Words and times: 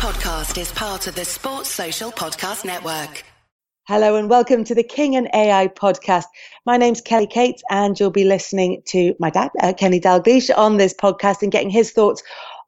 podcast 0.00 0.58
is 0.58 0.72
part 0.72 1.06
of 1.08 1.14
the 1.14 1.26
Sports 1.26 1.68
Social 1.68 2.10
Podcast 2.10 2.64
Network. 2.64 3.22
Hello 3.86 4.16
and 4.16 4.30
welcome 4.30 4.64
to 4.64 4.74
the 4.74 4.82
King 4.82 5.14
and 5.14 5.28
AI 5.34 5.68
podcast. 5.68 6.24
My 6.64 6.78
name's 6.78 7.02
Kelly 7.02 7.26
Cates, 7.26 7.62
and 7.68 8.00
you'll 8.00 8.10
be 8.10 8.24
listening 8.24 8.80
to 8.86 9.14
my 9.20 9.28
dad, 9.28 9.50
uh, 9.60 9.74
Kenny 9.74 10.00
Dalglish, 10.00 10.48
on 10.56 10.78
this 10.78 10.94
podcast 10.94 11.42
and 11.42 11.52
getting 11.52 11.68
his 11.68 11.90
thoughts 11.90 12.22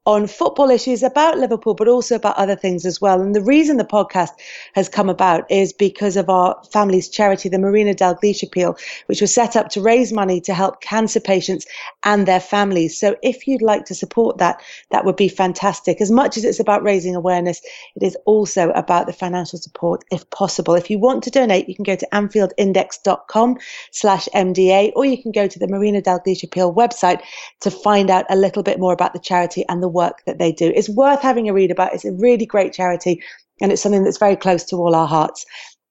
on 0.05 0.27
football 0.27 0.69
issues 0.69 1.05
about 1.05 1.39
Liverpool, 1.39 1.75
but 1.75 1.87
also 1.87 2.17
about 2.17 2.37
other 2.37 2.57
things 2.57 2.85
as 2.85 3.01
well. 3.01 3.21
And 3.21 3.37
the 3.37 3.41
reason 3.41 3.77
the 3.77 3.85
podcast 3.85 4.31
has 4.75 4.89
come 4.89 5.09
about 5.09 5.49
is 5.49 5.73
because 5.73 6.17
of 6.17 6.29
our 6.29 6.61
family's 6.73 7.09
charity, 7.09 7.49
the 7.49 7.59
Marina 7.59 7.95
Dalglish 7.95 8.43
Appeal, 8.43 8.77
which 9.07 9.21
was 9.21 9.33
set 9.33 9.55
up 9.55 9.69
to 9.71 9.81
raise 9.81 10.13
money 10.13 10.41
to 10.41 10.55
help 10.55 10.81
cancer 10.81 11.21
patients 11.21 11.67
and 12.03 12.27
their 12.27 12.41
families. 12.41 12.99
So 12.99 13.15
if 13.23 13.47
you'd 13.47 13.63
like 13.63 13.85
to 13.87 13.95
support 13.95 14.39
that, 14.39 14.61
that 14.91 15.05
would 15.05 15.15
be 15.15 15.29
fantastic. 15.29 16.01
As 16.01 16.11
much 16.11 16.37
as 16.37 16.45
it's 16.45 16.59
about 16.59 16.83
raising 16.83 17.15
awareness, 17.15 17.63
it 17.95 18.03
is 18.03 18.17
also 18.25 18.71
about 18.71 19.07
the 19.07 19.13
financial 19.13 19.61
support 19.61 20.05
if 20.11 20.29
possible. 20.31 20.75
If 20.75 20.91
you 20.91 20.99
want 20.99 21.23
to 21.25 21.31
donate, 21.31 21.69
you 21.69 21.77
can 21.77 21.85
go 21.85 21.95
to 21.95 22.09
anfieldindex.com 22.13 23.59
slash 23.93 24.29
MDA, 24.35 24.93
or 24.97 25.05
you 25.05 25.23
can 25.23 25.31
go 25.31 25.47
to 25.47 25.59
the 25.61 25.69
Marina 25.69 26.03
Dalglish 26.03 26.43
Appeal 26.43 26.75
website 26.75 27.23
to 27.61 27.71
find 27.71 28.11
out 28.11 28.27
a 28.31 28.37
little 28.37 28.65
bit 28.65 28.81
more 28.81 28.93
about 28.93 29.13
the 29.13 29.21
charity 29.21 29.65
and 29.69 29.81
the 29.81 29.92
work 29.93 30.23
that 30.27 30.39
they 30.39 30.53
do. 30.53 30.73
It's 30.75 30.89
worth 30.89 31.21
having 31.21 31.49
a 31.49 31.53
read 31.53 31.71
about. 31.71 31.95
It's 31.95 32.05
a 32.05 32.13
really 32.13 32.47
great 32.47 32.73
charity 32.73 33.23
and 33.61 33.71
it's 33.71 33.83
something 33.83 34.05
that's 34.05 34.19
very 34.19 34.37
close 34.37 34.65
to 34.65 34.77
all 34.77 34.95
our 34.95 35.07
hearts. 35.07 35.47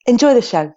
Enjoy 0.05 0.33
the 0.33 0.41
show. 0.41 0.73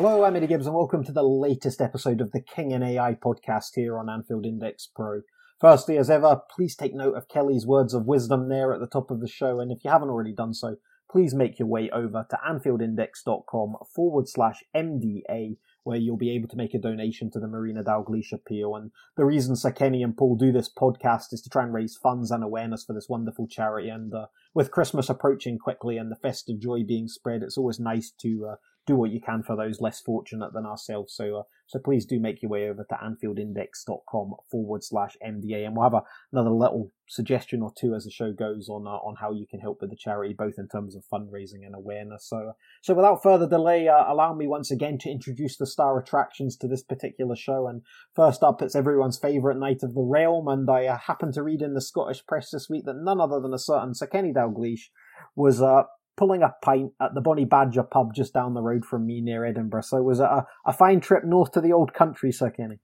Hello, 0.00 0.22
I'm 0.22 0.36
Eddie 0.36 0.46
Gibbs, 0.46 0.66
and 0.66 0.76
welcome 0.76 1.02
to 1.02 1.10
the 1.10 1.24
latest 1.24 1.80
episode 1.80 2.20
of 2.20 2.30
the 2.30 2.40
King 2.40 2.72
and 2.72 2.84
AI 2.84 3.14
podcast 3.14 3.70
here 3.74 3.98
on 3.98 4.08
Anfield 4.08 4.46
Index 4.46 4.86
Pro. 4.94 5.22
Firstly, 5.60 5.98
as 5.98 6.08
ever, 6.08 6.40
please 6.54 6.76
take 6.76 6.94
note 6.94 7.16
of 7.16 7.28
Kelly's 7.28 7.66
words 7.66 7.92
of 7.92 8.06
wisdom 8.06 8.48
there 8.48 8.72
at 8.72 8.80
the 8.80 8.86
top 8.86 9.10
of 9.10 9.20
the 9.20 9.28
show. 9.28 9.58
And 9.58 9.72
if 9.72 9.84
you 9.84 9.90
haven't 9.90 10.10
already 10.10 10.32
done 10.32 10.54
so, 10.54 10.76
please 11.10 11.34
make 11.34 11.58
your 11.58 11.68
way 11.68 11.90
over 11.90 12.26
to 12.30 12.38
AnfieldIndex.com 12.48 13.76
forward 13.94 14.28
slash 14.28 14.62
MDA, 14.76 15.56
where 15.82 15.96
you'll 15.96 16.16
be 16.16 16.30
able 16.30 16.48
to 16.48 16.56
make 16.56 16.74
a 16.74 16.78
donation 16.78 17.30
to 17.30 17.40
the 17.40 17.48
Marina 17.48 17.82
Dalglish 17.82 18.32
appeal. 18.32 18.76
And 18.76 18.92
the 19.16 19.24
reason 19.24 19.56
Sir 19.56 19.72
Kenny 19.72 20.02
and 20.02 20.16
Paul 20.16 20.36
do 20.36 20.52
this 20.52 20.70
podcast 20.72 21.32
is 21.32 21.40
to 21.42 21.50
try 21.50 21.64
and 21.64 21.72
raise 21.72 21.96
funds 21.96 22.30
and 22.30 22.44
awareness 22.44 22.84
for 22.84 22.92
this 22.92 23.08
wonderful 23.08 23.48
charity. 23.48 23.88
And 23.88 24.14
uh, 24.14 24.26
with 24.54 24.70
Christmas 24.70 25.08
approaching 25.08 25.58
quickly 25.58 25.96
and 25.96 26.10
the 26.12 26.16
festive 26.16 26.60
joy 26.60 26.84
being 26.86 27.08
spread, 27.08 27.42
it's 27.42 27.58
always 27.58 27.80
nice 27.80 28.12
to 28.20 28.50
uh, 28.52 28.56
do 28.88 28.96
what 28.96 29.10
you 29.10 29.20
can 29.20 29.42
for 29.42 29.54
those 29.54 29.80
less 29.80 30.00
fortunate 30.00 30.52
than 30.54 30.64
ourselves. 30.64 31.14
So, 31.14 31.36
uh, 31.36 31.42
so 31.66 31.78
please 31.78 32.06
do 32.06 32.18
make 32.18 32.40
your 32.40 32.50
way 32.50 32.68
over 32.68 32.84
to 32.88 32.94
AnfieldIndex.com 32.94 34.34
forward 34.50 34.82
slash 34.82 35.16
MDA, 35.24 35.66
and 35.66 35.76
we'll 35.76 35.84
have 35.84 35.94
a, 35.94 36.02
another 36.32 36.50
little 36.50 36.90
suggestion 37.06 37.60
or 37.62 37.70
two 37.78 37.94
as 37.94 38.04
the 38.04 38.10
show 38.10 38.32
goes 38.32 38.68
on 38.70 38.86
uh, 38.86 38.90
on 38.90 39.16
how 39.20 39.32
you 39.32 39.46
can 39.46 39.60
help 39.60 39.82
with 39.82 39.90
the 39.90 39.96
charity, 39.96 40.34
both 40.36 40.54
in 40.56 40.68
terms 40.68 40.96
of 40.96 41.04
fundraising 41.12 41.66
and 41.66 41.74
awareness. 41.74 42.26
So, 42.26 42.52
so 42.82 42.94
without 42.94 43.22
further 43.22 43.46
delay, 43.46 43.88
uh, 43.88 44.10
allow 44.10 44.32
me 44.34 44.46
once 44.46 44.70
again 44.70 44.96
to 45.00 45.10
introduce 45.10 45.58
the 45.58 45.66
star 45.66 45.98
attractions 45.98 46.56
to 46.56 46.66
this 46.66 46.82
particular 46.82 47.36
show. 47.36 47.68
And 47.68 47.82
first 48.16 48.42
up, 48.42 48.62
it's 48.62 48.74
everyone's 48.74 49.18
favourite 49.18 49.58
knight 49.58 49.82
of 49.82 49.94
the 49.94 50.02
realm, 50.02 50.48
and 50.48 50.68
I 50.70 50.86
uh, 50.86 50.96
happened 50.96 51.34
to 51.34 51.42
read 51.42 51.60
in 51.60 51.74
the 51.74 51.82
Scottish 51.82 52.24
press 52.26 52.50
this 52.50 52.70
week 52.70 52.86
that 52.86 52.96
none 52.96 53.20
other 53.20 53.38
than 53.38 53.52
a 53.52 53.58
certain 53.58 53.94
Sir 53.94 54.06
Kenny 54.06 54.32
Dalglish 54.32 54.88
was 55.36 55.60
uh, 55.60 55.82
pulling 56.18 56.42
a 56.42 56.54
pint 56.62 56.92
at 57.00 57.14
the 57.14 57.20
Bonnie 57.20 57.44
Badger 57.44 57.84
pub 57.84 58.12
just 58.12 58.34
down 58.34 58.54
the 58.54 58.60
road 58.60 58.84
from 58.84 59.06
me 59.06 59.20
near 59.20 59.44
Edinburgh. 59.44 59.82
So 59.82 59.96
it 59.96 60.04
was 60.04 60.18
a, 60.18 60.44
a 60.66 60.72
fine 60.72 61.00
trip 61.00 61.24
north 61.24 61.52
to 61.52 61.60
the 61.60 61.72
old 61.72 61.94
country, 61.94 62.32
Sir 62.32 62.50
Kenny? 62.50 62.80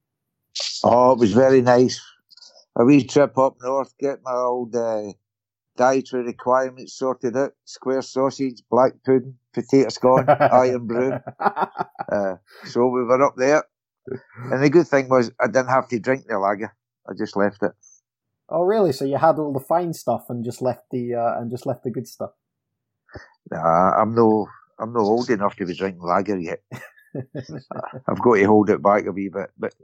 Oh, 0.85 1.13
it 1.13 1.19
was 1.19 1.33
very 1.33 1.61
nice. 1.61 2.01
A 2.77 2.85
wee 2.85 3.05
trip 3.05 3.37
up 3.37 3.57
north, 3.61 3.93
get 3.99 4.21
my 4.23 4.33
old 4.33 4.75
uh, 4.75 5.13
dietary 5.77 6.25
requirements 6.25 6.95
sorted 6.95 7.37
out. 7.37 7.53
Square 7.65 8.03
sausage, 8.03 8.63
black 8.71 8.93
pudding, 9.05 9.37
potato 9.53 9.89
scone, 9.89 10.27
Irn-Bru. 10.29 11.19
Uh, 11.41 12.37
so 12.65 12.87
we 12.87 13.03
were 13.03 13.23
up 13.23 13.35
there. 13.37 13.65
And 14.51 14.63
the 14.63 14.71
good 14.71 14.87
thing 14.87 15.09
was 15.09 15.33
I 15.41 15.47
didn't 15.47 15.69
have 15.69 15.89
to 15.89 15.99
drink 15.99 16.27
the 16.29 16.39
lager. 16.39 16.75
I 17.09 17.13
just 17.19 17.37
left 17.37 17.63
it. 17.63 17.73
Oh, 18.49 18.63
really? 18.63 18.93
So 18.93 19.05
you 19.05 19.17
had 19.17 19.39
all 19.39 19.53
the 19.53 19.61
fine 19.61 19.93
stuff 19.93 20.27
and 20.29 20.45
just 20.45 20.63
left 20.63 20.85
the 20.91 21.15
uh, 21.15 21.41
and 21.41 21.51
just 21.51 21.67
left 21.67 21.83
the 21.83 21.91
good 21.91 22.07
stuff. 22.07 22.31
Nah, 23.51 23.91
I'm 24.01 24.15
no, 24.15 24.49
I'm 24.79 24.93
no 24.93 25.01
old 25.01 25.31
enough 25.31 25.57
to 25.57 25.67
be 25.67 25.75
drinking 25.75 26.03
lager 26.03 26.39
yet. 26.39 26.63
I've 28.09 28.21
got 28.23 28.35
to 28.35 28.45
hold 28.45 28.71
it 28.71 28.83
back 28.83 29.07
a 29.07 29.13
wee 29.13 29.29
bit, 29.29 29.51
but 29.59 29.75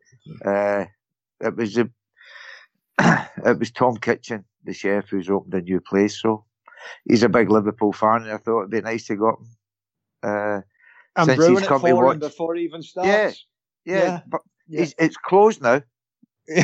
uh, 0.45 0.87
it 1.41 1.57
was 1.57 1.77
a, 1.79 1.89
it 3.47 3.59
was 3.59 3.71
Tom 3.71 3.97
Kitchin, 3.97 4.45
the 4.65 4.73
chef, 4.73 5.09
who's 5.09 5.31
opened 5.31 5.55
a 5.55 5.61
new 5.61 5.81
place. 5.81 6.21
So 6.21 6.45
he's 7.09 7.23
a 7.23 7.29
big 7.29 7.51
Liverpool 7.51 7.93
fan, 7.93 8.23
and 8.23 8.33
I 8.33 8.39
thought 8.39 8.61
it'd 8.61 8.71
be 8.71 8.81
nice 8.81 9.07
to 9.07 9.17
go 9.17 9.29
up. 9.31 9.39
Uh, 10.23 10.61
I'm 11.17 11.27
since 11.27 11.37
brewing 11.37 11.55
he's 11.55 11.63
it 11.63 11.69
come 11.69 11.81
to 11.81 11.87
for 11.87 11.89
him 11.89 11.97
watch. 11.97 12.19
before 12.21 12.55
he 12.55 12.65
even 12.65 12.83
starts. 12.83 13.47
Yeah, 13.85 13.95
yeah, 13.95 14.05
Yeah. 14.05 14.21
but 14.27 14.41
Yeah. 14.69 14.87
It's 14.99 15.17
closed 15.17 15.63
now. 15.63 15.83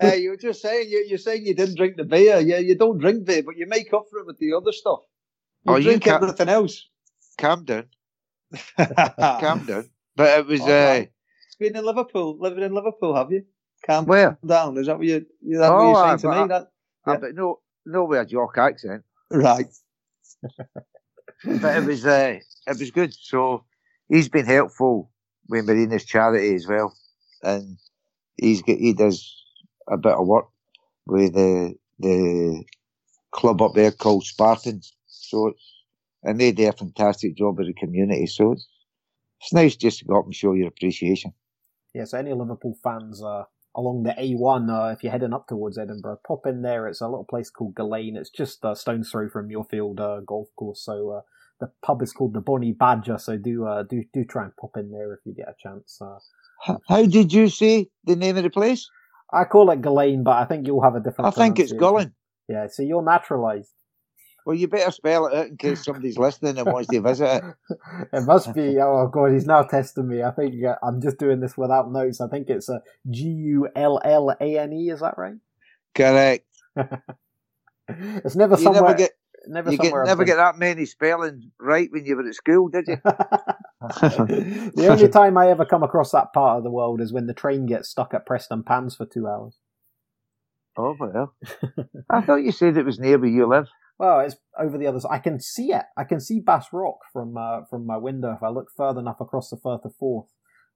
hey, 0.00 0.18
you 0.20 0.30
were 0.30 0.36
just 0.36 0.60
saying 0.60 0.88
you, 0.90 1.06
you're 1.08 1.18
saying 1.18 1.46
you 1.46 1.54
didn't 1.54 1.76
drink 1.76 1.96
the 1.96 2.04
beer. 2.04 2.38
Yeah, 2.40 2.58
you 2.58 2.74
don't 2.74 2.98
drink 2.98 3.24
beer, 3.24 3.42
but 3.42 3.56
you 3.56 3.66
make 3.66 3.92
up 3.94 4.04
for 4.10 4.18
it 4.18 4.26
with 4.26 4.38
the 4.38 4.52
other 4.54 4.72
stuff. 4.72 5.00
You 5.64 5.72
Oh, 5.72 5.76
you 5.76 5.84
drink 5.84 6.02
can't- 6.04 6.22
everything 6.22 6.48
else. 6.50 6.86
Calm 7.38 7.64
down, 7.64 7.86
calm 8.76 9.64
down. 9.64 9.88
But 10.16 10.38
it 10.40 10.46
was 10.46 10.60
All 10.60 10.68
uh, 10.68 10.70
right. 10.70 11.10
Been 11.58 11.76
in 11.76 11.84
Liverpool, 11.84 12.36
living 12.38 12.62
in 12.64 12.74
Liverpool, 12.74 13.14
have 13.16 13.30
you? 13.32 13.44
Calm 13.86 14.04
where? 14.04 14.36
down. 14.44 14.76
Is 14.76 14.86
that 14.86 14.98
what 14.98 15.06
you? 15.06 15.24
Is 15.46 15.58
that 15.60 15.70
Oh, 15.72 15.76
what 15.76 15.82
you're 15.82 15.96
I- 15.96 16.08
saying 16.08 16.18
to 16.18 16.28
I- 16.28 16.42
me? 16.42 16.48
That 16.48 16.62
Uh, 17.06 17.12
Yeah. 17.12 17.16
but 17.18 17.34
no, 17.34 17.60
no 17.86 18.12
a 18.12 18.26
York 18.26 18.58
accent. 18.58 19.02
right? 19.30 19.66
but 21.44 21.76
it 21.76 21.84
was 21.86 22.04
uh, 22.04 22.38
it 22.66 22.78
was 22.78 22.90
good. 22.90 23.14
So 23.14 23.64
he's 24.08 24.28
been 24.28 24.44
helpful 24.46 25.10
with 25.48 25.66
Marina's 25.66 26.04
charity 26.04 26.54
as 26.54 26.66
well, 26.66 26.94
and 27.42 27.78
he's 28.36 28.62
he 28.66 28.92
does 28.92 29.34
a 29.88 29.96
bit 29.96 30.12
of 30.12 30.26
work 30.26 30.46
with 31.06 31.34
the 31.34 31.74
the 31.98 32.64
club 33.30 33.62
up 33.62 33.74
there 33.74 33.92
called 33.92 34.24
Spartans. 34.24 34.94
So 35.06 35.54
and 36.22 36.40
they 36.40 36.52
do 36.52 36.68
a 36.68 36.72
fantastic 36.72 37.36
job 37.36 37.58
with 37.58 37.66
the 37.66 37.74
community. 37.74 38.26
So 38.26 38.52
it's 38.52 38.68
it's 39.40 39.52
nice 39.52 39.74
just 39.74 39.98
to 39.98 40.04
go 40.04 40.18
up 40.18 40.24
and 40.24 40.34
show 40.34 40.52
your 40.52 40.68
appreciation. 40.68 41.32
Yeah, 41.94 42.04
so 42.04 42.18
any 42.18 42.32
Liverpool 42.32 42.78
fans 42.82 43.22
uh, 43.22 43.44
along 43.74 44.04
the 44.04 44.12
A1, 44.12 44.70
uh, 44.70 44.92
if 44.92 45.02
you're 45.02 45.10
heading 45.10 45.32
up 45.32 45.48
towards 45.48 45.78
Edinburgh, 45.78 46.20
pop 46.26 46.46
in 46.46 46.62
there. 46.62 46.86
It's 46.86 47.00
a 47.00 47.08
little 47.08 47.24
place 47.24 47.50
called 47.50 47.74
Gillane. 47.74 48.16
It's 48.16 48.30
just 48.30 48.60
a 48.62 48.76
stone's 48.76 49.10
throw 49.10 49.28
from 49.28 49.48
Muirfield 49.48 49.98
uh, 49.98 50.20
Golf 50.20 50.48
Course. 50.56 50.84
So 50.84 51.10
uh, 51.10 51.20
the 51.60 51.70
pub 51.84 52.02
is 52.02 52.12
called 52.12 52.34
the 52.34 52.40
Bonnie 52.40 52.72
Badger. 52.72 53.18
So 53.18 53.36
do 53.36 53.66
uh, 53.66 53.82
do 53.84 54.04
do 54.12 54.24
try 54.24 54.44
and 54.44 54.56
pop 54.56 54.76
in 54.76 54.90
there 54.90 55.12
if 55.14 55.20
you 55.24 55.34
get 55.34 55.48
a 55.48 55.54
chance. 55.62 55.98
Uh, 56.00 56.18
H- 56.68 56.78
How 56.88 57.04
did 57.06 57.32
you 57.32 57.48
say 57.48 57.88
the 58.04 58.16
name 58.16 58.36
of 58.36 58.42
the 58.44 58.50
place? 58.50 58.88
I 59.32 59.44
call 59.44 59.70
it 59.70 59.80
Gillane, 59.82 60.22
but 60.24 60.36
I 60.36 60.44
think 60.44 60.66
you'll 60.66 60.82
have 60.82 60.94
a 60.94 61.00
different. 61.00 61.28
I 61.28 61.30
think 61.30 61.58
it's. 61.58 61.72
Gullen. 61.72 62.14
Yeah, 62.48 62.66
so 62.70 62.82
you're 62.82 63.02
naturalised. 63.02 63.70
Well, 64.44 64.56
you 64.56 64.66
better 64.66 64.90
spell 64.90 65.26
it 65.26 65.34
out 65.34 65.46
in 65.46 65.56
case 65.56 65.84
somebody's 65.84 66.18
listening 66.18 66.58
and 66.58 66.66
wants 66.66 66.88
to 66.88 67.00
visit 67.00 67.26
it. 67.44 67.44
It 68.12 68.26
must 68.26 68.52
be. 68.52 68.76
Oh 68.80 69.06
god, 69.06 69.32
he's 69.32 69.46
now 69.46 69.62
testing 69.62 70.08
me. 70.08 70.22
I 70.24 70.32
think 70.32 70.54
uh, 70.64 70.74
I'm 70.82 71.00
just 71.00 71.18
doing 71.18 71.38
this 71.40 71.56
without 71.56 71.92
notes. 71.92 72.20
I 72.20 72.26
think 72.28 72.48
it's 72.50 72.68
a 72.68 72.82
G 73.08 73.22
U 73.28 73.68
L 73.76 74.00
L 74.04 74.34
A 74.40 74.58
N 74.58 74.72
E. 74.72 74.90
Is 74.90 74.98
that 75.00 75.16
right? 75.16 75.36
Correct. 75.94 76.44
It's 77.88 78.36
never 78.36 78.56
You 78.56 78.62
somewhere. 78.64 78.82
never 78.82 78.94
get 78.94 79.12
never 79.46 79.70
you 79.70 79.78
get, 79.78 79.86
somewhere. 79.86 80.02
I've 80.02 80.08
never 80.08 80.24
get 80.24 80.36
that 80.36 80.58
many 80.58 80.86
spellings 80.86 81.44
right 81.60 81.88
when 81.90 82.04
you 82.04 82.16
were 82.16 82.26
at 82.26 82.34
school, 82.34 82.68
did 82.68 82.86
you? 82.88 82.96
the 83.82 84.86
only 84.88 85.08
time 85.08 85.36
I 85.36 85.48
ever 85.48 85.64
come 85.64 85.82
across 85.82 86.12
that 86.12 86.32
part 86.32 86.58
of 86.58 86.64
the 86.64 86.70
world 86.70 87.00
is 87.00 87.12
when 87.12 87.26
the 87.26 87.34
train 87.34 87.66
gets 87.66 87.90
stuck 87.90 88.14
at 88.14 88.26
Prestonpans 88.26 88.96
for 88.96 89.06
two 89.06 89.26
hours. 89.26 89.58
Oh 90.76 90.96
well. 90.98 91.34
I 92.10 92.22
thought 92.22 92.36
you 92.36 92.52
said 92.52 92.76
it 92.76 92.86
was 92.86 92.98
near 92.98 93.18
where 93.18 93.28
you 93.28 93.46
live. 93.46 93.68
Well, 93.98 94.20
it's 94.20 94.36
over 94.58 94.78
the 94.78 94.86
other 94.86 95.00
side. 95.00 95.12
I 95.12 95.18
can 95.18 95.38
see 95.40 95.72
it. 95.72 95.84
I 95.96 96.04
can 96.04 96.18
see 96.20 96.40
Bass 96.40 96.66
Rock 96.72 96.98
from 97.12 97.36
uh, 97.36 97.62
from 97.68 97.86
my 97.86 97.98
window 97.98 98.32
if 98.32 98.42
I 98.42 98.48
look 98.48 98.68
further 98.76 99.00
enough 99.00 99.20
across 99.20 99.50
the 99.50 99.58
Firth 99.62 99.84
of 99.84 99.94
Forth. 99.96 100.28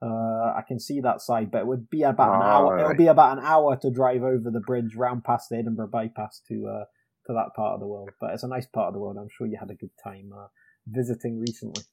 Uh, 0.03 0.53
I 0.55 0.63
can 0.69 0.79
see 0.79 1.01
that 1.01 1.23
side, 1.23 1.51
but 1.51 1.63
it 1.63 1.67
would 1.67 1.89
be 1.89 2.03
about 2.03 2.35
an 2.35 2.43
Oh, 2.43 2.45
hour. 2.45 2.79
It 2.79 2.83
right. 2.83 2.89
would 2.89 2.99
be 2.99 3.07
about 3.07 3.39
an 3.39 3.45
hour 3.45 3.77
to 3.77 3.91
drive 3.91 4.23
over 4.23 4.51
the 4.51 4.61
bridge, 4.61 4.95
round 4.95 5.25
past 5.25 5.49
the 5.49 5.57
Edinburgh 5.57 5.89
bypass 5.89 6.43
to 6.49 6.69
uh, 6.69 6.85
to 7.27 7.33
that 7.33 7.55
part 7.55 7.75
of 7.75 7.81
the 7.81 7.87
world. 7.87 8.11
But 8.21 8.31
it's 8.33 8.43
a 8.43 8.49
nice 8.49 8.67
part 8.67 8.89
of 8.89 8.95
the 8.95 9.01
world. 9.01 9.17
I'm 9.19 9.29
sure 9.31 9.47
you 9.47 9.59
had 9.59 9.71
a 9.71 9.75
good 9.75 9.91
time 10.03 10.31
uh, 10.37 10.47
visiting 10.87 11.41
recently. 11.41 11.85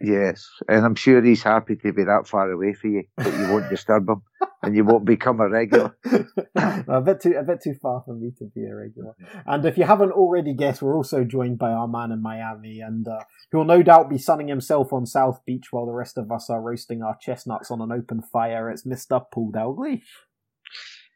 Yes, 0.00 0.48
and 0.68 0.84
I'm 0.84 0.96
sure 0.96 1.22
he's 1.22 1.44
happy 1.44 1.76
to 1.76 1.92
be 1.92 2.04
that 2.04 2.26
far 2.26 2.50
away 2.50 2.72
for 2.74 2.88
you, 2.88 3.04
but 3.16 3.32
you 3.32 3.48
won't 3.48 3.70
disturb 3.70 4.08
him. 4.08 4.22
and 4.62 4.76
you 4.76 4.84
won't 4.84 5.04
become 5.04 5.40
a 5.40 5.48
regular. 5.48 5.96
a 6.54 7.00
bit 7.00 7.20
too 7.20 7.34
a 7.36 7.42
bit 7.42 7.60
too 7.62 7.74
far 7.74 8.02
for 8.04 8.14
me 8.14 8.30
to 8.38 8.44
be 8.54 8.64
a 8.64 8.74
regular. 8.74 9.14
And 9.44 9.64
if 9.64 9.76
you 9.76 9.84
haven't 9.84 10.12
already 10.12 10.54
guessed, 10.54 10.82
we're 10.82 10.96
also 10.96 11.24
joined 11.24 11.58
by 11.58 11.72
our 11.72 11.88
man 11.88 12.12
in 12.12 12.22
Miami, 12.22 12.80
and 12.80 13.06
uh, 13.06 13.24
who'll 13.50 13.64
no 13.64 13.82
doubt 13.82 14.08
be 14.08 14.18
sunning 14.18 14.48
himself 14.48 14.92
on 14.92 15.04
South 15.04 15.40
Beach 15.44 15.66
while 15.70 15.86
the 15.86 15.92
rest 15.92 16.16
of 16.16 16.30
us 16.30 16.48
are 16.48 16.62
roasting 16.62 17.02
our 17.02 17.16
chestnuts 17.20 17.70
on 17.70 17.80
an 17.80 17.92
open 17.92 18.22
fire. 18.22 18.70
It's 18.70 18.86
Mister 18.86 19.20
Paul 19.32 19.52
Dalglish. 19.52 20.02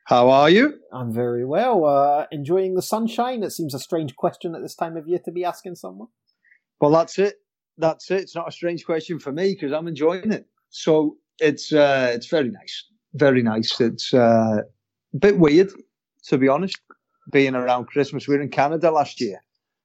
How 0.06 0.30
are 0.30 0.48
you? 0.48 0.78
I'm 0.92 1.12
very 1.12 1.44
well. 1.44 1.84
Uh, 1.84 2.26
enjoying 2.30 2.74
the 2.74 2.82
sunshine. 2.82 3.42
It 3.42 3.50
seems 3.50 3.74
a 3.74 3.80
strange 3.80 4.14
question 4.14 4.54
at 4.54 4.62
this 4.62 4.76
time 4.76 4.96
of 4.96 5.08
year 5.08 5.18
to 5.24 5.32
be 5.32 5.44
asking 5.44 5.74
someone. 5.74 6.06
Well, 6.80 6.92
that's 6.92 7.18
it. 7.18 7.34
That's 7.76 8.08
it. 8.12 8.20
It's 8.20 8.36
not 8.36 8.46
a 8.46 8.52
strange 8.52 8.84
question 8.84 9.18
for 9.18 9.32
me 9.32 9.54
because 9.54 9.72
I'm 9.72 9.88
enjoying 9.88 10.30
it. 10.30 10.46
So 10.70 11.16
it's 11.40 11.72
uh, 11.72 12.12
it's 12.14 12.28
very 12.28 12.50
nice, 12.50 12.84
very 13.14 13.42
nice. 13.42 13.80
It's 13.80 14.14
uh, 14.14 14.62
a 15.12 15.16
bit 15.18 15.40
weird, 15.40 15.70
to 16.28 16.38
be 16.38 16.46
honest, 16.46 16.78
being 17.32 17.56
around 17.56 17.86
Christmas. 17.86 18.28
We 18.28 18.36
were 18.36 18.42
in 18.42 18.48
Canada 18.48 18.92
last 18.92 19.20
year 19.20 19.40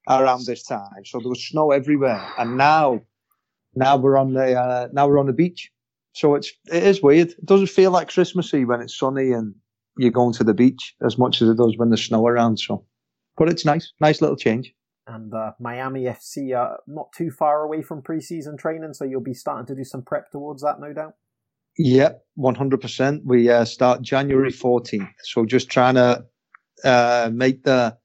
around 0.08 0.46
this 0.46 0.62
time, 0.62 1.04
so 1.04 1.18
there 1.18 1.30
was 1.30 1.44
snow 1.44 1.72
everywhere, 1.72 2.24
and 2.38 2.56
now, 2.56 3.00
now 3.74 3.96
we're 3.96 4.16
on 4.16 4.34
the 4.34 4.54
uh, 4.54 4.88
now 4.92 5.08
we're 5.08 5.18
on 5.18 5.26
the 5.26 5.32
beach. 5.32 5.72
So 6.12 6.36
it's 6.36 6.52
it 6.72 6.84
is 6.84 7.02
weird. 7.02 7.30
It 7.30 7.44
doesn't 7.44 7.70
feel 7.70 7.90
like 7.90 8.08
Christmassy 8.08 8.64
when 8.64 8.80
it's 8.80 8.96
sunny 8.96 9.32
and 9.32 9.54
you're 9.96 10.10
going 10.10 10.32
to 10.34 10.44
the 10.44 10.54
beach 10.54 10.94
as 11.04 11.18
much 11.18 11.42
as 11.42 11.48
it 11.48 11.56
does 11.56 11.74
when 11.76 11.90
there's 11.90 12.04
snow 12.04 12.26
around. 12.26 12.58
So, 12.58 12.84
but 13.36 13.48
it's 13.48 13.64
nice, 13.64 13.92
nice 14.00 14.20
little 14.20 14.36
change. 14.36 14.72
And 15.06 15.34
uh, 15.34 15.52
Miami 15.58 16.04
FC 16.04 16.56
are 16.56 16.78
not 16.86 17.08
too 17.16 17.30
far 17.30 17.62
away 17.62 17.82
from 17.82 18.02
preseason 18.02 18.56
training, 18.56 18.94
so 18.94 19.04
you'll 19.04 19.20
be 19.20 19.34
starting 19.34 19.66
to 19.66 19.74
do 19.74 19.84
some 19.84 20.02
prep 20.02 20.30
towards 20.30 20.62
that, 20.62 20.80
no 20.80 20.92
doubt. 20.92 21.14
Yep, 21.78 22.24
one 22.34 22.54
hundred 22.54 22.80
percent. 22.80 23.22
We 23.24 23.50
uh, 23.50 23.64
start 23.64 24.02
January 24.02 24.52
fourteenth, 24.52 25.08
so 25.24 25.44
just 25.44 25.70
trying 25.70 25.94
to 25.94 26.24
uh, 26.84 27.30
make 27.32 27.64
the 27.64 27.96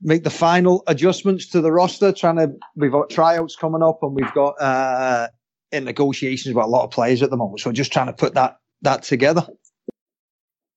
make 0.00 0.24
the 0.24 0.30
final 0.30 0.82
adjustments 0.86 1.48
to 1.50 1.60
the 1.60 1.70
roster. 1.70 2.12
Trying 2.12 2.36
to 2.36 2.52
we've 2.74 2.90
got 2.90 3.10
tryouts 3.10 3.56
coming 3.56 3.82
up, 3.82 3.98
and 4.02 4.14
we've 4.14 4.32
got 4.32 4.60
uh, 4.60 5.28
in 5.70 5.84
negotiations 5.84 6.54
with 6.54 6.64
a 6.64 6.68
lot 6.68 6.84
of 6.84 6.90
players 6.90 7.22
at 7.22 7.30
the 7.30 7.36
moment. 7.36 7.60
So 7.60 7.72
just 7.72 7.92
trying 7.92 8.06
to 8.06 8.12
put 8.12 8.34
that 8.34 8.58
that 8.82 9.02
together. 9.02 9.46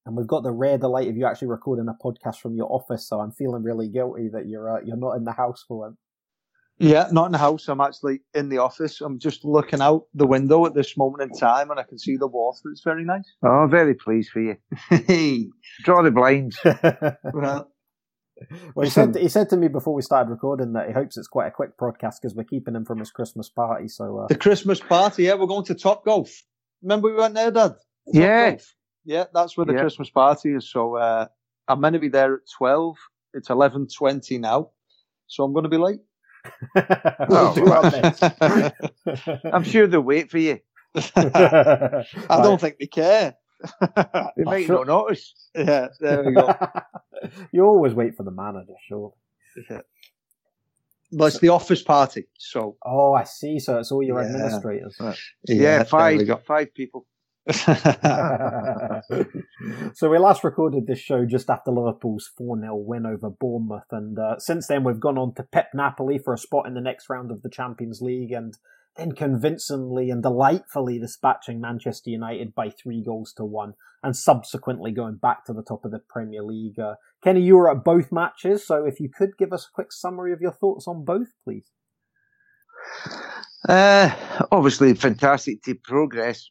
And 0.07 0.15
we've 0.15 0.25
got 0.25 0.43
the 0.43 0.53
rare 0.53 0.77
delight 0.77 1.09
of 1.09 1.17
you 1.17 1.25
actually 1.25 1.49
recording 1.49 1.87
a 1.89 1.93
podcast 2.01 2.37
from 2.37 2.55
your 2.55 2.71
office, 2.71 3.09
so 3.09 3.19
I'm 3.19 3.33
feeling 3.33 3.61
really 3.61 3.89
guilty 3.89 4.29
that 4.31 4.47
you're 4.47 4.77
uh, 4.77 4.79
you're 4.81 4.95
not 4.95 5.17
in 5.17 5.25
the 5.25 5.33
house 5.33 5.65
for 5.67 5.89
it. 5.89 5.95
Yeah, 6.79 7.09
not 7.11 7.25
in 7.25 7.33
the 7.33 7.37
house. 7.37 7.67
I'm 7.67 7.81
actually 7.81 8.21
in 8.33 8.47
the 8.47 8.59
office. 8.59 9.01
I'm 9.01 9.19
just 9.19 9.43
looking 9.43 9.81
out 9.81 10.03
the 10.13 10.25
window 10.25 10.65
at 10.65 10.73
this 10.73 10.95
moment 10.95 11.29
in 11.29 11.37
time, 11.37 11.71
and 11.71 11.79
I 11.79 11.83
can 11.83 11.99
see 11.99 12.15
the 12.15 12.27
water. 12.27 12.69
It's 12.71 12.83
very 12.85 13.03
nice. 13.03 13.25
Oh, 13.43 13.67
very 13.69 13.95
pleased 13.95 14.29
for 14.29 14.39
you. 14.39 14.55
Draw 15.83 16.03
the 16.03 16.11
blinds. 16.11 16.57
well, 17.33 17.69
well, 18.75 18.83
he 18.85 18.89
said 18.89 19.13
he 19.17 19.27
said 19.27 19.49
to 19.49 19.57
me 19.57 19.67
before 19.67 19.93
we 19.93 20.03
started 20.03 20.29
recording 20.29 20.71
that 20.73 20.87
he 20.87 20.93
hopes 20.93 21.17
it's 21.17 21.27
quite 21.27 21.47
a 21.47 21.51
quick 21.51 21.77
podcast 21.77 22.21
because 22.21 22.33
we're 22.33 22.45
keeping 22.45 22.77
him 22.77 22.85
from 22.85 22.99
his 22.99 23.11
Christmas 23.11 23.49
party. 23.49 23.89
So 23.89 24.19
uh... 24.19 24.27
the 24.27 24.37
Christmas 24.37 24.79
party, 24.79 25.23
yeah, 25.23 25.33
we're 25.33 25.47
going 25.47 25.65
to 25.65 25.75
Top 25.75 26.05
Golf. 26.05 26.31
Remember 26.81 27.09
we 27.09 27.15
went 27.15 27.33
there, 27.33 27.51
Dad? 27.51 27.71
Top 27.71 27.79
yeah, 28.13 28.51
Golf. 28.51 28.73
Yeah, 29.07 29.23
that's 29.33 29.55
where 29.57 29.65
the 29.65 29.73
Yeah. 29.73 29.79
Christmas 29.79 30.09
party 30.09 30.53
is. 30.53 30.69
So 30.69 30.97
uh, 30.97 31.27
I'm 31.67 31.79
meant 31.79 31.93
to 31.93 31.99
be 31.99 32.09
there 32.09 32.35
at 32.35 32.41
twelve. 32.57 32.97
It's 33.33 33.49
eleven 33.49 33.87
twenty 33.87 34.37
now, 34.37 34.71
so 35.27 35.43
I'm 35.43 35.53
going 35.53 35.63
to 35.63 35.69
be 35.69 35.77
late. 35.77 36.01
We'll 37.29 37.53
do 37.53 37.71
our 37.71 37.89
best. 37.89 38.23
I'm 39.53 39.63
sure 39.63 39.87
they'll 39.87 40.01
wait 40.01 40.29
for 40.29 40.37
you. 40.37 40.59
I 41.15 42.03
don't 42.29 42.59
think 42.59 42.77
they 42.79 42.87
care. 42.87 43.35
They 44.37 44.43
might 44.43 44.65
sure. 44.65 44.85
not 44.85 44.87
notice. 44.87 45.33
yeah, 45.55 45.87
there 45.99 46.23
we 46.23 46.33
go. 46.33 46.53
you 47.51 47.63
always 47.65 47.93
wait 47.93 48.15
for 48.15 48.23
the 48.23 48.31
manager, 48.31 48.73
sure. 48.87 49.13
But 51.11 51.25
it's 51.27 51.39
the 51.39 51.49
office 51.49 51.81
party, 51.81 52.27
so 52.37 52.75
Oh, 52.85 53.13
I 53.13 53.23
see. 53.23 53.59
So 53.59 53.79
it's 53.79 53.91
all 53.91 54.03
your 54.03 54.19
Yeah. 54.21 54.27
administrators. 54.27 54.95
Yeah, 54.99 55.15
there 55.47 55.79
we 55.79 55.85
five 56.25 56.43
five 56.45 56.73
people. 56.73 57.05
So 59.93 60.09
we 60.09 60.17
last 60.17 60.43
recorded 60.43 60.85
this 60.85 60.99
show 60.99 61.25
just 61.25 61.49
after 61.49 61.71
Liverpool's 61.71 62.29
4-0 62.39 62.85
win 62.85 63.05
over 63.05 63.29
Bournemouth 63.29 63.85
and 63.91 64.19
uh, 64.19 64.37
since 64.37 64.67
then 64.67 64.83
we've 64.83 64.99
gone 64.99 65.17
on 65.17 65.33
to 65.35 65.43
Pep 65.43 65.69
Napoli 65.73 66.17
for 66.17 66.33
a 66.33 66.37
spot 66.37 66.67
in 66.67 66.73
the 66.73 66.81
next 66.81 67.09
round 67.09 67.31
of 67.31 67.43
the 67.43 67.49
Champions 67.49 68.01
League 68.01 68.31
and 68.31 68.57
then 68.97 69.13
convincingly 69.13 70.09
and 70.09 70.23
delightfully 70.23 70.99
dispatching 70.99 71.61
Manchester 71.61 72.09
United 72.09 72.53
by 72.53 72.69
three 72.69 73.01
goals 73.01 73.31
to 73.37 73.45
one 73.45 73.75
and 74.03 74.15
subsequently 74.15 74.91
going 74.91 75.15
back 75.15 75.45
to 75.45 75.53
the 75.53 75.63
top 75.63 75.85
of 75.85 75.91
the 75.91 75.99
Premier 75.99 76.43
League. 76.43 76.79
Uh, 76.79 76.95
Kenny, 77.23 77.41
you 77.41 77.55
were 77.55 77.71
at 77.71 77.83
both 77.83 78.11
matches, 78.11 78.65
so 78.65 78.85
if 78.85 78.99
you 78.99 79.09
could 79.09 79.37
give 79.37 79.53
us 79.53 79.67
a 79.67 79.73
quick 79.73 79.91
summary 79.91 80.33
of 80.33 80.41
your 80.41 80.51
thoughts 80.51 80.87
on 80.87 81.05
both, 81.05 81.29
please. 81.43 81.71
Uh, 83.67 84.11
obviously, 84.51 84.93
fantastic 84.93 85.61
to 85.63 85.75
progress 85.75 86.49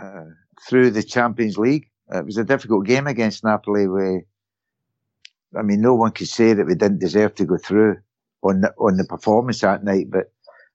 uh, 0.00 0.24
through 0.68 0.90
the 0.90 1.02
Champions 1.02 1.58
League. 1.58 1.88
It 2.12 2.24
was 2.24 2.36
a 2.38 2.44
difficult 2.44 2.86
game 2.86 3.06
against 3.06 3.44
Napoli. 3.44 3.86
Where, 3.86 4.22
I 5.56 5.62
mean, 5.62 5.80
no 5.80 5.94
one 5.94 6.12
could 6.12 6.28
say 6.28 6.52
that 6.52 6.66
we 6.66 6.74
didn't 6.74 7.00
deserve 7.00 7.34
to 7.36 7.44
go 7.44 7.56
through 7.56 7.96
on 8.42 8.62
the, 8.62 8.72
on 8.78 8.96
the 8.96 9.04
performance 9.04 9.60
that 9.60 9.84
night, 9.84 10.06
but 10.10 10.32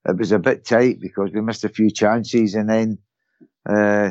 it 0.08 0.16
was 0.16 0.32
a 0.32 0.38
bit 0.38 0.64
tight 0.64 1.00
because 1.00 1.30
we 1.32 1.40
missed 1.40 1.64
a 1.64 1.68
few 1.68 1.90
chances, 1.90 2.54
and 2.54 2.70
then 2.70 2.98
uh, 3.68 4.10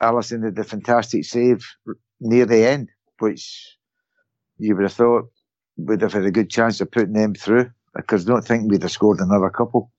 Alisson 0.00 0.42
did 0.42 0.58
a 0.58 0.64
fantastic 0.64 1.24
save 1.24 1.66
near 2.20 2.46
the 2.46 2.66
end, 2.66 2.88
which 3.18 3.76
you 4.58 4.74
would 4.76 4.84
have 4.84 4.92
thought 4.92 5.24
would 5.76 6.02
have 6.02 6.12
had 6.12 6.24
a 6.24 6.30
good 6.30 6.50
chance 6.50 6.80
of 6.80 6.90
putting 6.90 7.14
them 7.14 7.34
through. 7.34 7.70
Because 7.96 8.24
I 8.24 8.32
don't 8.32 8.44
think 8.44 8.70
we'd 8.70 8.82
have 8.82 8.90
scored 8.90 9.20
another 9.20 9.50
couple. 9.50 9.92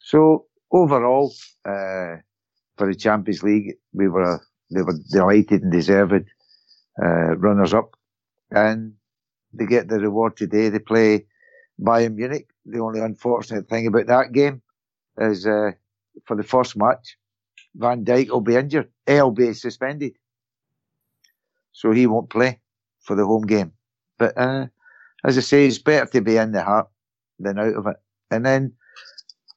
So 0.00 0.46
overall, 0.70 1.32
uh, 1.64 2.16
for 2.78 2.86
the 2.86 2.94
Champions 2.94 3.42
League, 3.42 3.74
we 3.92 4.08
were 4.08 4.40
they 4.70 4.82
were 4.82 4.98
delighted 5.10 5.62
and 5.62 5.72
deserved 5.72 6.24
uh, 7.02 7.36
runners 7.36 7.74
up, 7.74 7.96
and 8.50 8.94
they 9.52 9.66
get 9.66 9.88
the 9.88 9.98
reward 9.98 10.36
today. 10.36 10.68
They 10.68 10.78
play 10.78 11.26
Bayern 11.80 12.14
Munich. 12.14 12.48
The 12.64 12.80
only 12.80 13.00
unfortunate 13.00 13.68
thing 13.68 13.86
about 13.86 14.06
that 14.06 14.32
game 14.32 14.62
is 15.18 15.46
uh, 15.46 15.72
for 16.24 16.36
the 16.36 16.42
first 16.42 16.76
match, 16.76 17.16
Van 17.74 18.04
Dijk 18.04 18.28
will 18.28 18.40
be 18.40 18.56
injured. 18.56 18.88
He'll 19.06 19.30
be 19.30 19.52
suspended, 19.54 20.14
so 21.72 21.90
he 21.90 22.06
won't 22.06 22.30
play 22.30 22.60
for 23.00 23.16
the 23.16 23.26
home 23.26 23.46
game. 23.46 23.72
But 24.18 24.36
uh, 24.36 24.66
as 25.24 25.38
I 25.38 25.40
say, 25.40 25.66
it's 25.66 25.78
better 25.78 26.06
to 26.06 26.20
be 26.20 26.36
in 26.36 26.52
the 26.52 26.62
heart 26.62 26.88
than 27.38 27.58
out 27.58 27.74
of 27.74 27.86
it. 27.86 27.96
And 28.30 28.44
then 28.44 28.74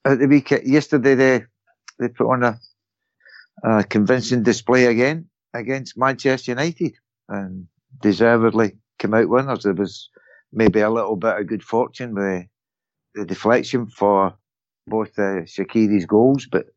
at 0.06 0.20
the 0.20 0.28
weekend 0.28 0.66
yesterday 0.66 1.16
they 1.16 1.46
they 2.00 2.08
put 2.08 2.32
on 2.32 2.44
a, 2.44 2.60
a 3.64 3.84
convincing 3.84 4.44
display 4.44 4.86
again 4.86 5.28
against 5.54 5.98
Manchester 5.98 6.52
United 6.52 6.96
and 7.30 7.68
deservedly 8.02 8.78
came 9.00 9.14
out 9.14 9.30
winners. 9.30 9.64
There 9.64 9.74
was 9.74 10.10
maybe 10.52 10.80
a 10.80 10.90
little 10.90 11.16
bit 11.16 11.40
of 11.40 11.48
good 11.48 11.64
fortune 11.64 12.16
with 12.16 12.46
the 13.16 13.26
deflection 13.26 13.88
for 13.88 14.34
both 14.88 15.18
uh, 15.20 15.44
Shaqiri's 15.44 16.06
goals, 16.06 16.48
but 16.52 16.68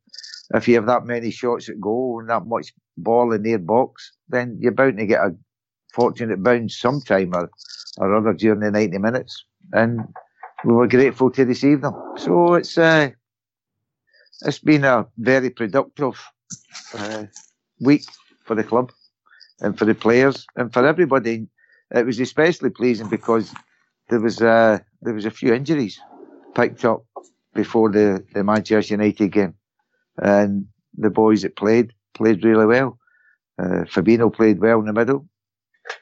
if 0.55 0.69
you 0.69 0.75
have 0.75 0.87
that 0.87 1.07
many 1.07 1.31
shots 1.31 1.69
at 1.69 1.81
goal 1.81 2.19
and 2.21 2.29
that 2.29 2.47
much 2.47 2.73
ball 2.99 3.33
in 3.33 3.43
their 3.43 3.59
box, 3.59 4.13
then 4.29 4.59
you're 4.61 4.73
bound 4.73 4.99
to 4.99 5.07
get 5.07 5.21
a 5.21 5.35
fortunate 5.93 6.43
bounce 6.43 6.79
sometime 6.79 7.35
or, 7.35 7.51
or 7.99 8.15
other 8.15 8.35
during 8.35 8.61
the 8.61 8.71
90 8.71 8.99
minutes. 8.99 9.45
And 9.73 10.01
we 10.65 10.75
were 10.75 10.89
grateful 10.89 11.31
to 11.31 11.45
receive 11.45 11.81
them. 11.81 11.95
So 12.17 12.55
it's 12.55 12.77
uh, 12.77 13.11
it's 14.43 14.59
been 14.59 14.85
a 14.85 15.07
very 15.17 15.51
productive 15.51 16.23
uh, 16.95 17.25
week 17.81 18.05
for 18.45 18.55
the 18.55 18.65
club 18.65 18.93
and 19.61 19.79
for 19.79 19.85
the 19.85 19.95
players 19.95 20.47
and 20.57 20.73
for 20.73 20.87
everybody. 20.87 21.47
It 21.91 22.07
was 22.07 22.19
especially 22.21 22.71
pleasing 22.71 23.09
because 23.09 23.53
there 24.09 24.21
was 24.21 24.41
uh, 24.43 24.79
there 25.03 25.15
was 25.15 25.27
a 25.27 25.31
few 25.31 25.55
injuries 25.55 26.01
picked 26.55 26.85
up 26.85 27.05
before 27.55 27.91
the, 27.91 28.25
the 28.33 28.43
Manchester 28.43 28.95
United 28.95 29.29
game, 29.31 29.55
and 30.19 30.67
the 30.97 31.11
boys 31.11 31.43
that 31.43 31.57
played 31.57 31.93
played 32.15 32.45
really 32.45 32.67
well. 32.67 32.99
Uh, 33.59 33.85
Fabinho 33.85 34.33
played 34.35 34.61
well 34.61 34.81
in 34.81 34.87
the 34.87 34.93
middle. 34.93 35.29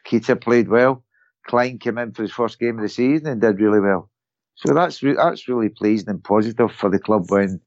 Keita 0.07 0.41
played 0.41 0.69
well. 0.69 1.05
Clyne 1.47 1.79
came 1.79 1.99
in 1.99 2.13
for 2.13 2.23
his 2.23 2.33
first 2.33 2.59
game 2.59 2.79
of 2.79 2.83
the 2.83 2.89
season 2.89 3.27
and 3.27 3.41
did 3.41 3.61
really 3.61 3.81
well. 3.81 4.11
So 4.55 4.75
that's 4.75 5.03
re- 5.03 5.17
that's 5.17 5.49
really 5.49 5.69
pleasing 5.69 6.09
and 6.09 6.23
positive 6.23 6.73
for 6.73 6.89
the 6.91 6.99
club 6.99 7.31
when 7.31 7.61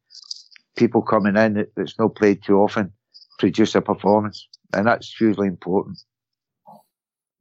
people 0.75 1.01
coming 1.01 1.35
in 1.35 1.53
that, 1.55 1.71
that's 1.75 1.97
not 1.99 2.15
played 2.15 2.43
too 2.43 2.57
often 2.57 2.91
produce 3.37 3.75
a 3.75 3.81
performance, 3.81 4.47
and 4.73 4.87
that's 4.87 5.13
hugely 5.13 5.47
important. 5.47 5.97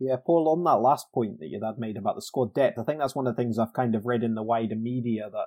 Yeah, 0.00 0.16
Paul, 0.24 0.48
on 0.48 0.64
that 0.64 0.82
last 0.82 1.06
point 1.14 1.38
that 1.38 1.48
your 1.48 1.60
dad 1.60 1.78
made 1.78 1.96
about 1.96 2.16
the 2.16 2.22
squad 2.22 2.52
depth, 2.52 2.78
I 2.78 2.82
think 2.82 2.98
that's 2.98 3.14
one 3.14 3.26
of 3.26 3.36
the 3.36 3.42
things 3.42 3.58
I've 3.58 3.72
kind 3.72 3.94
of 3.94 4.06
read 4.06 4.22
in 4.22 4.34
the 4.34 4.42
wider 4.42 4.74
media 4.74 5.28
that 5.30 5.46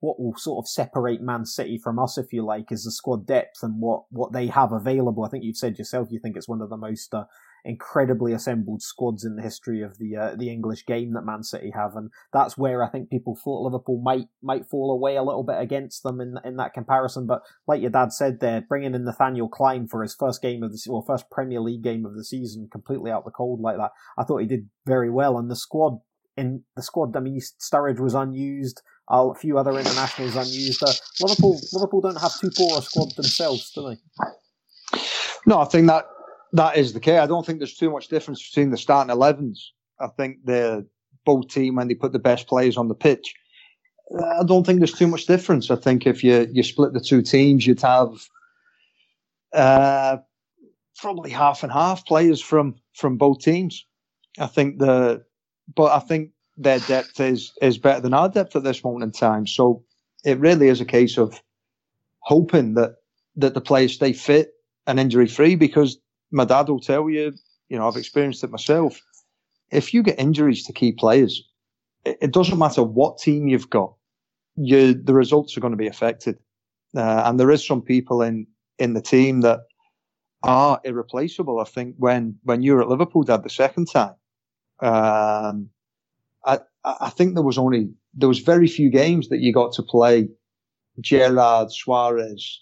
what 0.00 0.20
will 0.20 0.36
sort 0.36 0.64
of 0.64 0.68
separate 0.68 1.20
Man 1.20 1.44
City 1.44 1.78
from 1.82 1.98
us, 1.98 2.16
if 2.16 2.32
you 2.32 2.44
like, 2.44 2.70
is 2.70 2.84
the 2.84 2.92
squad 2.92 3.26
depth 3.26 3.62
and 3.62 3.80
what, 3.80 4.04
what 4.10 4.32
they 4.32 4.46
have 4.46 4.72
available. 4.72 5.24
I 5.24 5.28
think 5.28 5.44
you've 5.44 5.56
said 5.56 5.78
yourself 5.78 6.08
you 6.10 6.20
think 6.22 6.36
it's 6.36 6.48
one 6.48 6.62
of 6.62 6.70
the 6.70 6.76
most 6.76 7.12
uh, 7.12 7.24
incredibly 7.64 8.32
assembled 8.32 8.82
squads 8.82 9.24
in 9.24 9.36
the 9.36 9.42
history 9.42 9.82
of 9.82 9.98
the 9.98 10.16
uh, 10.16 10.34
the 10.36 10.50
English 10.50 10.84
game 10.86 11.12
that 11.12 11.24
Man 11.24 11.42
City 11.42 11.70
have, 11.70 11.96
and 11.96 12.10
that's 12.32 12.58
where 12.58 12.82
I 12.82 12.88
think 12.88 13.10
people 13.10 13.36
thought 13.36 13.62
Liverpool 13.62 14.00
might 14.00 14.28
might 14.42 14.66
fall 14.66 14.90
away 14.90 15.16
a 15.16 15.22
little 15.22 15.44
bit 15.44 15.60
against 15.60 16.02
them 16.02 16.20
in 16.20 16.38
in 16.44 16.56
that 16.56 16.74
comparison. 16.74 17.26
But 17.26 17.42
like 17.66 17.80
your 17.80 17.90
dad 17.90 18.12
said, 18.12 18.40
there 18.40 18.60
bringing 18.60 18.94
in 18.94 19.04
Nathaniel 19.04 19.48
Clyne 19.48 19.86
for 19.86 20.02
his 20.02 20.14
first 20.14 20.42
game 20.42 20.62
of 20.62 20.72
the 20.72 20.82
well, 20.88 21.04
first 21.06 21.30
Premier 21.30 21.60
League 21.60 21.82
game 21.82 22.04
of 22.04 22.14
the 22.14 22.24
season, 22.24 22.68
completely 22.70 23.10
out 23.10 23.24
the 23.24 23.30
cold 23.30 23.60
like 23.60 23.76
that, 23.76 23.92
I 24.18 24.24
thought 24.24 24.38
he 24.38 24.46
did 24.46 24.68
very 24.86 25.10
well, 25.10 25.38
and 25.38 25.50
the 25.50 25.56
squad 25.56 26.00
in 26.36 26.64
the 26.76 26.82
squad. 26.82 27.16
I 27.16 27.20
mean, 27.20 27.40
Sturridge 27.40 28.00
was 28.00 28.14
unused. 28.14 28.82
A 29.08 29.34
few 29.34 29.58
other 29.58 29.72
internationals 29.72 30.36
unused. 30.36 30.82
Uh, 30.82 30.92
Liverpool, 31.20 31.60
Liverpool 31.72 32.00
don't 32.00 32.20
have 32.20 32.38
too 32.38 32.50
poor 32.56 32.78
a 32.78 32.82
squad 32.82 33.10
themselves, 33.16 33.70
do 33.72 33.90
they? 33.90 34.98
No, 35.44 35.60
I 35.60 35.64
think 35.64 35.88
that 35.88 36.06
that 36.52 36.76
is 36.76 36.92
the 36.92 37.00
case. 37.00 37.18
I 37.18 37.26
don't 37.26 37.44
think 37.44 37.58
there's 37.58 37.76
too 37.76 37.90
much 37.90 38.08
difference 38.08 38.46
between 38.48 38.70
the 38.70 38.76
starting 38.76 39.14
11s. 39.14 39.58
I 39.98 40.08
think 40.08 40.44
the 40.44 40.86
both 41.24 41.48
team 41.48 41.76
when 41.76 41.88
they 41.88 41.94
put 41.94 42.12
the 42.12 42.18
best 42.18 42.46
players 42.46 42.76
on 42.76 42.88
the 42.88 42.94
pitch. 42.94 43.34
I 44.20 44.44
don't 44.44 44.66
think 44.66 44.80
there's 44.80 44.92
too 44.92 45.06
much 45.06 45.26
difference. 45.26 45.70
I 45.70 45.76
think 45.76 46.06
if 46.06 46.22
you 46.22 46.46
you 46.52 46.62
split 46.62 46.92
the 46.92 47.00
two 47.00 47.22
teams, 47.22 47.66
you'd 47.66 47.80
have 47.80 48.10
uh, 49.54 50.18
probably 50.98 51.30
half 51.30 51.62
and 51.62 51.72
half 51.72 52.04
players 52.04 52.40
from 52.40 52.74
from 52.94 53.16
both 53.16 53.40
teams. 53.40 53.86
I 54.38 54.46
think 54.46 54.78
the, 54.78 55.24
but 55.74 55.92
I 55.92 56.00
think 56.00 56.30
their 56.56 56.80
depth 56.80 57.20
is 57.20 57.52
is 57.62 57.78
better 57.78 58.00
than 58.00 58.14
our 58.14 58.28
depth 58.28 58.56
at 58.56 58.64
this 58.64 58.84
moment 58.84 59.04
in 59.04 59.12
time. 59.12 59.46
So 59.46 59.84
it 60.24 60.38
really 60.38 60.68
is 60.68 60.80
a 60.80 60.86
case 60.86 61.16
of 61.16 61.40
hoping 62.20 62.74
that 62.74 62.96
that 63.36 63.54
the 63.54 63.60
players 63.60 63.94
stay 63.94 64.12
fit 64.12 64.52
and 64.86 65.00
injury 65.00 65.26
free 65.26 65.54
because 65.54 65.98
my 66.32 66.44
dad 66.44 66.68
will 66.68 66.80
tell 66.80 67.08
you, 67.08 67.32
you 67.68 67.78
know, 67.78 67.86
I've 67.86 67.96
experienced 67.96 68.42
it 68.44 68.50
myself. 68.50 69.00
If 69.70 69.94
you 69.94 70.02
get 70.02 70.18
injuries 70.18 70.64
to 70.64 70.72
key 70.72 70.92
players, 70.92 71.42
it, 72.04 72.18
it 72.20 72.32
doesn't 72.32 72.58
matter 72.58 72.82
what 72.82 73.18
team 73.18 73.48
you've 73.48 73.70
got, 73.70 73.94
you 74.56 74.94
the 74.94 75.14
results 75.14 75.56
are 75.56 75.60
going 75.60 75.72
to 75.72 75.76
be 75.76 75.86
affected. 75.86 76.38
Uh, 76.96 77.22
and 77.24 77.38
there 77.38 77.50
is 77.50 77.66
some 77.66 77.82
people 77.82 78.22
in 78.22 78.46
in 78.78 78.94
the 78.94 79.00
team 79.00 79.40
that 79.42 79.60
are 80.42 80.80
irreplaceable. 80.84 81.60
I 81.60 81.64
think 81.64 81.94
when 81.98 82.38
when 82.42 82.62
you 82.62 82.74
were 82.74 82.82
at 82.82 82.88
Liverpool, 82.88 83.22
Dad, 83.22 83.44
the 83.44 83.50
second 83.50 83.86
time, 83.86 84.14
um, 84.80 85.70
I 86.44 86.60
I 86.84 87.10
think 87.10 87.34
there 87.34 87.44
was 87.44 87.58
only 87.58 87.90
there 88.14 88.28
was 88.28 88.40
very 88.40 88.66
few 88.66 88.90
games 88.90 89.28
that 89.28 89.40
you 89.40 89.52
got 89.52 89.72
to 89.74 89.82
play 89.82 90.28
Gerrard, 91.00 91.72
Suarez, 91.72 92.60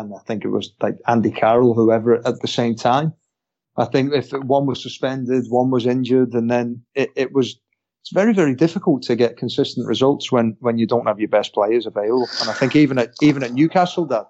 and 0.00 0.14
I 0.14 0.18
think 0.26 0.44
it 0.44 0.48
was 0.48 0.72
like 0.80 0.96
Andy 1.06 1.30
Carroll, 1.30 1.74
whoever 1.74 2.26
at 2.26 2.40
the 2.40 2.48
same 2.48 2.74
time. 2.74 3.12
I 3.76 3.86
think 3.86 4.12
if 4.12 4.32
one 4.32 4.66
was 4.66 4.82
suspended, 4.82 5.44
one 5.48 5.70
was 5.70 5.86
injured, 5.86 6.32
and 6.34 6.50
then 6.50 6.82
it, 6.94 7.10
it 7.16 7.32
was 7.32 7.58
it's 8.02 8.12
very 8.12 8.34
very 8.34 8.54
difficult 8.54 9.02
to 9.04 9.16
get 9.16 9.36
consistent 9.36 9.86
results 9.86 10.30
when 10.32 10.56
when 10.60 10.78
you 10.78 10.86
don't 10.86 11.06
have 11.06 11.20
your 11.20 11.28
best 11.28 11.54
players 11.54 11.86
available. 11.86 12.28
And 12.40 12.50
I 12.50 12.52
think 12.54 12.76
even 12.76 12.98
at 12.98 13.10
even 13.22 13.42
at 13.42 13.52
Newcastle, 13.52 14.06
that 14.06 14.26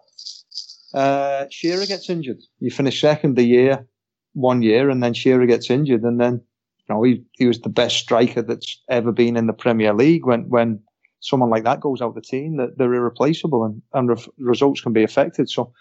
uh, 0.94 1.46
Shearer 1.50 1.86
gets 1.86 2.08
injured. 2.10 2.40
You 2.60 2.70
finish 2.70 3.00
second 3.00 3.36
the 3.36 3.44
year, 3.44 3.86
one 4.34 4.62
year, 4.62 4.90
and 4.90 5.02
then 5.02 5.14
Shearer 5.14 5.46
gets 5.46 5.70
injured, 5.70 6.02
and 6.02 6.20
then 6.20 6.34
you 6.34 6.94
know 6.94 7.02
he 7.02 7.24
he 7.32 7.46
was 7.46 7.60
the 7.60 7.68
best 7.68 7.96
striker 7.96 8.42
that's 8.42 8.80
ever 8.88 9.10
been 9.10 9.36
in 9.36 9.46
the 9.46 9.52
Premier 9.52 9.94
League. 9.94 10.26
When 10.26 10.48
when 10.48 10.80
someone 11.22 11.50
like 11.50 11.64
that 11.64 11.80
goes 11.80 12.02
out 12.02 12.10
of 12.10 12.14
the 12.14 12.20
team, 12.20 12.56
that 12.58 12.76
they're 12.76 12.92
irreplaceable 12.92 13.64
and, 13.64 13.80
and 13.94 14.10
re- 14.10 14.32
results 14.38 14.80
can 14.80 14.92
be 14.92 15.02
affected. 15.02 15.48
So 15.48 15.72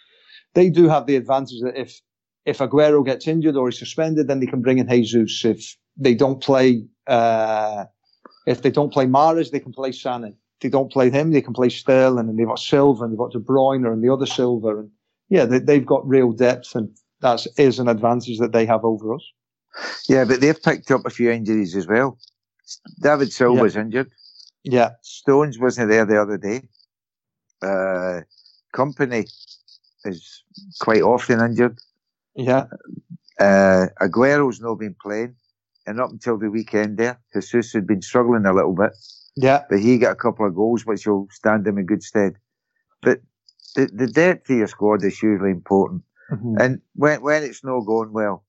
they 0.54 0.70
do 0.70 0.88
have 0.88 1.06
the 1.06 1.16
advantage 1.18 1.62
that 1.62 1.78
if 1.78 2.00
if 2.46 2.58
Aguero 2.58 3.06
gets 3.06 3.28
injured 3.28 3.56
or 3.56 3.70
is 3.70 3.78
suspended, 3.78 4.28
then 4.28 4.40
they 4.40 4.48
can 4.48 4.62
bring 4.62 4.80
in 4.80 4.90
Jesus. 4.90 5.46
If 5.46 5.78
they 5.96 6.16
don't 6.16 6.42
play, 6.42 6.84
uh, 7.06 7.86
if 8.48 8.64
they 8.64 8.72
don't 8.72 8.92
play 8.92 9.06
Mahrez, 9.06 9.52
they 9.52 9.60
can 9.60 9.74
play 9.74 9.92
Sané. 9.92 10.30
If 10.30 10.62
they 10.62 10.70
don't 10.70 10.92
play 10.92 11.12
him, 11.12 11.32
they 11.32 11.42
can 11.42 11.54
play 11.54 11.70
Sterling, 11.70 12.30
and 12.30 12.40
they've 12.40 12.48
got 12.48 12.60
Silva, 12.60 13.04
and 13.04 13.14
they've 13.14 13.20
got 13.20 13.32
De 13.32 13.40
Bruyne, 13.40 13.86
and 13.86 14.04
the 14.04 14.12
other 14.12 14.26
Silva, 14.26 14.80
and 14.80 14.92
yeah, 15.30 15.46
they, 15.46 15.76
have 15.76 15.86
got 15.86 16.08
real 16.08 16.32
depth, 16.32 16.76
and 16.76 16.90
that 17.22 17.46
is 17.58 17.80
an 17.80 17.88
advantage 17.88 18.40
that 18.40 18.52
they 18.52 18.66
have 18.66 18.84
over 18.84 19.14
us. 19.14 19.24
Yeah, 20.10 20.26
but 20.26 20.42
they've 20.42 20.62
picked 20.62 20.92
up 20.92 21.06
a 21.06 21.10
few 21.10 21.32
injuries 21.32 21.76
as 21.76 21.88
well. 21.88 22.18
David 23.02 23.32
Silva's 23.32 23.76
yeah. 23.76 23.82
injured. 23.82 24.12
Yeah. 24.64 24.92
Stones 25.02 25.60
wasn't 25.60 25.90
there 25.90 26.06
the 26.06 26.22
other 26.22 26.38
day. 26.38 26.62
Uh, 27.62 28.22
Kompany 28.74 29.30
is 30.06 30.44
quite 30.80 31.02
often 31.02 31.42
injured. 31.42 31.78
Yeah. 32.36 32.66
Uh, 33.40 33.88
Aguero's 34.00 34.62
not 34.62 34.76
been 34.76 34.96
playing. 35.02 35.36
And 35.88 36.00
up 36.00 36.12
until 36.12 36.38
the 36.38 36.50
weekend 36.50 36.98
there, 36.98 37.20
Jesus 37.34 37.74
had 37.74 37.88
been 37.88 38.02
struggling 38.02 38.46
a 38.46 38.54
little 38.54 38.76
bit. 38.76 38.92
Yeah. 39.36 39.64
But 39.70 39.80
he 39.80 39.98
got 39.98 40.12
a 40.12 40.16
couple 40.16 40.46
of 40.46 40.56
goals, 40.56 40.86
which 40.86 41.08
will 41.08 41.28
stand 41.32 41.66
him 41.66 41.78
in 41.78 41.86
good 41.86 42.04
stead. 42.04 42.34
But 43.02 43.22
the, 43.76 43.88
the 43.88 44.08
depth 44.08 44.50
of 44.50 44.58
your 44.58 44.68
squad 44.68 45.04
is 45.04 45.18
hugely 45.18 45.50
important. 45.50 46.04
Mm-hmm. 46.32 46.56
And 46.60 46.82
when, 46.94 47.22
when 47.22 47.44
it's 47.44 47.64
not 47.64 47.82
going 47.82 48.14
well, 48.14 48.44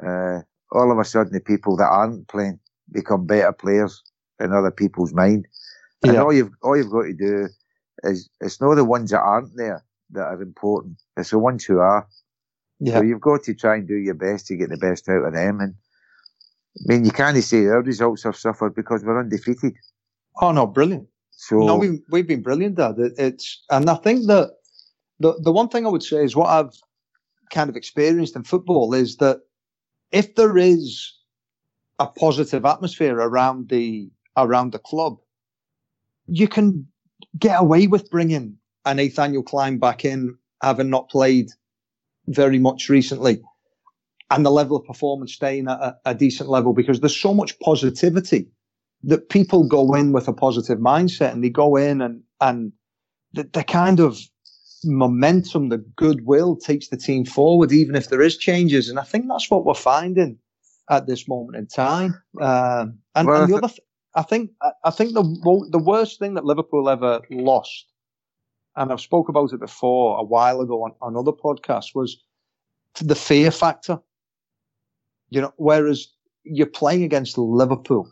uh, 0.00 0.40
all 0.70 0.92
of 0.92 0.98
a 0.98 1.04
sudden 1.04 1.32
the 1.32 1.40
people 1.40 1.76
that 1.76 1.88
aren't 1.88 2.28
playing 2.28 2.60
become 2.92 3.26
better 3.26 3.52
players 3.52 4.02
in 4.40 4.52
other 4.52 4.70
people's 4.70 5.12
mind. 5.12 5.46
And 6.02 6.14
yeah. 6.14 6.22
all 6.22 6.32
you've 6.32 6.52
all 6.62 6.76
you've 6.76 6.90
got 6.90 7.02
to 7.02 7.14
do 7.14 7.48
is 8.04 8.28
it's 8.40 8.60
not 8.60 8.74
the 8.74 8.84
ones 8.84 9.10
that 9.10 9.20
aren't 9.20 9.56
there 9.56 9.84
that 10.10 10.22
are 10.22 10.42
important. 10.42 11.02
It's 11.16 11.30
the 11.30 11.38
ones 11.38 11.64
who 11.64 11.78
are. 11.78 12.06
Yeah. 12.80 12.94
So 12.94 13.02
you've 13.02 13.20
got 13.20 13.42
to 13.44 13.54
try 13.54 13.76
and 13.76 13.88
do 13.88 13.96
your 13.96 14.14
best 14.14 14.46
to 14.46 14.56
get 14.56 14.70
the 14.70 14.76
best 14.76 15.08
out 15.08 15.24
of 15.24 15.34
them. 15.34 15.60
And 15.60 15.74
I 16.78 16.92
mean, 16.92 17.04
you 17.04 17.10
can't 17.10 17.36
say 17.42 17.66
our 17.66 17.82
results 17.82 18.22
have 18.22 18.36
suffered 18.36 18.74
because 18.74 19.04
we're 19.04 19.18
undefeated. 19.18 19.74
Oh 20.40 20.52
no, 20.52 20.66
brilliant. 20.66 21.08
So 21.30 21.58
no, 21.58 21.76
we 21.76 22.00
we've 22.10 22.26
been 22.26 22.42
brilliant, 22.42 22.76
Dad. 22.76 22.98
It, 22.98 23.12
it's 23.18 23.64
and 23.70 23.90
I 23.90 23.96
think 23.96 24.26
that 24.28 24.50
the 25.18 25.34
the 25.42 25.52
one 25.52 25.68
thing 25.68 25.86
I 25.86 25.90
would 25.90 26.02
say 26.02 26.24
is 26.24 26.36
what 26.36 26.48
I've 26.48 26.74
kind 27.50 27.70
of 27.70 27.76
experienced 27.76 28.36
in 28.36 28.44
football 28.44 28.94
is 28.94 29.16
that 29.16 29.40
if 30.12 30.34
there 30.36 30.56
is 30.56 31.12
a 31.98 32.06
positive 32.06 32.64
atmosphere 32.64 33.16
around 33.16 33.68
the 33.68 34.10
around 34.44 34.72
the 34.72 34.78
club, 34.78 35.18
you 36.26 36.48
can 36.48 36.86
get 37.38 37.60
away 37.60 37.86
with 37.86 38.10
bringing 38.10 38.56
a 38.84 38.94
Nathaniel 38.94 39.42
Clyne 39.42 39.78
back 39.78 40.04
in, 40.04 40.36
having 40.62 40.90
not 40.90 41.10
played 41.10 41.50
very 42.26 42.58
much 42.58 42.88
recently, 42.88 43.42
and 44.30 44.44
the 44.44 44.50
level 44.50 44.76
of 44.76 44.84
performance 44.84 45.32
staying 45.32 45.68
at 45.68 45.80
a, 45.80 45.96
a 46.06 46.14
decent 46.14 46.48
level 46.48 46.72
because 46.72 47.00
there's 47.00 47.18
so 47.18 47.34
much 47.34 47.58
positivity 47.60 48.48
that 49.04 49.28
people 49.28 49.64
go 49.64 49.94
in 49.94 50.12
with 50.12 50.28
a 50.28 50.32
positive 50.32 50.78
mindset 50.78 51.32
and 51.32 51.42
they 51.44 51.50
go 51.50 51.76
in 51.76 52.00
and 52.00 52.22
and 52.40 52.72
the, 53.32 53.44
the 53.52 53.64
kind 53.64 54.00
of 54.00 54.18
momentum, 54.84 55.68
the 55.68 55.78
goodwill 55.78 56.56
takes 56.56 56.88
the 56.88 56.96
team 56.96 57.24
forward, 57.24 57.72
even 57.72 57.94
if 57.94 58.08
there 58.08 58.22
is 58.22 58.36
changes. 58.36 58.88
And 58.88 58.98
I 58.98 59.02
think 59.02 59.26
that's 59.28 59.50
what 59.50 59.64
we're 59.64 59.74
finding 59.74 60.38
at 60.90 61.06
this 61.06 61.28
moment 61.28 61.56
in 61.56 61.66
time. 61.66 62.20
Um, 62.40 62.98
and, 63.14 63.28
well, 63.28 63.42
and, 63.42 63.52
the 63.52 63.56
other, 63.56 63.68
th- 63.68 63.80
I 64.18 64.22
think, 64.22 64.50
I 64.82 64.90
think 64.90 65.14
the 65.14 65.22
the 65.70 65.78
worst 65.78 66.18
thing 66.18 66.34
that 66.34 66.44
Liverpool 66.44 66.88
ever 66.88 67.20
lost, 67.30 67.86
and 68.74 68.90
I've 68.90 69.00
spoke 69.00 69.28
about 69.28 69.52
it 69.52 69.60
before 69.60 70.18
a 70.18 70.24
while 70.24 70.60
ago 70.60 70.82
on, 70.82 70.92
on 71.00 71.16
other 71.16 71.30
podcasts, 71.30 71.94
was 71.94 72.20
the 73.00 73.14
fear 73.14 73.52
factor. 73.52 74.00
You 75.30 75.42
know, 75.42 75.52
whereas 75.56 76.08
you're 76.42 76.66
playing 76.66 77.04
against 77.04 77.38
Liverpool, 77.38 78.10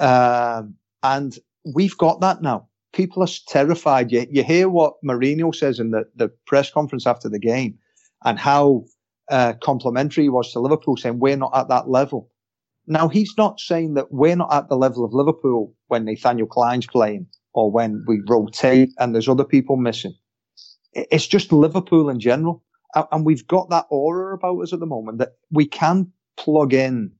um, 0.00 0.74
and 1.04 1.38
we've 1.72 1.96
got 1.98 2.20
that 2.20 2.42
now. 2.42 2.66
People 2.92 3.22
are 3.22 3.28
terrified. 3.46 4.10
You, 4.10 4.26
you 4.28 4.42
hear 4.42 4.68
what 4.68 4.94
Mourinho 5.04 5.54
says 5.54 5.78
in 5.78 5.92
the, 5.92 6.04
the 6.16 6.30
press 6.46 6.68
conference 6.68 7.06
after 7.06 7.28
the 7.28 7.38
game, 7.38 7.78
and 8.24 8.40
how 8.40 8.86
uh, 9.30 9.52
complimentary 9.62 10.24
he 10.24 10.30
was 10.30 10.52
to 10.52 10.58
Liverpool, 10.58 10.96
saying 10.96 11.20
we're 11.20 11.36
not 11.36 11.56
at 11.56 11.68
that 11.68 11.88
level. 11.88 12.28
Now 12.86 13.08
he's 13.08 13.34
not 13.38 13.60
saying 13.60 13.94
that 13.94 14.12
we're 14.12 14.36
not 14.36 14.52
at 14.52 14.68
the 14.68 14.76
level 14.76 15.04
of 15.04 15.12
Liverpool 15.12 15.74
when 15.88 16.04
Nathaniel 16.04 16.46
Clyne's 16.46 16.86
playing 16.86 17.26
or 17.54 17.70
when 17.70 18.04
we 18.06 18.20
rotate 18.28 18.90
and 18.98 19.14
there's 19.14 19.28
other 19.28 19.44
people 19.44 19.76
missing. 19.76 20.14
It's 20.92 21.26
just 21.26 21.52
Liverpool 21.52 22.10
in 22.10 22.20
general, 22.20 22.62
and 23.10 23.24
we've 23.24 23.46
got 23.46 23.70
that 23.70 23.86
aura 23.88 24.34
about 24.34 24.60
us 24.60 24.72
at 24.72 24.80
the 24.80 24.86
moment 24.86 25.18
that 25.18 25.36
we 25.50 25.66
can 25.66 26.12
plug 26.36 26.74
in 26.74 27.12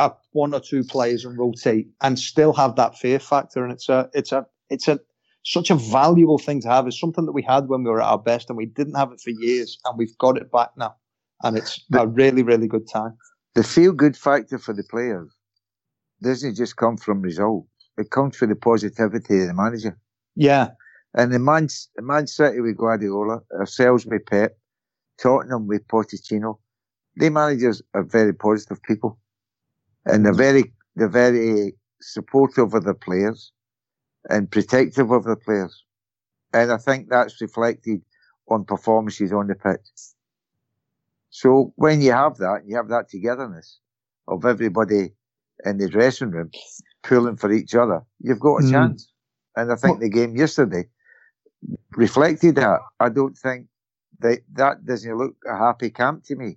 a 0.00 0.12
one 0.32 0.54
or 0.54 0.60
two 0.60 0.82
players 0.82 1.24
and 1.24 1.38
rotate 1.38 1.88
and 2.00 2.18
still 2.18 2.52
have 2.54 2.74
that 2.76 2.98
fear 2.98 3.20
factor. 3.20 3.62
And 3.62 3.72
it's 3.72 3.88
a 3.88 4.10
it's 4.14 4.32
a 4.32 4.46
it's 4.68 4.88
a 4.88 4.98
such 5.44 5.70
a 5.70 5.74
valuable 5.74 6.38
thing 6.38 6.60
to 6.62 6.68
have. 6.68 6.86
It's 6.86 7.00
something 7.00 7.26
that 7.26 7.32
we 7.32 7.42
had 7.42 7.68
when 7.68 7.84
we 7.84 7.90
were 7.90 8.02
at 8.02 8.08
our 8.08 8.18
best 8.18 8.50
and 8.50 8.56
we 8.56 8.66
didn't 8.66 8.94
have 8.94 9.12
it 9.12 9.20
for 9.20 9.30
years 9.30 9.78
and 9.84 9.96
we've 9.98 10.16
got 10.18 10.36
it 10.36 10.50
back 10.50 10.70
now. 10.76 10.96
And 11.42 11.56
it's 11.56 11.84
the, 11.88 12.02
a 12.02 12.06
really, 12.06 12.42
really 12.42 12.66
good 12.66 12.88
time. 12.88 13.16
The 13.54 13.64
feel 13.64 13.92
good 13.92 14.16
factor 14.16 14.58
for 14.58 14.72
the 14.72 14.84
players 14.84 15.30
doesn't 16.22 16.54
just 16.54 16.76
come 16.76 16.96
from 16.96 17.22
results. 17.22 17.68
It 17.98 18.10
comes 18.10 18.36
from 18.36 18.50
the 18.50 18.56
positivity 18.56 19.42
of 19.42 19.48
the 19.48 19.54
manager. 19.54 19.98
Yeah. 20.36 20.70
And 21.14 21.32
the 21.32 21.38
Man, 21.38 21.68
Man 21.98 22.26
City 22.26 22.60
with 22.60 22.76
Guardiola, 22.76 23.40
ourselves 23.52 24.06
with 24.06 24.24
Pep, 24.26 24.56
Tottenham 25.18 25.66
with 25.66 25.86
Pochettino, 25.88 26.58
the 27.16 27.30
managers 27.30 27.82
are 27.94 28.04
very 28.04 28.32
positive 28.32 28.82
people, 28.82 29.18
and 30.06 30.24
they're 30.24 30.32
very 30.32 30.72
they're 30.94 31.08
very 31.08 31.74
supportive 32.00 32.72
of 32.74 32.84
the 32.84 32.94
players 32.94 33.52
and 34.28 34.50
protective 34.50 35.10
of 35.10 35.24
the 35.24 35.36
players, 35.36 35.84
and 36.52 36.72
I 36.72 36.76
think 36.76 37.08
that's 37.08 37.40
reflected 37.40 38.02
on 38.48 38.64
performances 38.64 39.32
on 39.32 39.48
the 39.48 39.54
pitch. 39.54 39.80
So 41.30 41.72
when 41.76 42.00
you 42.00 42.12
have 42.12 42.38
that, 42.38 42.62
you 42.66 42.76
have 42.76 42.88
that 42.88 43.08
togetherness 43.08 43.78
of 44.28 44.44
everybody 44.44 45.12
in 45.64 45.78
the 45.78 45.88
dressing 45.88 46.30
room 46.30 46.50
pulling 47.02 47.36
for 47.36 47.52
each 47.52 47.74
other, 47.74 48.02
you've 48.20 48.40
got 48.40 48.56
a 48.56 48.64
mm. 48.64 48.70
chance. 48.70 49.10
And 49.56 49.72
I 49.72 49.76
think 49.76 50.00
well, 50.00 50.00
the 50.00 50.08
game 50.08 50.36
yesterday 50.36 50.88
reflected 51.92 52.56
that. 52.56 52.80
I 52.98 53.08
don't 53.08 53.36
think 53.36 53.66
that 54.20 54.40
that 54.54 54.84
doesn't 54.84 55.16
look 55.16 55.36
a 55.46 55.56
happy 55.56 55.90
camp 55.90 56.24
to 56.24 56.36
me. 56.36 56.56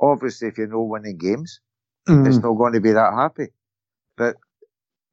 Obviously, 0.00 0.48
if 0.48 0.58
you're 0.58 0.66
not 0.66 0.80
winning 0.80 1.18
games, 1.18 1.60
mm. 2.08 2.26
it's 2.26 2.38
not 2.38 2.54
going 2.54 2.72
to 2.72 2.80
be 2.80 2.92
that 2.92 3.14
happy. 3.14 3.48
But 4.16 4.36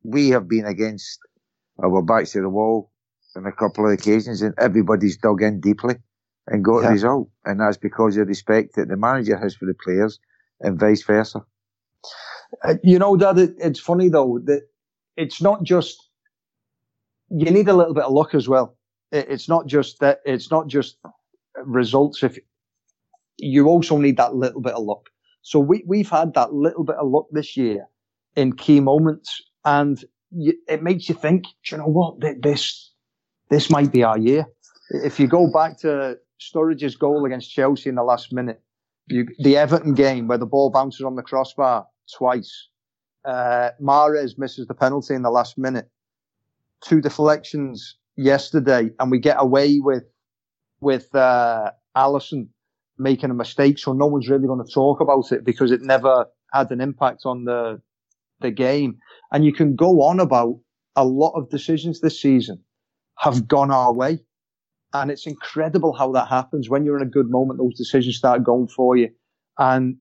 we 0.03 0.29
have 0.29 0.47
been 0.47 0.65
against 0.65 1.19
our 1.83 2.01
backs 2.01 2.31
to 2.31 2.41
the 2.41 2.49
wall 2.49 2.91
on 3.35 3.45
a 3.45 3.51
couple 3.51 3.85
of 3.85 3.93
occasions, 3.93 4.41
and 4.41 4.53
everybody's 4.57 5.17
dug 5.17 5.41
in 5.41 5.59
deeply 5.59 5.95
and 6.47 6.63
got 6.63 6.81
yeah. 6.81 6.89
a 6.89 6.91
result. 6.91 7.29
And 7.45 7.59
that's 7.59 7.77
because 7.77 8.17
of 8.17 8.21
the 8.21 8.29
respect 8.29 8.75
that 8.75 8.87
the 8.87 8.97
manager 8.97 9.37
has 9.37 9.55
for 9.55 9.65
the 9.65 9.73
players 9.73 10.19
and 10.59 10.79
vice 10.79 11.03
versa. 11.03 11.43
Uh, 12.63 12.75
you 12.83 12.99
know, 12.99 13.15
Dad, 13.15 13.37
it, 13.37 13.55
it's 13.57 13.79
funny 13.79 14.09
though 14.09 14.39
that 14.45 14.63
it's 15.15 15.41
not 15.41 15.63
just, 15.63 16.09
you 17.29 17.49
need 17.49 17.67
a 17.67 17.73
little 17.73 17.93
bit 17.93 18.03
of 18.03 18.11
luck 18.11 18.33
as 18.35 18.47
well. 18.47 18.75
It, 19.11 19.27
it's 19.29 19.47
not 19.47 19.67
just 19.67 19.99
that, 19.99 20.21
it's 20.25 20.51
not 20.51 20.67
just 20.67 20.97
results. 21.63 22.23
If 22.23 22.37
you 23.37 23.67
also 23.67 23.97
need 23.97 24.17
that 24.17 24.35
little 24.35 24.61
bit 24.61 24.73
of 24.73 24.83
luck. 24.83 25.09
So 25.41 25.59
we, 25.59 25.83
we've 25.87 26.09
had 26.09 26.33
that 26.33 26.53
little 26.53 26.83
bit 26.83 26.97
of 26.97 27.07
luck 27.07 27.27
this 27.31 27.55
year 27.57 27.87
in 28.35 28.53
key 28.53 28.79
moments 28.79 29.41
and 29.65 30.03
you, 30.31 30.53
it 30.67 30.83
makes 30.83 31.09
you 31.09 31.15
think, 31.15 31.45
you 31.69 31.77
know 31.77 31.87
what, 31.87 32.19
this, 32.41 32.91
this 33.49 33.69
might 33.69 33.91
be 33.91 34.03
our 34.03 34.17
year. 34.17 34.45
If 34.89 35.19
you 35.19 35.27
go 35.27 35.51
back 35.51 35.79
to 35.79 36.17
Sturridge's 36.41 36.95
goal 36.95 37.25
against 37.25 37.51
Chelsea 37.51 37.89
in 37.89 37.95
the 37.95 38.03
last 38.03 38.33
minute, 38.33 38.61
you, 39.07 39.27
the 39.39 39.57
Everton 39.57 39.93
game 39.93 40.27
where 40.27 40.37
the 40.37 40.45
ball 40.45 40.71
bounces 40.71 41.01
on 41.05 41.15
the 41.15 41.21
crossbar 41.21 41.85
twice. 42.17 42.67
Uh, 43.23 43.69
Mahrez 43.79 44.37
misses 44.37 44.67
the 44.67 44.73
penalty 44.73 45.13
in 45.13 45.21
the 45.21 45.29
last 45.29 45.57
minute. 45.57 45.89
Two 46.83 46.99
deflections 47.01 47.97
yesterday, 48.15 48.89
and 48.99 49.11
we 49.11 49.19
get 49.19 49.37
away 49.39 49.79
with 49.79 50.03
with 50.79 51.13
uh, 51.13 51.71
Alisson 51.95 52.47
making 52.97 53.29
a 53.29 53.35
mistake, 53.35 53.77
so 53.77 53.93
no 53.93 54.07
one's 54.07 54.27
really 54.27 54.47
going 54.47 54.65
to 54.65 54.73
talk 54.73 54.99
about 54.99 55.31
it 55.31 55.45
because 55.45 55.71
it 55.71 55.81
never 55.81 56.25
had 56.51 56.71
an 56.71 56.81
impact 56.81 57.21
on 57.25 57.45
the 57.45 57.79
the 58.39 58.49
game. 58.49 58.97
And 59.31 59.45
you 59.45 59.53
can 59.53 59.75
go 59.75 60.01
on 60.01 60.19
about 60.19 60.59
a 60.95 61.05
lot 61.05 61.33
of 61.35 61.49
decisions 61.49 62.01
this 62.01 62.19
season 62.19 62.63
have 63.19 63.47
gone 63.47 63.69
our 63.69 63.93
way. 63.93 64.19
And 64.93 65.09
it's 65.09 65.25
incredible 65.25 65.93
how 65.93 66.11
that 66.11 66.27
happens. 66.27 66.69
When 66.69 66.83
you're 66.83 66.97
in 66.97 67.07
a 67.07 67.09
good 67.09 67.29
moment, 67.29 67.59
those 67.59 67.77
decisions 67.77 68.17
start 68.17 68.43
going 68.43 68.67
for 68.67 68.97
you. 68.97 69.09
And 69.57 69.97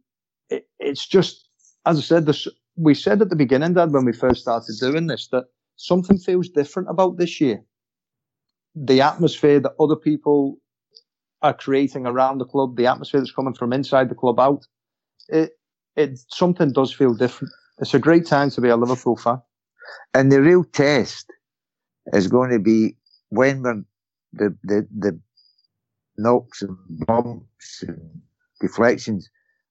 it, 0.48 0.68
it's 0.78 1.06
just, 1.06 1.48
as 1.86 1.98
I 1.98 2.02
said, 2.02 2.26
this, 2.26 2.48
we 2.76 2.94
said 2.94 3.22
at 3.22 3.30
the 3.30 3.36
beginning, 3.36 3.74
Dad, 3.74 3.92
when 3.92 4.04
we 4.04 4.12
first 4.12 4.42
started 4.42 4.74
doing 4.80 5.06
this, 5.06 5.28
that 5.28 5.44
something 5.76 6.18
feels 6.18 6.48
different 6.48 6.88
about 6.90 7.18
this 7.18 7.40
year. 7.40 7.62
The 8.74 9.00
atmosphere 9.00 9.60
that 9.60 9.74
other 9.78 9.96
people 9.96 10.58
are 11.42 11.54
creating 11.54 12.06
around 12.06 12.38
the 12.38 12.44
club, 12.44 12.76
the 12.76 12.86
atmosphere 12.86 13.20
that's 13.20 13.32
coming 13.32 13.54
from 13.54 13.72
inside 13.72 14.08
the 14.08 14.14
club 14.14 14.38
out, 14.40 14.66
it, 15.28 15.52
it, 15.96 16.18
something 16.28 16.72
does 16.72 16.92
feel 16.92 17.14
different. 17.14 17.52
It's 17.78 17.94
a 17.94 17.98
great 17.98 18.26
time 18.26 18.50
to 18.50 18.60
be 18.60 18.68
a 18.68 18.76
Liverpool 18.76 19.16
fan. 19.16 19.40
And 20.14 20.30
the 20.30 20.42
real 20.42 20.64
test 20.64 21.32
is 22.12 22.26
going 22.26 22.50
to 22.50 22.58
be 22.58 22.96
when 23.30 23.62
we're 23.62 23.84
the, 24.32 24.56
the, 24.62 24.86
the 24.96 25.20
knocks 26.16 26.62
and 26.62 26.76
bumps 27.06 27.84
and 27.86 28.20
deflections 28.60 29.28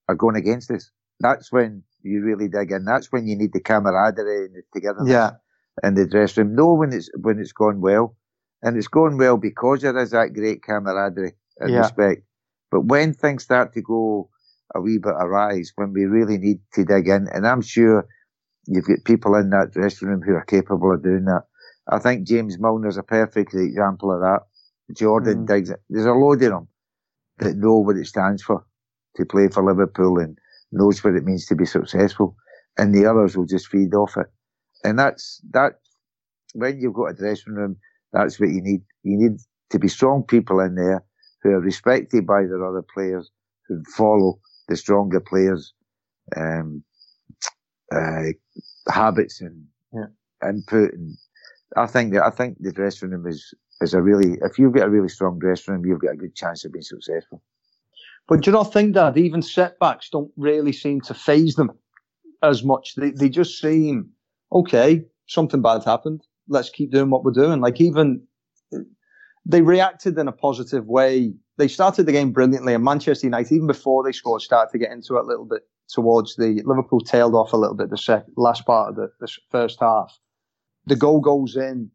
are 0.08 0.15
going 0.15 0.36
against 0.36 0.72
us. 0.72 0.91
That's 1.19 1.52
when 1.52 1.84
you 2.02 2.24
really 2.24 2.48
dig 2.48 2.72
in. 2.72 2.86
That's 2.86 3.12
when 3.12 3.28
you 3.28 3.36
need 3.36 3.54
the 3.54 3.60
camaraderie 3.60 4.45
and 4.45 4.56
the 4.56 4.63
togetherness 4.74 5.12
yeah. 5.12 5.32
in 5.84 5.95
the 5.95 6.08
dressing 6.08 6.48
room. 6.48 6.56
Know 6.56 6.74
when 6.74 6.93
it's 6.93 7.10
when 7.17 7.39
it's 7.39 7.52
gone 7.52 7.82
well, 7.82 8.15
and 8.62 8.78
it's 8.78 8.88
going 8.88 9.17
well 9.17 9.38
because 9.38 9.82
there 9.82 9.98
is 9.98 10.12
that 10.12 10.34
great 10.34 10.63
camaraderie 10.63 11.34
and 11.60 11.72
yeah. 11.72 11.80
respect. 11.80 12.24
But 12.72 12.86
when 12.86 13.13
things 13.13 13.43
start 13.43 13.74
to 13.74 13.82
go 13.82 14.30
a 14.76 14.82
wee 14.82 15.00
bit 15.00 15.15
awry, 15.17 15.62
when 15.76 15.93
we 15.93 16.06
really 16.06 16.38
need 16.38 16.60
to 16.74 16.86
dig 16.86 17.08
in, 17.08 17.28
and 17.34 17.45
I'm 17.45 17.62
sure 17.62 18.08
you've 18.65 18.88
got 18.88 19.04
people 19.04 19.36
in 19.36 19.50
that 19.50 19.72
dressing 19.72 20.08
room 20.08 20.22
who 20.22 20.36
are 20.36 20.45
capable 20.45 20.93
of 20.93 21.04
doing 21.04 21.26
that. 21.26 21.43
I 21.91 21.98
think 21.98 22.28
James 22.28 22.58
Milner's 22.60 22.98
a 22.98 23.04
perfect 23.04 23.56
example 23.56 24.13
of 24.13 24.22
that. 24.22 24.41
Jordan 24.95 25.45
mm. 25.45 25.47
Diggs. 25.47 25.71
There's 25.89 26.06
a 26.06 26.12
load 26.12 26.41
of 26.43 26.49
them 26.52 26.67
that 27.39 27.56
know 27.58 27.78
what 27.78 27.97
it 27.97 28.08
stands 28.08 28.43
for 28.43 28.65
to 29.15 29.25
play 29.25 29.47
for 29.47 29.63
Liverpool 29.63 30.19
and 30.19 30.38
knows 30.71 31.04
what 31.04 31.15
it 31.15 31.23
means 31.23 31.45
to 31.47 31.56
be 31.56 31.65
successful, 31.65 32.36
and 32.78 32.93
the 32.93 33.06
others 33.06 33.36
will 33.36 33.45
just 33.45 33.67
feed 33.67 33.93
off 33.93 34.17
it. 34.17 34.28
And 34.84 34.97
that's 34.99 35.41
that. 35.52 35.73
When 36.54 36.80
you've 36.80 36.95
got 36.95 37.12
a 37.12 37.13
dressing 37.13 37.54
room, 37.54 37.78
that's 38.12 38.39
what 38.39 38.49
you 38.49 38.62
need. 38.62 38.82
You 39.04 39.17
need 39.17 39.39
to 39.69 39.80
be 39.80 39.88
strong 39.88 40.23
people 40.23 40.60
in 40.60 40.75
there 40.75 41.04
who 41.43 41.52
are 41.52 41.60
respected 41.60 42.25
by 42.25 42.41
their 42.43 42.65
other 42.65 42.84
players, 42.93 43.30
who 43.67 43.84
follow 43.95 44.39
the 44.67 44.75
stronger 44.75 45.19
players' 45.19 45.73
um, 46.36 46.84
uh, 47.91 48.32
habits 48.89 49.41
and 49.41 49.63
yeah. 49.93 50.49
input. 50.49 50.93
And 50.93 51.17
I 51.78 51.86
think 51.86 52.13
that 52.13 52.23
I 52.23 52.30
think 52.30 52.58
the 52.60 52.71
dressing 52.71 53.10
room 53.12 53.28
is 53.28 53.54
is 53.81 53.93
a 53.93 54.01
really, 54.01 54.37
if 54.41 54.59
you've 54.59 54.73
got 54.73 54.87
a 54.87 54.89
really 54.89 55.09
strong 55.09 55.39
dressing 55.39 55.73
room, 55.73 55.85
you've 55.85 56.01
got 56.01 56.13
a 56.13 56.17
good 56.17 56.35
chance 56.35 56.65
of 56.65 56.73
being 56.73 56.83
successful. 56.83 57.41
But 58.27 58.41
do 58.41 58.51
you 58.51 58.55
not 58.55 58.71
think 58.71 58.93
that 58.93 59.17
even 59.17 59.41
setbacks 59.41 60.09
don't 60.09 60.31
really 60.37 60.73
seem 60.73 61.01
to 61.01 61.13
phase 61.13 61.55
them 61.55 61.71
as 62.43 62.63
much? 62.63 62.95
They, 62.95 63.11
they 63.11 63.29
just 63.29 63.59
seem, 63.59 64.09
okay, 64.51 65.03
something 65.27 65.61
bad 65.61 65.83
happened. 65.83 66.21
Let's 66.47 66.69
keep 66.69 66.91
doing 66.91 67.09
what 67.09 67.23
we're 67.23 67.31
doing. 67.31 67.61
Like 67.61 67.81
even, 67.81 68.21
they 69.45 69.61
reacted 69.61 70.17
in 70.17 70.27
a 70.27 70.31
positive 70.31 70.85
way. 70.85 71.33
They 71.57 71.67
started 71.67 72.05
the 72.05 72.11
game 72.11 72.31
brilliantly 72.31 72.73
and 72.73 72.83
Manchester 72.83 73.27
United, 73.27 73.53
even 73.53 73.67
before 73.67 74.03
they 74.03 74.11
scored, 74.11 74.41
started 74.41 74.71
to 74.71 74.77
get 74.77 74.91
into 74.91 75.15
it 75.15 75.21
a 75.21 75.27
little 75.27 75.45
bit 75.45 75.63
towards 75.87 76.35
the 76.35 76.61
Liverpool 76.65 76.99
tailed 76.99 77.33
off 77.33 77.51
a 77.51 77.57
little 77.57 77.75
bit 77.75 77.89
the 77.89 77.97
sec- 77.97 78.25
last 78.37 78.63
part 78.65 78.89
of 78.89 78.95
the, 78.95 79.11
the 79.19 79.27
first 79.49 79.79
half. 79.79 80.19
The 80.85 80.95
goal 80.95 81.19
goes 81.19 81.55
in 81.55 81.89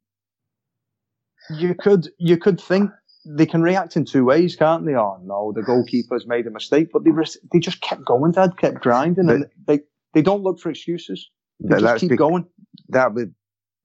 you 1.51 1.75
could 1.75 2.09
you 2.19 2.37
could 2.37 2.61
think 2.61 2.91
they 3.27 3.47
can 3.47 3.63
react 3.63 3.97
in 3.97 4.05
two 4.05 4.25
ways, 4.25 4.57
can't 4.57 4.85
they? 4.85 4.95
Oh 4.95 5.19
no, 5.23 5.53
the 5.55 5.63
goalkeeper's 5.63 6.27
made 6.27 6.47
a 6.47 6.51
mistake, 6.51 6.89
but 6.93 7.05
they 7.05 7.11
they 7.53 7.59
just 7.59 7.81
kept 7.81 8.05
going, 8.05 8.33
Dad, 8.33 8.57
kept 8.59 8.81
grinding, 8.81 9.27
but, 9.27 9.35
and 9.35 9.47
they 9.67 9.81
they 10.13 10.23
don't 10.23 10.43
look 10.43 10.61
for 10.61 10.71
excuses. 10.71 11.31
They 11.61 11.81
just 11.81 12.01
keep 12.01 12.17
going. 12.17 12.47
That 12.89 13.15
would 13.15 13.35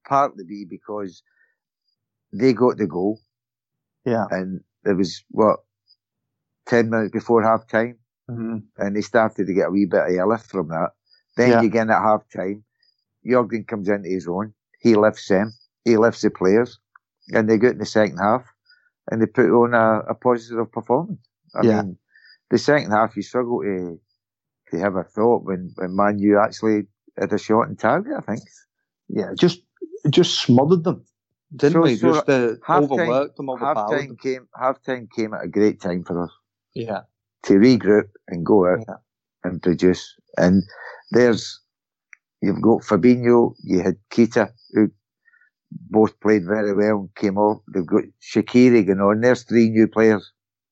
partly 0.08 0.44
be 0.44 0.66
because 0.70 1.22
they 2.34 2.54
got 2.54 2.78
the 2.78 2.88
goal. 2.88 3.20
Yeah, 4.06 4.26
and 4.30 4.62
it 4.86 4.98
was 4.98 5.24
what 5.30 5.60
ten 6.68 6.90
minutes 6.90 7.12
before 7.12 7.44
half 7.44 7.68
time, 7.68 7.98
mm-hmm. 8.30 8.58
and 8.78 8.96
they 8.96 9.02
started 9.02 9.48
to 9.48 9.54
get 9.54 9.68
a 9.68 9.72
wee 9.72 9.86
bit 9.86 10.02
of 10.02 10.10
a 10.10 10.26
lift 10.26 10.48
from 10.48 10.70
that. 10.70 10.92
Then 11.38 11.52
yeah. 11.52 11.62
again 11.62 11.90
at 11.90 12.02
half 12.02 12.24
time, 12.36 12.64
Jurgen 13.26 13.66
comes 13.66 13.88
into 13.88 14.10
his 14.10 14.28
own. 14.28 14.54
He 14.82 14.96
lifts 14.96 15.28
them. 15.28 15.54
He 15.86 15.98
lifts 15.98 16.22
the 16.22 16.30
players 16.30 16.80
and 17.34 17.50
they 17.50 17.58
got 17.58 17.72
in 17.72 17.78
the 17.78 17.86
second 17.86 18.18
half 18.18 18.46
and 19.10 19.22
they 19.22 19.26
put 19.26 19.50
on 19.50 19.74
a, 19.74 20.12
a 20.12 20.16
positive 20.16 20.72
performance. 20.72 21.20
I 21.56 21.66
yeah. 21.66 21.82
mean, 21.82 21.98
the 22.50 22.58
second 22.58 22.92
half 22.92 23.16
you 23.16 23.24
struggle 23.24 23.62
to 23.62 24.00
to 24.72 24.80
have 24.80 24.96
a 24.96 25.04
thought 25.04 25.44
when 25.44 25.72
when 25.76 25.96
Man 25.96 26.20
U 26.20 26.40
actually 26.40 26.84
had 27.18 27.34
a 27.34 27.38
shot 27.38 27.68
in 27.70 27.76
target. 27.76 28.14
I 28.18 28.22
think. 28.22 28.42
Yeah, 29.08 29.32
just 29.38 29.62
just 30.10 30.40
smothered 30.40 30.84
them, 30.84 31.04
didn't 31.56 31.74
so, 31.74 31.82
we? 31.82 31.96
So 31.96 32.14
just 32.14 32.30
uh, 32.30 32.56
overworked 32.70 33.38
them, 33.38 33.50
overpowered 33.50 33.76
half 33.76 34.00
time 34.00 34.18
came 34.18 34.48
half 34.60 34.82
time 34.84 35.10
came 35.16 35.34
at 35.34 35.44
a 35.44 35.48
great 35.48 35.82
time 35.82 36.04
for 36.04 36.24
us. 36.24 36.32
Yeah. 36.74 37.02
To 37.44 37.54
regroup 37.54 38.10
and 38.28 38.46
go 38.46 38.68
out 38.68 38.84
yeah. 38.88 38.96
and 39.44 39.62
produce. 39.62 40.16
And 40.38 40.64
there's 41.12 41.60
you've 42.42 42.62
got 42.62 42.82
Fabinho, 42.82 43.56
you 43.64 43.82
had 43.82 43.98
Keita, 44.12 44.52
who 44.72 44.92
both 45.72 46.20
played 46.20 46.46
very 46.46 46.74
well 46.74 47.00
and 47.02 47.16
came 47.16 47.38
off. 47.38 47.62
They've 47.74 47.86
got 47.86 48.04
Shaqiri 48.22 48.86
going 48.86 49.00
on. 49.00 49.22
There's 49.22 49.44
three 49.44 49.70
new 49.70 49.88
players. 49.88 50.32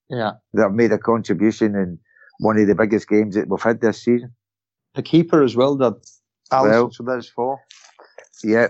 Yeah. 0.09 0.33
That 0.53 0.63
have 0.63 0.73
made 0.73 0.91
a 0.91 0.97
contribution 0.97 1.75
in 1.75 1.99
one 2.39 2.57
of 2.57 2.67
the 2.67 2.75
biggest 2.75 3.09
games 3.09 3.35
that 3.35 3.49
we've 3.49 3.61
had 3.61 3.81
this 3.81 4.03
season. 4.03 4.33
The 4.95 5.01
keeper 5.03 5.43
as 5.43 5.55
well, 5.55 5.75
that 5.77 5.95
Alisson, 6.51 6.69
well, 6.69 6.91
so 6.91 7.03
there's 7.03 7.29
four. 7.29 7.59
Yeah. 8.43 8.67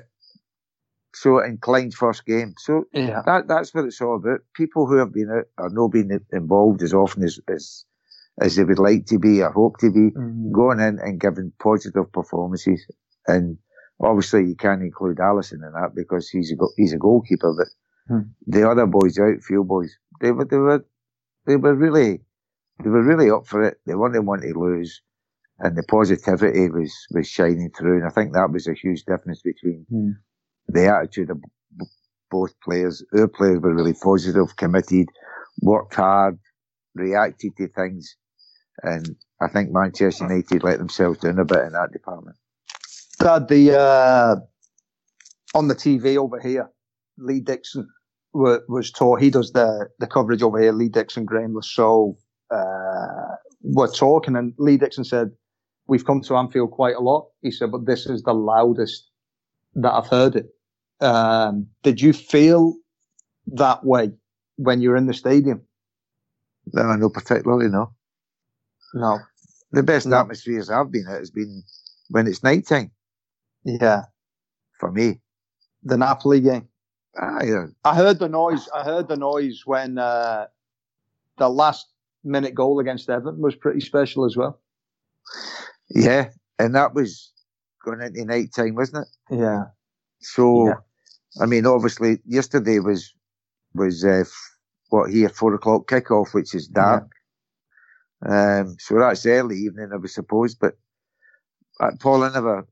So 1.14 1.40
in 1.44 1.58
Clyne's 1.58 1.96
first 1.96 2.26
game. 2.26 2.54
So 2.58 2.86
yeah. 2.94 3.22
that 3.26 3.48
that's 3.48 3.74
what 3.74 3.86
it's 3.86 4.02
all 4.02 4.16
about. 4.18 4.42
People 4.56 4.86
who 4.88 4.98
have 4.98 5.14
been 5.14 5.30
out 5.32 5.46
or 5.58 5.70
not 5.70 5.90
being 5.90 6.20
involved 6.32 6.82
as 6.82 6.94
often 6.94 7.24
as, 7.24 7.40
as 7.48 7.86
as 8.40 8.56
they 8.56 8.64
would 8.64 8.78
like 8.80 9.06
to 9.08 9.18
be 9.18 9.42
or 9.42 9.52
hope 9.52 9.78
to 9.80 9.92
be, 9.92 10.12
Mm. 10.12 10.52
going 10.52 10.80
in 10.80 11.00
and 11.00 11.20
giving 11.20 11.52
positive 11.60 12.12
performances. 12.12 12.86
And 13.26 13.58
obviously, 14.00 14.46
you 14.46 14.56
can't 14.56 14.82
include 14.82 15.18
Alisson 15.18 15.66
in 15.66 15.74
that 15.74 15.92
because 15.96 16.30
he's 16.30 16.52
a 16.52 16.56
go- 16.56 16.74
he's 16.78 16.94
a 16.94 16.98
goalkeeper. 16.98 17.54
But 17.54 17.68
Hmm. 18.14 18.30
the 18.46 18.70
other 18.70 18.86
boys, 18.86 19.16
the 19.16 19.24
outfield 19.24 19.68
boys, 19.68 19.98
they 20.22 20.32
were 20.32 20.46
they 20.46 20.58
were 20.58 20.86
they 21.46 21.56
were 21.58 21.76
really 21.76 22.22
they 22.84 22.90
were 22.90 23.04
really 23.04 23.30
up 23.32 23.46
for 23.48 23.64
it. 23.64 23.80
They 23.86 23.96
weren't 23.96 24.24
one 24.26 24.42
to 24.42 24.54
lose, 24.58 25.02
and 25.60 25.78
the 25.78 25.84
positivity 25.84 26.70
was 26.70 26.94
was 27.12 27.28
shining 27.28 27.72
through. 27.72 27.98
And 27.98 28.06
I 28.08 28.10
think 28.10 28.34
that 28.34 28.52
was 28.52 28.68
a 28.68 28.74
huge 28.74 29.04
difference 29.06 29.42
between 29.42 29.86
Hmm. 29.90 30.12
the 30.68 30.88
attitude 30.88 31.30
of 31.32 31.42
b- 31.42 31.86
both 32.32 32.54
players. 32.62 33.04
Our 33.18 33.28
players 33.28 33.60
were 33.62 33.74
really 33.76 33.94
positive, 33.94 34.56
committed, 34.58 35.08
worked 35.62 35.96
hard, 35.96 36.40
reacted 36.96 37.56
to 37.58 37.68
things, 37.70 38.16
and 38.84 39.16
I 39.42 39.48
think 39.48 39.72
Manchester 39.72 40.26
United 40.26 40.64
let 40.64 40.78
themselves 40.80 41.20
down 41.20 41.40
a 41.40 41.46
bit 41.46 41.66
in 41.66 41.74
that 41.74 41.92
department. 41.92 42.38
Dad, 43.28 43.50
the 43.50 43.78
uh, 43.78 44.36
on 45.54 45.68
the 45.68 45.76
TV 45.76 46.16
over 46.16 46.40
here, 46.40 46.70
Lee 47.18 47.42
Dixon 47.42 47.86
wa- 48.34 48.60
was 48.70 48.90
taught. 48.90 49.22
He 49.22 49.30
does 49.30 49.52
the 49.52 49.90
the 50.00 50.08
coverage 50.08 50.42
over 50.42 50.62
here. 50.62 50.72
Lee 50.72 50.88
Dixon, 50.88 51.26
Graeme 51.26 51.54
Le 51.54 51.62
Saux 51.62 52.18
uh, 52.52 53.36
were 53.64 53.92
talking, 53.92 54.38
and 54.38 54.54
Lee 54.58 54.78
Dixon 54.78 55.04
said, 55.04 55.32
"We've 55.88 56.06
come 56.06 56.22
to 56.22 56.38
Anfield 56.38 56.72
quite 56.72 56.96
a 56.96 57.02
lot." 57.02 57.28
He 57.42 57.52
said, 57.52 57.70
"But 57.70 57.86
this 57.86 58.06
is 58.06 58.24
the 58.24 58.34
loudest 58.34 59.10
that 59.76 59.92
I've 59.92 60.08
heard 60.08 60.38
it." 60.38 60.48
Um, 61.02 61.68
did 61.84 62.00
you 62.00 62.14
feel 62.14 62.76
that 63.48 63.84
way 63.86 64.12
when 64.56 64.80
you 64.80 64.92
were 64.92 64.98
in 64.98 65.08
the 65.08 65.14
stadium? 65.14 65.64
No, 66.74 66.96
no, 66.96 67.10
particularly 67.10 67.68
no. 67.70 67.92
No. 68.94 69.20
The 69.74 69.84
best 69.84 70.08
No. 70.08 70.18
atmospheres 70.18 70.70
I've 70.70 70.92
been 70.92 71.08
at 71.10 71.20
has 71.20 71.30
been 71.30 71.64
when 72.10 72.26
it's 72.26 72.42
night 72.42 72.66
time 72.66 72.92
Yeah, 73.68 74.04
for 74.80 74.92
me. 74.92 75.20
the 75.84 75.98
Napoli 75.98 76.40
game. 76.42 76.68
Ah, 77.20 77.44
yeah. 77.44 77.66
I 77.84 77.96
heard 77.96 78.20
the 78.20 78.30
noise. 78.30 78.70
I 78.74 78.84
heard 78.84 79.08
the 79.08 79.18
noise 79.18 79.64
when 79.66 79.98
uh, 79.98 80.48
the 81.38 81.50
last 81.50 81.88
minute 82.24 82.54
goal 82.56 82.80
against 82.80 83.10
Everton 83.10 83.42
was 83.42 83.56
pretty 83.56 83.80
special 83.82 84.24
as 84.26 84.38
well. 84.38 84.60
yeah, 85.90 86.30
and 86.60 86.76
that 86.76 86.94
was 86.94 87.34
going 87.84 88.02
into 88.02 88.24
night 88.26 88.54
time, 88.56 88.76
wasn't 88.76 89.06
it? 89.30 89.38
Yeah, 89.38 89.64
So, 90.20 90.68
Yeah. 90.68 90.74
I 91.42 91.46
mean, 91.46 91.66
obviously, 91.66 92.20
yesterday 92.26 92.80
was 92.80 93.14
was 93.74 94.04
uh, 94.06 94.24
what 94.90 95.12
here 95.12 95.30
four 95.30 95.54
o'clock 95.54 95.88
kickoff, 95.88 96.34
which 96.34 96.56
is 96.56 96.68
dark. 96.68 97.08
Um, 98.26 98.76
so 98.80 98.98
that's 99.00 99.26
early 99.26 99.58
evening, 99.58 99.90
I 99.94 99.98
would 99.98 100.10
suppose. 100.10 100.56
But 100.56 100.74
uh, 101.80 101.92
Paul, 102.00 102.24
I 102.24 102.34
never, 102.34 102.68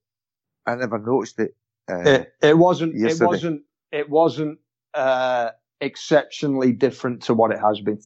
I 0.66 0.76
never 0.76 0.98
noticed 1.00 1.40
it. 1.40 1.56
Uh, 1.90 2.00
it, 2.00 2.34
it 2.42 2.58
wasn't. 2.58 2.96
It 2.96 3.02
yesterday. 3.02 3.26
wasn't. 3.28 3.62
It 3.92 4.10
wasn't 4.10 4.60
uh, 4.94 5.52
exceptionally 5.82 6.72
different 6.72 7.22
to 7.24 7.34
what 7.34 7.52
it 7.52 7.60
has 7.60 7.80
been. 7.82 8.00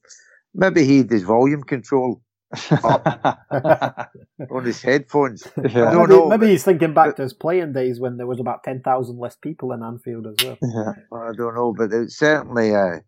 maybe 0.54 0.84
he 0.86 0.98
had 0.98 1.10
his 1.10 1.24
volume 1.24 1.64
control 1.64 2.22
on 2.82 4.66
his 4.66 4.82
headphones. 4.82 5.48
yeah. 5.58 5.92
No, 5.92 6.02
maybe, 6.02 6.14
no, 6.14 6.28
maybe 6.30 6.40
but- 6.40 6.50
he's 6.50 6.64
thinking 6.64 6.94
back 6.94 7.16
to 7.16 7.22
his 7.22 7.34
playing 7.34 7.74
days 7.74 8.00
when 8.00 8.18
there 8.18 8.28
was 8.28 8.40
about 8.40 8.64
10,000 8.64 9.18
less 9.20 9.36
people 9.36 9.72
in 9.72 9.84
Anfield 9.84 10.28
as 10.28 10.36
well. 10.44 10.58
Yeah. 10.62 10.94
Well, 11.12 11.22
I 11.22 11.32
don't 11.36 11.56
know, 11.56 11.74
but 11.78 11.94
it's 11.94 12.18
certainly 12.18 12.74
uh, 12.76 13.00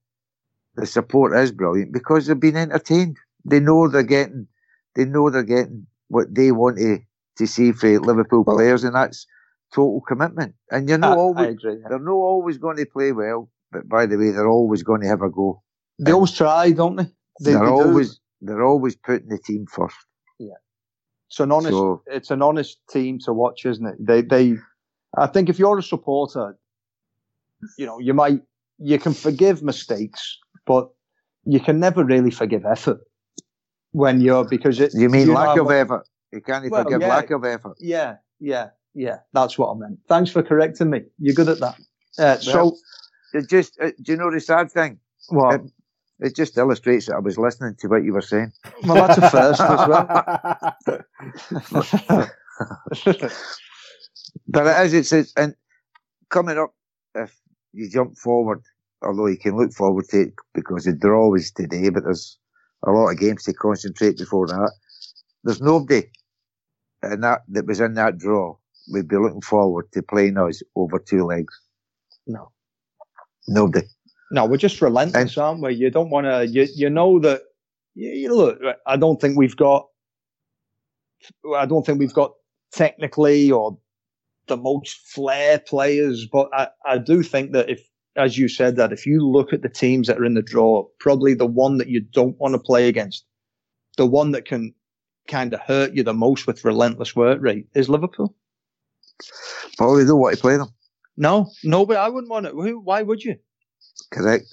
the 0.75 0.85
support 0.85 1.35
is 1.35 1.51
brilliant 1.51 1.91
because 1.91 2.27
they've 2.27 2.39
been 2.39 2.55
entertained. 2.57 3.17
They 3.43 3.59
know 3.59 3.87
they're 3.87 4.03
getting, 4.03 4.47
they 4.95 5.05
know 5.05 5.29
they're 5.29 5.43
getting 5.43 5.87
what 6.09 6.33
they 6.33 6.51
want 6.51 6.77
to, 6.77 6.99
to 7.37 7.47
see 7.47 7.71
for 7.71 7.99
Liverpool 7.99 8.43
players, 8.45 8.83
and 8.83 8.95
that's 8.95 9.25
total 9.73 10.01
commitment. 10.07 10.55
And 10.71 10.87
you're 10.89 10.97
not 10.97 11.17
ah, 11.17 11.21
I 11.21 11.23
always, 11.23 11.47
agree. 11.49 11.77
yeah. 11.81 11.87
they're 11.89 11.99
not 11.99 12.11
always 12.13 12.57
going 12.57 12.77
to 12.77 12.85
play 12.85 13.11
well, 13.11 13.49
but 13.71 13.87
by 13.87 14.05
the 14.05 14.17
way, 14.17 14.31
they're 14.31 14.49
always 14.49 14.83
going 14.83 15.01
to 15.01 15.07
have 15.07 15.21
a 15.21 15.29
go. 15.29 15.61
They 15.99 16.11
always 16.11 16.31
try, 16.33 16.71
don't 16.71 16.95
they? 16.95 17.03
They, 17.41 17.51
They, 17.51 17.53
are 17.53 17.65
they 17.65 17.83
do. 17.83 17.89
always, 17.89 18.19
they're 18.41 18.63
always 18.63 18.95
putting 18.95 19.29
the 19.29 19.39
team 19.39 19.65
first. 19.67 19.95
It's 20.39 21.39
an 21.39 21.51
honest. 21.53 21.69
So- 21.71 22.03
it's 22.07 22.29
an 22.29 22.41
honest 22.41 22.79
team 22.89 23.17
to 23.19 23.31
watch, 23.31 23.65
isn't 23.65 23.85
it? 23.85 23.95
They, 24.05 24.21
they. 24.21 24.57
I 25.17 25.27
think 25.27 25.47
if 25.47 25.57
you're 25.57 25.77
a 25.79 25.83
supporter, 25.83 26.57
you 27.77 27.85
know, 27.85 27.99
you 27.99 28.13
might, 28.13 28.41
you 28.79 28.99
can 28.99 29.13
forgive 29.13 29.63
mistakes, 29.63 30.37
but 30.65 30.89
you 31.45 31.61
can 31.61 31.79
never 31.79 32.03
really 32.03 32.31
forgive 32.31 32.65
effort 32.65 32.99
when 33.93 34.19
you're 34.19 34.43
because 34.43 34.81
it. 34.81 34.91
You 34.93 35.07
mean 35.07 35.27
know 35.27 35.33
lack 35.35 35.57
how 35.57 35.63
of 35.65 35.71
effort? 35.71 36.05
You 36.33 36.41
can't 36.41 36.69
Well, 36.69 36.83
forgive 36.83 36.99
yeah. 37.01 37.07
lack 37.07 37.29
of 37.31 37.45
effort. 37.45 37.77
Yeah, 37.79 38.15
yeah, 38.41 38.71
yeah. 38.93 39.17
That's 39.33 39.57
what 39.57 39.73
I 39.73 39.77
meant. 39.77 39.99
Thanks 40.07 40.31
for 40.31 40.41
correcting 40.43 40.89
me. 40.89 41.01
You're 41.19 41.35
good 41.35 41.49
at 41.49 41.59
that. 41.59 41.75
Uh, 42.17 42.37
so, 42.39 42.77
It 43.33 43.49
just, 43.49 43.77
uh, 43.81 43.91
do 44.01 44.13
you 44.13 44.17
know 44.17 44.31
the 44.31 44.39
sad 44.39 44.71
thing? 44.71 44.99
well, 45.29 45.51
it- 45.51 45.61
It 46.19 46.35
just 46.35 46.55
illustrates 46.57 47.07
that 47.07 47.15
I 47.15 47.19
was 47.19 47.37
listening 47.39 47.75
to 47.79 47.87
what 47.87 48.03
you 48.03 48.13
were 48.13 48.21
saying. 48.21 48.51
well, 48.85 49.07
that's 49.07 49.17
a 49.17 49.29
first 49.31 49.61
as 49.61 49.87
well. 49.87 50.07
But 54.47 54.67
it 54.67 54.85
is, 54.85 54.93
it's, 54.93 55.11
it's 55.13 55.33
and 55.35 55.55
coming 56.29 56.57
up, 56.57 56.73
if 57.15 57.35
you 57.73 57.89
jump 57.89 58.17
forward, 58.17 58.61
although 59.01 59.27
you 59.27 59.37
can 59.37 59.57
look 59.57 59.73
forward 59.73 60.05
to 60.09 60.21
it 60.21 60.33
because 60.53 60.85
the 60.85 60.93
draw 60.93 61.33
is 61.35 61.51
today, 61.51 61.89
but 61.89 62.03
there's 62.03 62.37
a 62.85 62.91
lot 62.91 63.09
of 63.11 63.19
games 63.19 63.43
to 63.43 63.53
concentrate 63.53 64.17
before 64.17 64.47
that. 64.47 64.71
There's 65.43 65.61
nobody 65.61 66.03
in 67.03 67.21
that 67.21 67.41
that 67.49 67.65
was 67.65 67.79
in 67.79 67.95
that 67.95 68.17
draw 68.19 68.55
would 68.91 69.07
be 69.07 69.17
looking 69.17 69.41
forward 69.41 69.91
to 69.93 70.03
playing 70.03 70.37
us 70.37 70.61
over 70.75 70.99
two 70.99 71.25
legs. 71.25 71.53
no. 72.27 72.51
Nobody. 73.47 73.87
No, 74.31 74.45
we're 74.45 74.57
just 74.57 74.81
relentless, 74.81 75.37
aren't 75.37 75.61
we? 75.61 75.75
You 75.75 75.89
don't 75.89 76.09
want 76.09 76.25
to. 76.25 76.47
You 76.47 76.67
you 76.75 76.89
know 76.89 77.19
that. 77.19 77.41
You, 77.95 78.09
you 78.11 78.35
look. 78.35 78.59
I 78.87 78.97
don't 78.97 79.19
think 79.19 79.37
we've 79.37 79.57
got. 79.57 79.87
I 81.57 81.65
don't 81.65 81.85
think 81.85 81.99
we've 81.99 82.13
got 82.13 82.31
technically 82.73 83.51
or 83.51 83.77
the 84.47 84.57
most 84.57 84.97
flair 85.13 85.59
players, 85.59 86.27
but 86.31 86.49
I, 86.53 86.69
I 86.85 86.97
do 86.97 87.23
think 87.23 87.51
that 87.53 87.69
if, 87.69 87.81
as 88.15 88.37
you 88.37 88.47
said, 88.47 88.77
that 88.77 88.93
if 88.93 89.05
you 89.05 89.27
look 89.27 89.53
at 89.53 89.61
the 89.61 89.69
teams 89.69 90.07
that 90.07 90.19
are 90.19 90.25
in 90.25 90.33
the 90.33 90.41
draw, 90.41 90.85
probably 90.99 91.33
the 91.33 91.45
one 91.45 91.77
that 91.77 91.89
you 91.89 92.01
don't 92.01 92.39
want 92.39 92.53
to 92.53 92.59
play 92.59 92.87
against, 92.87 93.25
the 93.97 94.05
one 94.05 94.31
that 94.31 94.45
can 94.45 94.73
kind 95.27 95.53
of 95.53 95.61
hurt 95.61 95.93
you 95.93 96.03
the 96.03 96.13
most 96.13 96.47
with 96.47 96.65
relentless 96.65 97.15
work 97.15 97.39
rate 97.41 97.67
is 97.75 97.89
Liverpool. 97.89 98.35
We 99.79 100.05
don't 100.05 100.19
want 100.19 100.35
to 100.35 100.41
play 100.41 100.57
them. 100.57 100.69
No, 101.17 101.51
no, 101.63 101.85
but 101.85 101.97
I 101.97 102.09
wouldn't 102.09 102.31
want 102.31 102.45
to. 102.45 102.51
Who? 102.51 102.79
Why 102.79 103.01
would 103.01 103.23
you? 103.23 103.35
Correct. 104.11 104.45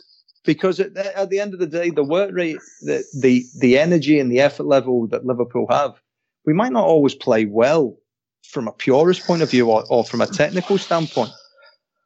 because 0.44 0.80
at 0.80 0.94
the, 0.94 1.16
at 1.16 1.30
the 1.30 1.40
end 1.40 1.52
of 1.54 1.60
the 1.60 1.66
day, 1.66 1.90
the 1.90 2.02
work 2.04 2.30
rate, 2.32 2.58
the, 2.82 3.04
the 3.20 3.44
the 3.60 3.78
energy 3.78 4.18
and 4.18 4.30
the 4.30 4.40
effort 4.40 4.64
level 4.66 5.06
that 5.08 5.24
Liverpool 5.26 5.66
have, 5.70 6.00
we 6.46 6.52
might 6.52 6.72
not 6.72 6.84
always 6.84 7.14
play 7.14 7.44
well 7.44 7.96
from 8.42 8.66
a 8.66 8.72
purist 8.72 9.26
point 9.26 9.42
of 9.42 9.50
view 9.50 9.70
or, 9.70 9.84
or 9.90 10.04
from 10.04 10.20
a 10.20 10.26
technical 10.26 10.78
standpoint, 10.78 11.30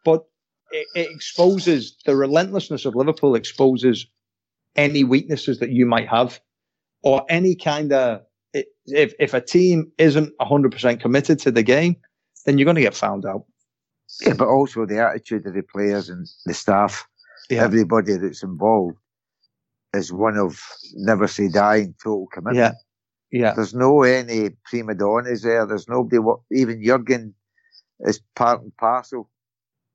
but 0.04 0.24
it, 0.72 0.86
it 0.94 1.10
exposes 1.10 1.96
the 2.04 2.16
relentlessness 2.16 2.84
of 2.84 2.94
Liverpool 2.94 3.34
exposes 3.34 4.06
any 4.74 5.04
weaknesses 5.04 5.58
that 5.60 5.70
you 5.70 5.86
might 5.86 6.08
have 6.08 6.40
or 7.02 7.24
any 7.28 7.54
kind 7.54 7.92
of 7.92 8.22
if 8.86 9.12
if 9.18 9.34
a 9.34 9.40
team 9.40 9.92
isn't 9.98 10.32
100% 10.40 11.00
committed 11.00 11.38
to 11.38 11.50
the 11.50 11.62
game 11.62 11.96
then 12.44 12.58
you're 12.58 12.64
going 12.64 12.76
to 12.76 12.82
get 12.82 12.94
found 12.94 13.24
out 13.24 13.44
Yeah, 14.20 14.34
but 14.34 14.48
also 14.48 14.86
the 14.86 14.98
attitude 14.98 15.46
of 15.46 15.54
the 15.54 15.62
players 15.62 16.08
and 16.08 16.26
the 16.46 16.54
staff, 16.54 17.06
Yeah. 17.50 17.62
everybody 17.64 18.16
that's 18.16 18.42
involved, 18.42 18.98
is 19.94 20.12
one 20.12 20.36
of 20.36 20.60
never 20.94 21.26
say 21.28 21.48
die 21.48 21.76
and 21.76 21.94
total 22.02 22.26
commitment. 22.32 22.56
yeah 22.56 22.72
yeah 23.40 23.54
There's 23.54 23.74
no 23.74 24.02
any 24.02 24.50
prima 24.64 24.94
donnas 24.94 25.42
there. 25.42 25.66
There's 25.66 25.88
nobody. 25.88 26.18
What 26.18 26.40
even 26.50 26.82
Jurgen 26.84 27.34
is 28.00 28.20
part 28.36 28.62
and 28.62 28.76
parcel 28.76 29.30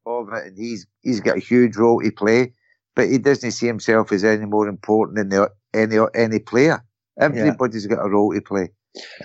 of 0.06 0.30
it, 0.34 0.48
and 0.48 0.58
he's 0.58 0.88
he's 1.02 1.20
got 1.22 1.38
a 1.38 1.40
huge 1.52 1.76
role 1.78 2.02
to 2.02 2.12
play. 2.12 2.54
But 2.96 3.10
he 3.10 3.20
doesn't 3.20 3.52
see 3.52 3.68
himself 3.68 4.12
as 4.12 4.24
any 4.24 4.46
more 4.46 4.68
important 4.68 5.18
than 5.18 5.30
the, 5.30 5.52
any 5.74 5.98
any 6.16 6.40
player. 6.40 6.84
Everybody's 7.20 7.86
got 7.88 8.06
a 8.06 8.10
role 8.10 8.34
to 8.34 8.42
play, 8.42 8.70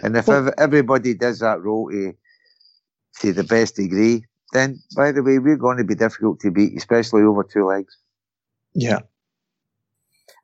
and 0.03 0.17
if 0.17 0.27
Well- 0.29 0.53
everybody 0.59 1.15
does 1.15 1.39
that 1.41 1.61
role 1.63 1.91
to 1.91 2.13
to 3.21 3.33
the 3.33 3.45
best 3.45 3.77
degree, 3.77 4.25
then 4.53 4.81
by 4.97 5.13
the 5.13 5.23
way, 5.23 5.39
we're 5.39 5.57
going 5.57 5.79
to 5.79 5.85
be 5.85 5.95
difficult 5.95 6.41
to 6.41 6.51
beat, 6.51 6.77
especially 6.77 7.23
over 7.23 7.45
two 7.45 7.67
legs. 7.67 7.99
yeah 8.75 9.01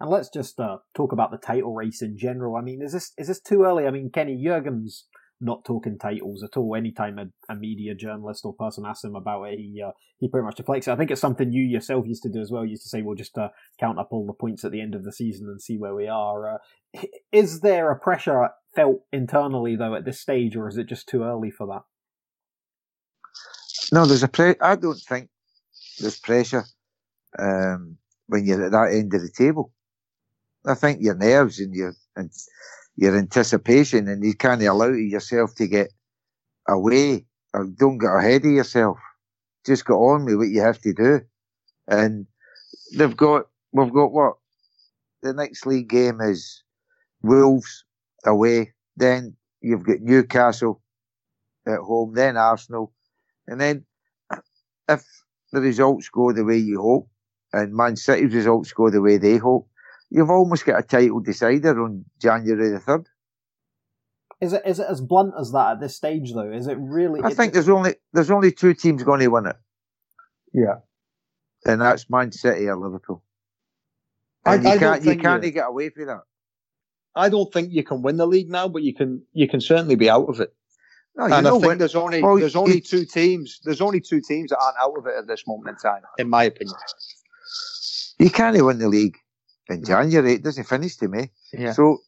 And 0.00 0.10
let's 0.10 0.28
just 0.28 0.60
uh, 0.60 0.78
talk 0.94 1.12
about 1.12 1.30
the 1.30 1.38
title 1.38 1.74
race 1.74 2.02
in 2.02 2.16
general. 2.16 2.56
I 2.56 2.62
mean, 2.62 2.82
is 2.82 2.92
this 2.92 3.12
is 3.18 3.28
this 3.28 3.40
too 3.40 3.64
early? 3.64 3.86
I 3.86 3.90
mean, 3.90 4.10
Kenny 4.10 4.42
Jurgen's 4.42 5.06
not 5.40 5.64
talking 5.64 5.98
titles 5.98 6.42
at 6.42 6.56
all. 6.56 6.74
Anytime 6.74 7.18
a, 7.18 7.26
a 7.52 7.56
media 7.56 7.94
journalist 7.94 8.44
or 8.44 8.54
person 8.54 8.84
asks 8.86 9.04
him 9.04 9.14
about 9.14 9.44
it, 9.44 9.58
he 9.58 9.82
uh, 9.84 9.92
he 10.18 10.28
pretty 10.28 10.44
much 10.44 10.56
deflects 10.56 10.88
it. 10.88 10.92
I 10.92 10.96
think 10.96 11.10
it's 11.10 11.20
something 11.20 11.52
you 11.52 11.62
yourself 11.62 12.06
used 12.06 12.22
to 12.24 12.28
do 12.28 12.40
as 12.40 12.50
well. 12.50 12.64
You 12.64 12.72
used 12.72 12.82
to 12.84 12.88
say, 12.88 13.02
"We'll 13.02 13.14
just 13.14 13.38
uh, 13.38 13.50
count 13.78 13.98
up 13.98 14.08
all 14.10 14.26
the 14.26 14.32
points 14.32 14.64
at 14.64 14.72
the 14.72 14.80
end 14.80 14.94
of 14.94 15.04
the 15.04 15.12
season 15.12 15.48
and 15.48 15.60
see 15.60 15.78
where 15.78 15.94
we 15.94 16.08
are." 16.08 16.54
Uh, 16.54 16.58
is 17.32 17.60
there 17.60 17.90
a 17.90 17.98
pressure 17.98 18.50
felt 18.74 19.02
internally 19.12 19.76
though 19.76 19.94
at 19.94 20.04
this 20.04 20.20
stage, 20.20 20.56
or 20.56 20.68
is 20.68 20.76
it 20.76 20.88
just 20.88 21.08
too 21.08 21.22
early 21.22 21.50
for 21.50 21.66
that? 21.66 21.82
No, 23.92 24.04
there's 24.06 24.22
a 24.22 24.28
pre- 24.28 24.60
I 24.60 24.76
don't 24.76 25.00
think 25.00 25.30
there's 25.98 26.18
pressure 26.18 26.64
um, 27.38 27.96
when 28.26 28.44
you're 28.44 28.64
at 28.66 28.72
that 28.72 28.92
end 28.92 29.14
of 29.14 29.22
the 29.22 29.30
table. 29.30 29.72
I 30.66 30.74
think 30.74 31.00
your 31.00 31.14
nerves 31.14 31.58
and 31.60 31.74
your 31.74 31.94
and 32.16 32.30
your 32.96 33.16
anticipation, 33.16 34.08
and 34.08 34.24
you 34.24 34.34
can't 34.34 34.62
allow 34.62 34.88
yourself 34.88 35.54
to 35.54 35.66
get 35.66 35.92
away 36.68 37.24
or 37.54 37.64
don't 37.64 37.98
get 37.98 38.14
ahead 38.14 38.44
of 38.44 38.50
yourself. 38.50 38.98
Just 39.64 39.86
get 39.86 39.94
on 39.94 40.24
with 40.24 40.36
what 40.36 40.48
you 40.48 40.60
have 40.60 40.80
to 40.80 40.92
do. 40.92 41.20
And 41.86 42.26
they've 42.96 43.16
got, 43.16 43.46
we've 43.72 43.92
got 43.92 44.12
what? 44.12 44.34
The 45.22 45.32
next 45.32 45.66
league 45.66 45.88
game 45.88 46.20
is 46.20 46.62
Wolves 47.22 47.84
away. 48.24 48.74
Then 48.96 49.36
you've 49.60 49.84
got 49.84 50.00
Newcastle 50.00 50.80
at 51.66 51.78
home, 51.78 52.14
then 52.14 52.36
Arsenal. 52.36 52.92
And 53.48 53.60
then 53.60 53.84
if 54.88 55.02
the 55.52 55.60
results 55.60 56.08
go 56.10 56.32
the 56.32 56.44
way 56.44 56.58
you 56.58 56.80
hope, 56.80 57.08
and 57.52 57.74
Man 57.74 57.96
City's 57.96 58.34
results 58.34 58.72
go 58.72 58.90
the 58.90 59.00
way 59.00 59.16
they 59.16 59.38
hope, 59.38 59.68
you've 60.10 60.30
almost 60.30 60.66
got 60.66 60.78
a 60.78 60.82
title 60.82 61.20
decider 61.20 61.82
on 61.82 62.04
January 62.20 62.70
the 62.70 62.78
third. 62.78 63.08
Is 64.40 64.52
it 64.52 64.62
is 64.64 64.78
it 64.78 64.86
as 64.88 65.00
blunt 65.00 65.34
as 65.38 65.50
that 65.52 65.72
at 65.72 65.80
this 65.80 65.96
stage 65.96 66.32
though? 66.32 66.52
Is 66.52 66.68
it 66.68 66.78
really? 66.78 67.20
I 67.24 67.34
think 67.34 67.54
there's 67.54 67.68
only 67.68 67.96
there's 68.12 68.30
only 68.30 68.52
two 68.52 68.74
teams 68.74 69.02
going 69.02 69.20
to 69.20 69.28
win 69.28 69.46
it. 69.46 69.56
Yeah, 70.52 70.76
and 71.64 71.80
that's 71.80 72.08
Man 72.08 72.30
City 72.30 72.68
or 72.68 72.76
Liverpool. 72.76 73.24
And 74.44 74.66
I, 74.66 74.70
you 74.70 74.76
I 74.76 74.78
can't 74.78 75.04
you 75.04 75.16
can't 75.16 75.42
you, 75.42 75.50
get 75.50 75.66
away 75.66 75.90
from 75.90 76.06
that. 76.06 76.22
I 77.16 77.30
don't 77.30 77.52
think 77.52 77.72
you 77.72 77.82
can 77.82 78.02
win 78.02 78.16
the 78.16 78.26
league 78.26 78.48
now, 78.48 78.68
but 78.68 78.82
you 78.82 78.94
can 78.94 79.22
you 79.32 79.48
can 79.48 79.60
certainly 79.60 79.96
be 79.96 80.08
out 80.08 80.28
of 80.28 80.40
it. 80.40 80.54
No, 81.18 81.24
and 81.24 81.34
I 81.34 81.50
think 81.50 81.64
when, 81.64 81.78
there's 81.78 81.96
only 81.96 82.22
well, 82.22 82.38
there's 82.38 82.54
only 82.54 82.80
two 82.80 83.04
teams 83.04 83.60
there's 83.64 83.80
only 83.80 84.00
two 84.00 84.20
teams 84.20 84.50
that 84.50 84.58
aren't 84.58 84.76
out 84.80 84.96
of 84.96 85.06
it 85.06 85.14
at 85.18 85.26
this 85.26 85.44
moment 85.48 85.70
in 85.70 85.90
time, 85.90 86.02
in 86.16 86.30
my 86.30 86.44
opinion. 86.44 86.76
You 88.18 88.30
can't 88.30 88.64
win 88.64 88.78
the 88.78 88.88
league 88.88 89.16
in 89.68 89.84
January. 89.84 90.34
It 90.34 90.44
doesn't 90.44 90.64
finish 90.64 90.96
to 90.96 91.08
me. 91.08 91.30
Yeah. 91.52 91.72
So 91.72 91.98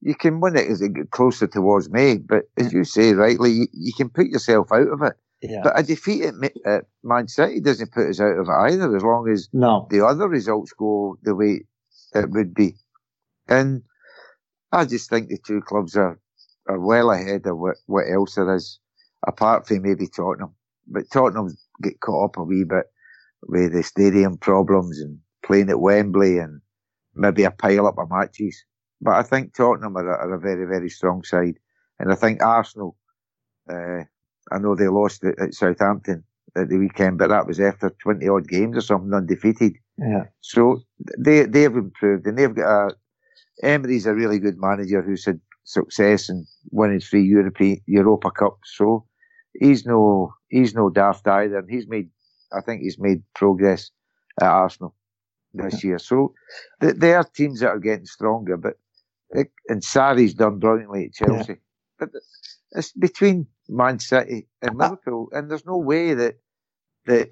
you 0.00 0.14
can 0.14 0.40
win 0.40 0.56
it 0.56 0.68
as 0.68 0.82
it 0.82 0.94
gets 0.94 1.10
closer 1.10 1.46
towards 1.46 1.90
May. 1.90 2.18
But 2.18 2.44
as 2.56 2.72
you 2.72 2.84
say 2.84 3.12
rightly, 3.12 3.50
you, 3.50 3.66
you 3.72 3.92
can 3.96 4.08
put 4.08 4.26
yourself 4.26 4.72
out 4.72 4.88
of 4.88 5.02
it. 5.02 5.14
Yeah. 5.42 5.60
But 5.62 5.78
a 5.78 5.82
defeat 5.82 6.24
at, 6.24 6.34
at 6.64 6.84
Man 7.02 7.28
City 7.28 7.60
doesn't 7.60 7.92
put 7.92 8.08
us 8.08 8.20
out 8.20 8.38
of 8.38 8.48
it 8.48 8.72
either, 8.72 8.96
as 8.96 9.02
long 9.02 9.28
as 9.28 9.48
no. 9.52 9.86
the 9.90 10.04
other 10.04 10.28
results 10.28 10.72
go 10.72 11.18
the 11.22 11.34
way 11.34 11.66
it 12.14 12.30
would 12.30 12.54
be. 12.54 12.76
And 13.48 13.82
I 14.72 14.84
just 14.86 15.10
think 15.10 15.28
the 15.28 15.38
two 15.38 15.60
clubs 15.60 15.96
are, 15.96 16.18
are 16.68 16.80
well 16.80 17.10
ahead 17.10 17.46
of 17.46 17.58
what, 17.58 17.76
what 17.86 18.04
else 18.10 18.34
there 18.34 18.54
is, 18.54 18.78
apart 19.26 19.66
from 19.66 19.82
maybe 19.82 20.06
Tottenham. 20.06 20.54
But 20.86 21.10
Tottenham 21.12 21.56
get 21.82 22.00
caught 22.00 22.30
up 22.30 22.36
a 22.36 22.44
wee 22.44 22.64
bit 22.64 22.86
with 23.42 23.72
the 23.72 23.82
stadium 23.82 24.36
problems 24.38 25.00
and 25.00 25.18
playing 25.44 25.70
at 25.70 25.80
Wembley 25.80 26.38
and 26.38 26.60
maybe 27.14 27.44
a 27.44 27.50
pile 27.50 27.86
up 27.86 27.98
of 27.98 28.10
matches. 28.10 28.64
But 29.00 29.14
I 29.14 29.22
think 29.22 29.54
Tottenham 29.54 29.96
are 29.96 30.08
a, 30.08 30.16
are 30.16 30.34
a 30.34 30.40
very, 30.40 30.66
very 30.66 30.88
strong 30.88 31.22
side. 31.22 31.58
And 31.98 32.12
I 32.12 32.14
think 32.14 32.42
Arsenal, 32.42 32.96
uh, 33.70 34.04
I 34.50 34.58
know 34.58 34.74
they 34.74 34.88
lost 34.88 35.24
at, 35.24 35.38
at, 35.38 35.54
Southampton 35.54 36.24
at 36.56 36.68
the 36.68 36.78
weekend, 36.78 37.18
but 37.18 37.28
that 37.28 37.46
was 37.46 37.60
after 37.60 37.90
20 38.02 38.28
odd 38.28 38.48
games 38.48 38.76
or 38.76 38.80
something 38.80 39.12
undefeated. 39.12 39.74
Yeah. 39.98 40.24
So 40.40 40.82
they, 41.18 41.44
they've 41.44 41.74
improved 41.74 42.26
and 42.26 42.38
they've 42.38 42.54
got 42.54 42.88
a, 42.88 42.94
Emery's 43.62 44.06
a 44.06 44.14
really 44.14 44.38
good 44.38 44.58
manager 44.58 45.02
who's 45.02 45.24
had 45.24 45.40
success 45.66 46.30
in 46.30 46.46
winning 46.70 47.00
three 47.00 47.24
European, 47.24 47.80
Europa 47.86 48.30
Cups. 48.30 48.72
So 48.74 49.06
he's 49.52 49.84
no, 49.84 50.32
he's 50.48 50.74
no 50.74 50.88
daft 50.88 51.28
either. 51.28 51.58
And 51.58 51.70
he's 51.70 51.86
made, 51.86 52.08
I 52.52 52.62
think 52.62 52.80
he's 52.80 52.98
made 52.98 53.22
progress 53.34 53.90
at 54.40 54.48
Arsenal 54.48 54.94
this 55.52 55.84
year. 55.84 55.98
So 55.98 56.34
th- 56.80 56.96
there 56.96 57.16
are 57.18 57.24
teams 57.24 57.60
that 57.60 57.68
are 57.68 57.78
getting 57.78 58.06
stronger, 58.06 58.56
but 58.56 58.74
it, 59.30 59.50
and 59.68 59.82
Sarri's 59.82 60.34
done 60.34 60.58
brilliantly 60.58 61.06
at 61.06 61.14
Chelsea. 61.14 61.52
Yeah. 61.52 61.58
But 61.98 62.10
it's 62.72 62.92
between 62.92 63.46
Man 63.68 63.98
City 63.98 64.48
and 64.62 64.80
uh, 64.80 64.84
Liverpool, 64.84 65.28
and 65.32 65.50
there's 65.50 65.66
no 65.66 65.78
way 65.78 66.14
that 66.14 66.36
that 67.06 67.30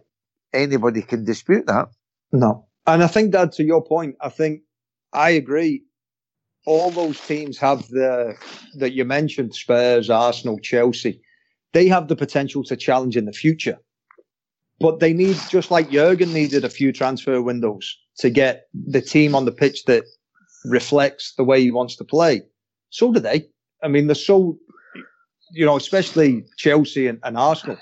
anybody 0.53 1.03
can 1.03 1.25
dispute 1.25 1.67
that. 1.67 1.89
No, 2.33 2.67
and 2.87 3.03
I 3.03 3.07
think 3.07 3.33
that 3.33 3.53
to 3.53 3.65
your 3.65 3.85
point, 3.85 4.17
I 4.21 4.31
think 4.31 4.63
I 5.13 5.31
agree. 5.31 5.85
All 6.67 6.91
those 6.91 7.21
teams 7.21 7.59
have 7.59 7.87
the 7.89 8.37
that 8.77 8.93
you 8.93 9.05
mentioned: 9.05 9.55
Spurs, 9.55 10.11
Arsenal, 10.11 10.59
Chelsea. 10.59 11.21
They 11.73 11.89
have 11.89 12.09
the 12.09 12.17
potential 12.17 12.63
to 12.65 12.77
challenge 12.77 13.17
in 13.17 13.25
the 13.25 13.33
future, 13.33 13.79
but 14.79 15.01
they 15.01 15.13
need 15.13 15.37
just 15.49 15.71
like 15.71 15.91
Jurgen 15.91 16.33
needed 16.33 16.65
a 16.65 16.71
few 16.71 16.93
transfer 16.93 17.43
windows 17.43 17.99
to 18.19 18.31
get 18.31 18.69
the 18.73 19.01
team 19.01 19.35
on 19.35 19.45
the 19.45 19.53
pitch 19.53 19.85
that 19.85 20.05
reflects 20.65 21.35
the 21.37 21.45
way 21.45 21.61
he 21.61 21.71
wants 21.71 21.97
to 21.97 22.05
play. 22.05 22.43
So 22.91 23.13
do 23.13 23.21
they. 23.21 23.47
I 23.83 23.89
mean, 23.89 24.07
they're 24.07 24.15
so, 24.15 24.57
you 25.51 25.67
know, 25.67 25.77
especially 25.77 26.47
Chelsea 26.57 27.07
and, 27.07 27.19
and 27.23 27.37
Arsenal. 27.37 27.77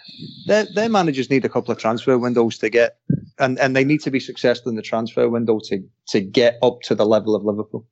Their, 0.46 0.66
their 0.74 0.88
managers 0.88 1.30
need 1.30 1.44
a 1.44 1.48
couple 1.48 1.70
of 1.70 1.78
transfer 1.78 2.18
windows 2.18 2.58
to 2.58 2.70
get, 2.70 2.96
and, 3.38 3.58
and 3.60 3.76
they 3.76 3.84
need 3.84 4.00
to 4.02 4.10
be 4.10 4.18
successful 4.18 4.70
in 4.70 4.76
the 4.76 4.82
transfer 4.82 5.28
window 5.28 5.60
to, 5.64 5.82
to 6.08 6.20
get 6.20 6.58
up 6.62 6.80
to 6.84 6.94
the 6.94 7.06
level 7.06 7.36
of 7.36 7.44
Liverpool 7.44 7.86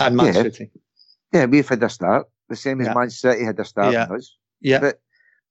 and 0.00 0.16
Man 0.16 0.26
yeah. 0.26 0.42
City. 0.42 0.70
Yeah, 1.32 1.46
we've 1.46 1.68
had 1.68 1.82
a 1.82 1.88
start, 1.88 2.26
the 2.48 2.56
same 2.56 2.80
as 2.80 2.86
yeah. 2.86 2.94
Man 2.94 3.10
City 3.10 3.44
had 3.44 3.58
a 3.58 3.64
start 3.64 3.92
yeah. 3.92 4.04
us. 4.04 4.36
Yeah. 4.60 4.80
But, 4.80 5.00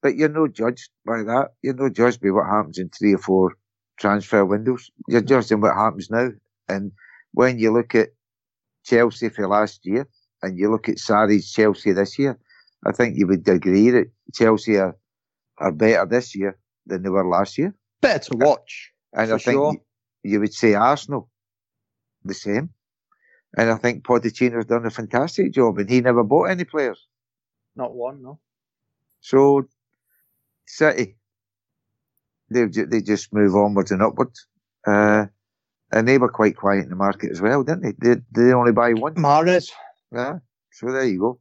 but 0.01 0.15
you're 0.15 0.29
no 0.29 0.47
judged 0.47 0.89
by 1.05 1.23
that. 1.23 1.49
You're 1.61 1.75
no 1.75 1.89
judged 1.89 2.21
by 2.21 2.29
what 2.29 2.45
happens 2.45 2.77
in 2.77 2.89
three 2.89 3.13
or 3.13 3.17
four 3.19 3.53
transfer 3.99 4.45
windows. 4.45 4.89
You're 5.07 5.21
judging 5.21 5.61
what 5.61 5.75
happens 5.75 6.09
now. 6.09 6.29
And 6.67 6.91
when 7.33 7.59
you 7.59 7.71
look 7.71 7.95
at 7.95 8.09
Chelsea 8.83 9.29
for 9.29 9.47
last 9.47 9.85
year 9.85 10.07
and 10.41 10.57
you 10.57 10.71
look 10.71 10.89
at 10.89 10.97
Sarri's 10.97 11.51
Chelsea 11.51 11.91
this 11.91 12.17
year, 12.19 12.37
I 12.85 12.91
think 12.91 13.17
you 13.17 13.27
would 13.27 13.47
agree 13.47 13.89
that 13.89 14.11
Chelsea 14.33 14.77
are, 14.77 14.95
are 15.57 15.71
better 15.71 16.05
this 16.05 16.35
year 16.35 16.57
than 16.85 17.03
they 17.03 17.09
were 17.09 17.27
last 17.27 17.57
year. 17.57 17.75
Better 18.01 18.31
to 18.31 18.37
watch. 18.37 18.91
And 19.13 19.31
I 19.31 19.37
think 19.37 19.55
sure. 19.55 19.75
you 20.23 20.39
would 20.39 20.53
say 20.53 20.75
Arsenal 20.75 21.29
the 22.23 22.33
same. 22.33 22.69
And 23.57 23.69
I 23.69 23.75
think 23.77 24.03
Pochettino's 24.03 24.65
done 24.65 24.85
a 24.85 24.89
fantastic 24.89 25.53
job 25.53 25.77
and 25.77 25.89
he 25.89 26.01
never 26.01 26.23
bought 26.23 26.45
any 26.49 26.65
players. 26.65 27.07
Not 27.75 27.93
one, 27.93 28.21
no. 28.21 28.39
So, 29.21 29.67
City, 30.65 31.17
they 32.49 32.65
they 32.65 33.01
just 33.01 33.33
move 33.33 33.55
onwards 33.55 33.91
and 33.91 34.01
upwards. 34.01 34.47
Uh, 34.85 35.25
and 35.91 36.07
they 36.07 36.17
were 36.17 36.29
quite 36.29 36.57
quiet 36.57 36.83
in 36.83 36.89
the 36.89 36.95
market 36.95 37.31
as 37.31 37.41
well, 37.41 37.63
didn't 37.63 37.83
they? 37.83 38.15
They, 38.15 38.21
they 38.31 38.53
only 38.53 38.71
buy 38.71 38.93
one? 38.93 39.15
Mahrez. 39.15 39.71
Yeah. 40.11 40.39
So 40.71 40.91
there 40.91 41.05
you 41.05 41.19
go. 41.19 41.39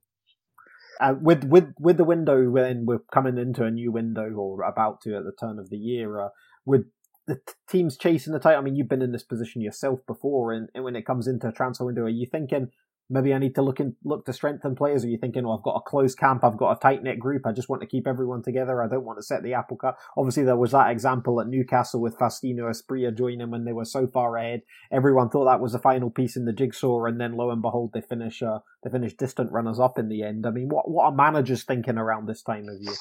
Uh, 1.00 1.14
with 1.20 1.42
with 1.44 1.74
with 1.80 1.96
the 1.96 2.04
window 2.04 2.48
when 2.48 2.86
we're 2.86 3.00
coming 3.12 3.36
into 3.36 3.64
a 3.64 3.70
new 3.70 3.90
window 3.90 4.30
or 4.30 4.62
about 4.62 5.00
to 5.00 5.16
at 5.16 5.24
the 5.24 5.32
turn 5.32 5.58
of 5.58 5.68
the 5.68 5.76
year, 5.76 6.20
uh, 6.20 6.28
with 6.64 6.84
the 7.26 7.40
teams 7.68 7.96
chasing 7.96 8.32
the 8.32 8.38
title. 8.38 8.60
I 8.60 8.62
mean, 8.62 8.76
you've 8.76 8.88
been 8.88 9.02
in 9.02 9.12
this 9.12 9.22
position 9.22 9.62
yourself 9.62 10.00
before, 10.06 10.52
and, 10.52 10.68
and 10.74 10.84
when 10.84 10.96
it 10.96 11.06
comes 11.06 11.26
into 11.26 11.48
a 11.48 11.52
transfer 11.52 11.84
window, 11.84 12.02
are 12.02 12.08
you 12.08 12.26
thinking 12.26 12.70
maybe 13.10 13.34
I 13.34 13.38
need 13.38 13.54
to 13.56 13.62
look 13.62 13.80
in, 13.80 13.96
look 14.04 14.24
to 14.26 14.32
strengthen 14.32 14.74
players? 14.74 15.04
Are 15.04 15.08
you 15.08 15.18
thinking, 15.18 15.44
well, 15.44 15.56
I've 15.56 15.64
got 15.64 15.76
a 15.76 15.88
close 15.88 16.14
camp, 16.14 16.44
I've 16.44 16.56
got 16.56 16.76
a 16.76 16.80
tight 16.80 17.02
knit 17.02 17.18
group, 17.18 17.46
I 17.46 17.52
just 17.52 17.68
want 17.68 17.82
to 17.82 17.88
keep 17.88 18.06
everyone 18.06 18.42
together, 18.42 18.82
I 18.82 18.88
don't 18.88 19.04
want 19.04 19.18
to 19.18 19.22
set 19.22 19.42
the 19.42 19.54
apple 19.54 19.76
cart. 19.76 19.96
Obviously, 20.16 20.44
there 20.44 20.56
was 20.56 20.72
that 20.72 20.90
example 20.90 21.40
at 21.40 21.46
Newcastle 21.46 22.00
with 22.00 22.18
Faustino 22.18 22.70
Asprilla 22.70 23.16
joining 23.16 23.50
when 23.50 23.64
they 23.64 23.72
were 23.72 23.84
so 23.84 24.06
far 24.06 24.36
ahead. 24.36 24.62
Everyone 24.90 25.28
thought 25.28 25.46
that 25.46 25.60
was 25.60 25.72
the 25.72 25.78
final 25.78 26.10
piece 26.10 26.36
in 26.36 26.44
the 26.44 26.52
jigsaw, 26.52 27.04
and 27.04 27.20
then 27.20 27.36
lo 27.36 27.50
and 27.50 27.62
behold, 27.62 27.92
they 27.92 28.00
finish 28.00 28.42
uh, 28.42 28.60
they 28.82 28.90
finish 28.90 29.14
distant 29.14 29.52
runners 29.52 29.80
up 29.80 29.98
in 29.98 30.08
the 30.08 30.22
end. 30.22 30.46
I 30.46 30.50
mean, 30.50 30.68
what 30.68 30.90
what 30.90 31.04
are 31.04 31.12
managers 31.12 31.64
thinking 31.64 31.98
around 31.98 32.26
this 32.26 32.42
time 32.42 32.68
of 32.68 32.80
year? 32.80 32.94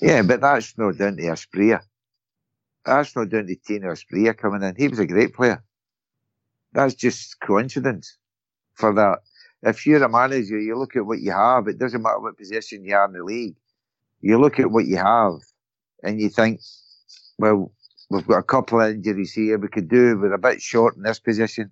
Yeah, 0.00 0.22
but 0.22 0.40
that's 0.40 0.76
not 0.78 0.98
down 0.98 1.16
to 1.16 1.22
Asprilla. 1.22 1.80
That's 2.84 3.14
not 3.16 3.28
down 3.30 3.46
to 3.46 3.56
Tino 3.56 3.92
Asprilla 3.92 4.36
coming 4.36 4.62
in. 4.62 4.74
He 4.76 4.88
was 4.88 4.98
a 4.98 5.06
great 5.06 5.34
player. 5.34 5.62
That's 6.72 6.94
just 6.94 7.40
coincidence 7.40 8.16
for 8.74 8.94
that 8.94 9.20
if 9.62 9.86
you're 9.86 10.02
a 10.02 10.08
manager, 10.08 10.58
you 10.58 10.76
look 10.78 10.96
at 10.96 11.06
what 11.06 11.20
you 11.20 11.32
have. 11.32 11.68
It 11.68 11.78
doesn't 11.78 12.02
matter 12.02 12.20
what 12.20 12.38
position 12.38 12.84
you 12.84 12.94
are 12.94 13.06
in 13.06 13.12
the 13.12 13.24
league. 13.24 13.56
You 14.20 14.38
look 14.38 14.58
at 14.58 14.70
what 14.70 14.86
you 14.86 14.96
have, 14.96 15.34
and 16.02 16.20
you 16.20 16.28
think, 16.28 16.60
well, 17.38 17.72
we've 18.10 18.26
got 18.26 18.38
a 18.38 18.42
couple 18.42 18.80
of 18.80 18.90
injuries 18.90 19.32
here. 19.32 19.58
We 19.58 19.68
could 19.68 19.88
do. 19.88 20.18
We're 20.18 20.32
a 20.32 20.38
bit 20.38 20.60
short 20.60 20.96
in 20.96 21.02
this 21.02 21.20
position. 21.20 21.70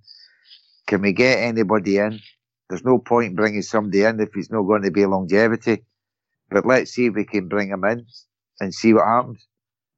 Can 0.87 1.03
we 1.03 1.13
get 1.13 1.39
anybody 1.39 1.99
in? 1.99 2.21
There's 2.69 2.85
no 2.85 2.99
point 2.99 3.37
bringing 3.37 3.63
somebody 3.63 4.03
in 4.03 4.21
if 4.21 4.33
he's 4.35 4.51
not 4.51 4.63
going 4.63 4.83
to 4.83 4.91
be 4.91 5.07
longevity. 5.07 5.85
but 6.51 6.67
let's 6.67 6.93
see 6.93 7.07
if 7.07 7.15
we 7.15 7.25
can 7.25 7.49
bring 7.49 7.69
him 7.69 7.85
in 7.85 8.07
and 8.61 8.75
see 8.75 8.95
what 8.95 9.07
happens. 9.07 9.47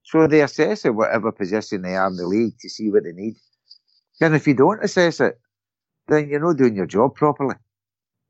So 0.08 0.26
they 0.26 0.40
assess 0.40 0.86
it, 0.86 0.94
whatever 0.94 1.30
position 1.32 1.82
they 1.82 1.94
are 1.94 2.06
in 2.08 2.16
the 2.16 2.26
league, 2.26 2.58
to 2.60 2.70
see 2.70 2.90
what 2.90 3.04
they 3.04 3.12
need. 3.12 3.34
And 4.22 4.34
if 4.34 4.46
you 4.46 4.54
don't 4.54 4.82
assess 4.82 5.20
it, 5.20 5.38
then 6.08 6.30
you're 6.30 6.40
not 6.40 6.56
doing 6.56 6.74
your 6.74 6.86
job 6.86 7.14
properly. 7.14 7.56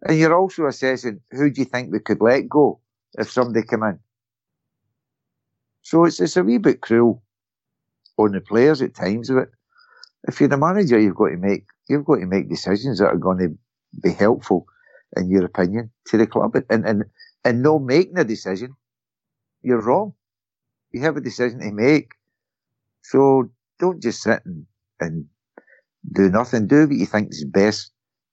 And 0.02 0.18
you're 0.18 0.36
also 0.36 0.66
assessing 0.66 1.20
who 1.30 1.50
do 1.50 1.60
you 1.60 1.64
think 1.64 1.92
we 1.92 2.00
could 2.00 2.20
let 2.20 2.48
go 2.48 2.80
if 3.16 3.30
somebody 3.30 3.64
come 3.64 3.84
in. 3.84 4.00
So 5.82 6.04
it's, 6.04 6.18
it's 6.20 6.36
a 6.36 6.42
wee 6.42 6.58
bit 6.58 6.80
cruel 6.80 7.22
on 8.16 8.32
the 8.32 8.40
players 8.40 8.82
at 8.82 8.96
times 8.96 9.30
of 9.30 9.36
it. 9.38 9.50
If 10.26 10.40
you're 10.40 10.48
the 10.48 10.58
manager, 10.58 10.98
you've 10.98 11.14
got 11.14 11.28
to 11.28 11.36
make 11.36 11.64
you've 11.88 12.04
got 12.04 12.16
to 12.16 12.26
make 12.26 12.48
decisions 12.48 12.98
that 12.98 13.06
are 13.06 13.16
going 13.16 13.38
to 13.38 13.56
be 14.02 14.12
helpful, 14.12 14.66
in 15.16 15.30
your 15.30 15.44
opinion, 15.44 15.92
to 16.08 16.16
the 16.18 16.26
club. 16.26 16.56
And 16.68 16.84
and 16.84 17.04
and 17.44 17.62
no 17.62 17.78
making 17.78 18.18
a 18.18 18.24
decision, 18.24 18.74
you're 19.62 19.80
wrong. 19.80 20.14
You 20.92 21.02
have 21.02 21.16
a 21.16 21.20
decision 21.20 21.60
to 21.60 21.72
make. 21.72 22.12
So 23.02 23.50
don't 23.78 24.02
just 24.02 24.22
sit 24.22 24.40
and, 24.44 24.66
and 25.00 25.26
do 26.12 26.30
nothing. 26.30 26.66
Do 26.66 26.86
what 26.86 26.96
you 26.96 27.06
think 27.06 27.30
is 27.30 27.44
best 27.44 27.92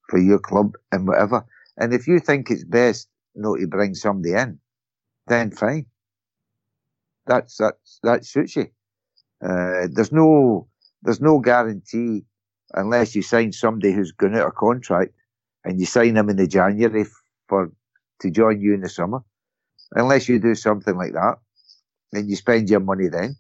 for 0.10 0.20
your 0.20 0.40
club 0.40 0.74
and 0.92 1.08
whatever. 1.08 1.46
And 1.78 1.94
if 1.94 2.08
you 2.08 2.20
think 2.20 2.50
it's 2.50 2.64
best 2.64 3.08
not 3.36 3.58
to 3.60 3.68
bring 3.68 3.96
somebody 3.96 4.34
in, 4.34 4.60
then 5.28 5.52
fine. 5.52 5.88
That's 7.26 7.58
that's 7.58 8.00
that 8.04 8.26
suits 8.26 8.56
you. 8.56 8.68
Uh, 9.44 9.88
there's 9.92 10.12
no 10.12 10.68
there's 11.02 11.22
no 11.22 11.40
guarantee 11.40 12.26
unless 12.74 13.16
you 13.16 13.22
sign 13.22 13.52
somebody 13.52 13.94
who's 13.94 14.12
going 14.12 14.36
out 14.36 14.48
of 14.48 14.56
contract 14.56 15.14
and 15.64 15.80
you 15.80 15.86
sign 15.86 16.14
them 16.14 16.30
in 16.30 16.38
the 16.38 16.48
January 16.48 17.06
for 17.48 17.72
to 18.22 18.32
join 18.32 18.62
you 18.62 18.74
in 18.74 18.82
the 18.82 18.90
summer. 18.90 19.20
Unless 19.94 20.30
you 20.30 20.40
do 20.40 20.56
something 20.56 20.96
like 20.96 21.14
that, 21.14 21.36
and 22.16 22.30
you 22.30 22.36
spend 22.36 22.70
your 22.70 22.80
money 22.80 23.08
then, 23.10 23.36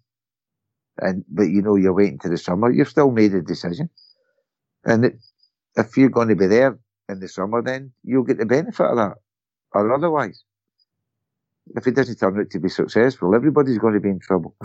and 0.98 1.24
but 1.30 1.44
you 1.44 1.62
know 1.62 1.76
you're 1.76 1.94
waiting 1.94 2.20
to 2.20 2.30
the 2.30 2.38
summer, 2.38 2.72
you've 2.72 2.90
still 2.90 3.12
made 3.12 3.34
a 3.34 3.42
decision. 3.42 3.90
And 4.84 5.06
it, 5.06 5.14
if 5.76 5.98
you're 5.98 6.10
going 6.10 6.30
to 6.30 6.36
be 6.36 6.48
there 6.48 6.80
in 7.10 7.20
the 7.20 7.28
summer, 7.28 7.62
then 7.62 7.92
you'll 8.04 8.24
get 8.24 8.38
the 8.38 8.46
benefit 8.46 8.86
of 8.86 8.98
that, 8.98 9.16
or 9.74 9.94
otherwise 9.94 10.44
if 11.74 11.88
it 11.88 11.96
doesn't 11.96 12.18
turn 12.18 12.40
out 12.40 12.50
to 12.52 12.60
be 12.60 12.70
successful, 12.70 13.34
everybody's 13.34 13.80
going 13.80 13.94
to 13.96 14.00
be 14.00 14.10
in 14.10 14.20
trouble. 14.20 14.56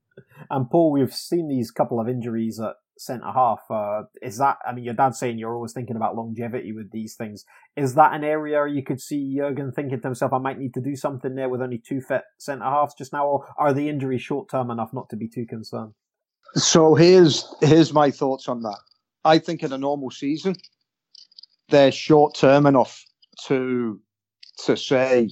and 0.50 0.70
Paul, 0.70 0.92
we've 0.92 1.12
seen 1.12 1.48
these 1.48 1.70
couple 1.70 2.00
of 2.00 2.08
injuries 2.08 2.58
at 2.60 2.76
centre 2.98 3.30
half. 3.32 3.60
Uh, 3.70 4.02
is 4.22 4.38
that? 4.38 4.58
I 4.66 4.72
mean, 4.72 4.84
your 4.84 4.94
dad's 4.94 5.18
saying 5.18 5.38
you're 5.38 5.54
always 5.54 5.72
thinking 5.72 5.96
about 5.96 6.16
longevity 6.16 6.72
with 6.72 6.90
these 6.90 7.14
things. 7.14 7.44
Is 7.76 7.94
that 7.94 8.14
an 8.14 8.24
area 8.24 8.66
you 8.66 8.82
could 8.82 9.00
see 9.00 9.36
Jurgen 9.36 9.72
thinking 9.72 10.00
to 10.00 10.08
himself, 10.08 10.32
"I 10.32 10.38
might 10.38 10.58
need 10.58 10.74
to 10.74 10.80
do 10.80 10.96
something 10.96 11.34
there 11.34 11.48
with 11.48 11.62
only 11.62 11.78
two 11.78 12.00
fit 12.00 12.24
centre 12.38 12.64
halves 12.64 12.94
just 12.94 13.12
now," 13.12 13.26
or 13.26 13.46
are 13.58 13.72
the 13.72 13.88
injuries 13.88 14.22
short 14.22 14.48
term 14.48 14.70
enough 14.70 14.92
not 14.92 15.08
to 15.10 15.16
be 15.16 15.28
too 15.28 15.46
concerned? 15.46 15.92
So 16.54 16.94
here's 16.94 17.44
here's 17.60 17.92
my 17.92 18.10
thoughts 18.10 18.48
on 18.48 18.62
that. 18.62 18.78
I 19.24 19.38
think 19.38 19.62
in 19.62 19.72
a 19.72 19.78
normal 19.78 20.10
season, 20.10 20.56
they're 21.68 21.92
short 21.92 22.34
term 22.34 22.66
enough 22.66 23.04
to 23.46 24.00
to 24.64 24.76
say 24.76 25.30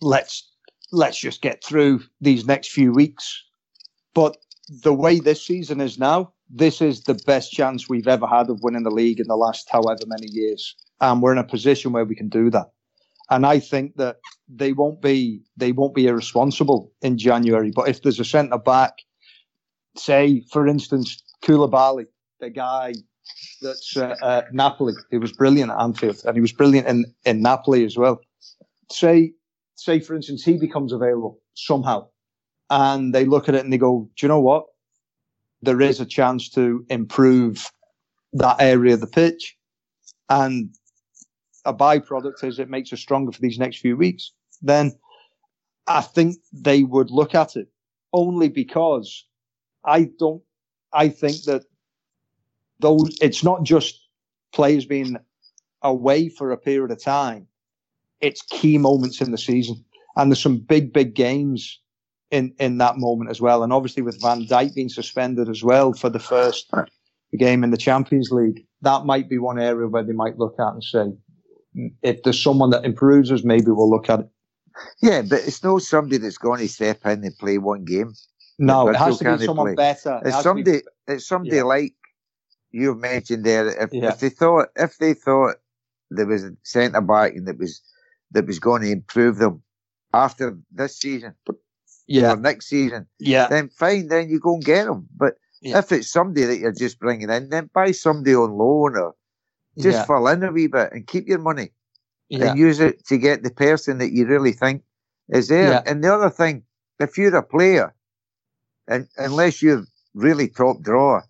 let's 0.00 0.52
let's 0.92 1.18
just 1.18 1.42
get 1.42 1.64
through 1.64 2.02
these 2.20 2.46
next 2.46 2.70
few 2.70 2.92
weeks. 2.92 3.42
But 4.14 4.36
the 4.68 4.92
way 4.92 5.18
this 5.18 5.44
season 5.44 5.80
is 5.80 5.98
now, 5.98 6.32
this 6.48 6.80
is 6.80 7.02
the 7.02 7.14
best 7.26 7.52
chance 7.52 7.88
we've 7.88 8.08
ever 8.08 8.26
had 8.26 8.50
of 8.50 8.62
winning 8.62 8.82
the 8.82 8.90
league 8.90 9.20
in 9.20 9.28
the 9.28 9.36
last 9.36 9.68
however 9.70 10.02
many 10.06 10.28
years. 10.30 10.74
And 11.00 11.22
we're 11.22 11.32
in 11.32 11.38
a 11.38 11.44
position 11.44 11.92
where 11.92 12.04
we 12.04 12.14
can 12.14 12.28
do 12.28 12.50
that. 12.50 12.70
And 13.30 13.44
I 13.44 13.58
think 13.58 13.96
that 13.96 14.18
they 14.48 14.72
won't 14.72 15.02
be 15.02 15.42
they 15.56 15.72
won't 15.72 15.94
be 15.94 16.06
irresponsible 16.06 16.92
in 17.02 17.18
January. 17.18 17.72
But 17.74 17.88
if 17.88 18.02
there's 18.02 18.20
a 18.20 18.24
centre 18.24 18.58
back, 18.58 18.92
say 19.96 20.44
for 20.52 20.68
instance 20.68 21.22
Koulibaly, 21.42 22.06
the 22.38 22.50
guy 22.50 22.94
that's 23.60 23.96
uh, 23.96 24.14
uh, 24.22 24.42
Napoli, 24.52 24.94
he 25.10 25.18
was 25.18 25.32
brilliant 25.32 25.72
at 25.72 25.80
Anfield, 25.80 26.22
and 26.24 26.36
he 26.36 26.40
was 26.40 26.52
brilliant 26.52 26.86
in 26.86 27.04
in 27.24 27.42
Napoli 27.42 27.84
as 27.84 27.96
well. 27.96 28.20
Say 28.92 29.32
say, 29.76 30.00
for 30.00 30.14
instance, 30.14 30.42
he 30.44 30.56
becomes 30.56 30.92
available 30.92 31.38
somehow, 31.54 32.08
and 32.70 33.14
they 33.14 33.24
look 33.24 33.48
at 33.48 33.54
it 33.54 33.64
and 33.64 33.72
they 33.72 33.78
go, 33.78 34.08
"Do 34.16 34.26
you 34.26 34.28
know 34.28 34.40
what? 34.40 34.66
There 35.62 35.80
is 35.80 36.00
a 36.00 36.06
chance 36.06 36.48
to 36.50 36.84
improve 36.88 37.70
that 38.32 38.56
area 38.60 38.94
of 38.94 39.00
the 39.00 39.06
pitch, 39.06 39.56
and 40.28 40.74
a 41.64 41.74
byproduct 41.74 42.44
is 42.44 42.58
it 42.58 42.70
makes 42.70 42.92
us 42.92 43.00
stronger 43.00 43.32
for 43.32 43.40
these 43.40 43.58
next 43.58 43.78
few 43.78 43.96
weeks." 43.96 44.32
Then 44.62 44.92
I 45.86 46.00
think 46.00 46.36
they 46.52 46.82
would 46.82 47.10
look 47.10 47.34
at 47.34 47.56
it 47.56 47.68
only 48.12 48.48
because 48.48 49.24
I 49.84 50.10
don't. 50.18 50.42
I 50.92 51.08
think 51.08 51.42
that 51.44 51.64
those 52.80 53.16
it's 53.20 53.44
not 53.44 53.62
just 53.62 54.08
players 54.52 54.86
being 54.86 55.16
away 55.82 56.28
for 56.28 56.50
a 56.50 56.56
period 56.56 56.90
of 56.90 57.02
time 57.02 57.46
it's 58.20 58.42
key 58.42 58.78
moments 58.78 59.20
in 59.20 59.30
the 59.30 59.38
season. 59.38 59.84
And 60.16 60.30
there's 60.30 60.42
some 60.42 60.58
big, 60.58 60.92
big 60.92 61.14
games 61.14 61.80
in, 62.30 62.54
in 62.58 62.78
that 62.78 62.96
moment 62.96 63.30
as 63.30 63.40
well. 63.40 63.62
And 63.62 63.72
obviously 63.72 64.02
with 64.02 64.20
Van 64.20 64.44
Dijk 64.44 64.74
being 64.74 64.88
suspended 64.88 65.48
as 65.48 65.62
well 65.62 65.92
for 65.92 66.08
the 66.08 66.18
first 66.18 66.70
game 67.38 67.64
in 67.64 67.70
the 67.70 67.76
Champions 67.76 68.30
League, 68.30 68.66
that 68.82 69.04
might 69.04 69.28
be 69.28 69.38
one 69.38 69.58
area 69.58 69.88
where 69.88 70.02
they 70.02 70.12
might 70.12 70.38
look 70.38 70.56
at 70.58 70.72
and 70.72 70.84
say, 70.84 71.12
if 72.02 72.22
there's 72.22 72.42
someone 72.42 72.70
that 72.70 72.84
improves 72.84 73.30
us, 73.30 73.44
maybe 73.44 73.66
we'll 73.66 73.90
look 73.90 74.08
at 74.08 74.20
it. 74.20 74.28
Yeah, 75.02 75.22
but 75.22 75.40
it's 75.40 75.62
not 75.62 75.82
somebody 75.82 76.18
that's 76.18 76.38
going 76.38 76.60
to 76.60 76.68
step 76.68 77.04
in 77.04 77.24
and 77.24 77.38
play 77.38 77.58
one 77.58 77.84
game. 77.84 78.12
No, 78.58 78.88
it 78.88 78.96
has 78.96 79.18
to 79.18 79.36
be 79.36 79.44
someone 79.44 79.68
play. 79.68 79.74
better. 79.74 80.20
It 80.24 80.28
it's 80.28 80.42
somebody. 80.42 80.72
Be, 80.72 80.82
it's 81.06 81.26
somebody 81.26 81.56
yeah. 81.56 81.62
like 81.62 81.94
you've 82.70 82.98
mentioned 82.98 83.44
there. 83.44 83.68
If, 83.68 83.92
yeah. 83.92 84.08
if 84.08 84.20
they 84.20 84.30
thought, 84.30 84.68
if 84.76 84.98
they 84.98 85.14
thought 85.14 85.56
there 86.10 86.26
was 86.26 86.44
a 86.44 86.52
centre 86.62 87.00
back 87.00 87.34
and 87.34 87.48
it 87.48 87.58
was 87.58 87.82
that 88.32 88.46
was 88.46 88.58
going 88.58 88.82
to 88.82 88.90
improve 88.90 89.36
them 89.36 89.62
after 90.12 90.58
this 90.72 90.98
season, 90.98 91.34
yeah, 92.06 92.34
next 92.34 92.68
season, 92.68 93.06
yeah, 93.18 93.48
then 93.48 93.68
fine, 93.68 94.08
then 94.08 94.28
you 94.28 94.40
go 94.40 94.54
and 94.54 94.64
get 94.64 94.84
them. 94.84 95.08
But 95.16 95.34
yeah. 95.60 95.78
if 95.78 95.92
it's 95.92 96.10
somebody 96.10 96.44
that 96.46 96.58
you're 96.58 96.72
just 96.72 96.98
bringing 96.98 97.30
in, 97.30 97.48
then 97.50 97.70
buy 97.74 97.92
somebody 97.92 98.34
on 98.34 98.52
loan 98.52 98.96
or 98.96 99.14
just 99.78 99.98
yeah. 99.98 100.04
fall 100.04 100.28
in 100.28 100.42
a 100.42 100.52
wee 100.52 100.68
bit 100.68 100.92
and 100.92 101.06
keep 101.06 101.28
your 101.28 101.38
money 101.38 101.70
yeah. 102.28 102.50
and 102.50 102.58
use 102.58 102.80
it 102.80 103.04
to 103.06 103.18
get 103.18 103.42
the 103.42 103.50
person 103.50 103.98
that 103.98 104.12
you 104.12 104.26
really 104.26 104.52
think 104.52 104.82
is 105.28 105.48
there. 105.48 105.72
Yeah. 105.72 105.82
And 105.86 106.02
the 106.02 106.14
other 106.14 106.30
thing, 106.30 106.62
if 106.98 107.18
you're 107.18 107.36
a 107.36 107.42
player, 107.42 107.94
and 108.88 109.08
unless 109.16 109.62
you're 109.62 109.84
really 110.14 110.48
top 110.48 110.80
drawer, 110.80 111.24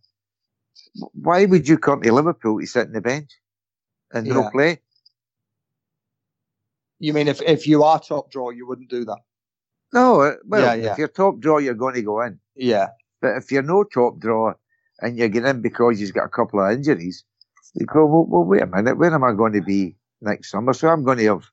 why 1.12 1.44
would 1.44 1.68
you 1.68 1.78
come 1.78 2.02
to 2.02 2.12
Liverpool 2.12 2.60
to 2.60 2.66
sit 2.66 2.86
on 2.86 2.92
the 2.92 3.00
bench 3.00 3.30
and 4.12 4.26
yeah. 4.26 4.48
play? 4.52 4.80
You 6.98 7.12
mean 7.12 7.28
if, 7.28 7.42
if 7.42 7.66
you 7.66 7.82
are 7.82 8.00
top 8.00 8.30
draw, 8.30 8.50
you 8.50 8.66
wouldn't 8.66 8.88
do 8.88 9.04
that? 9.04 9.18
No, 9.92 10.20
uh, 10.20 10.34
well, 10.44 10.76
yeah, 10.76 10.84
yeah. 10.84 10.92
if 10.92 10.98
you're 10.98 11.08
top 11.08 11.38
draw, 11.40 11.58
you're 11.58 11.74
going 11.74 11.94
to 11.94 12.02
go 12.02 12.20
in. 12.22 12.38
Yeah. 12.54 12.88
But 13.20 13.36
if 13.36 13.50
you're 13.50 13.62
no 13.62 13.84
top 13.84 14.18
draw 14.18 14.54
and 15.00 15.16
you're 15.16 15.28
get 15.28 15.44
in 15.44 15.62
because 15.62 16.00
you've 16.00 16.14
got 16.14 16.24
a 16.24 16.28
couple 16.28 16.64
of 16.64 16.72
injuries, 16.72 17.24
you 17.74 17.86
go, 17.86 18.06
well, 18.06 18.26
well, 18.28 18.44
wait 18.44 18.62
a 18.62 18.66
minute, 18.66 18.98
where 18.98 19.14
am 19.14 19.24
I 19.24 19.32
going 19.32 19.52
to 19.52 19.62
be 19.62 19.96
next 20.20 20.50
summer? 20.50 20.72
So 20.72 20.88
I'm 20.88 21.04
going 21.04 21.18
to 21.18 21.24
have, 21.26 21.44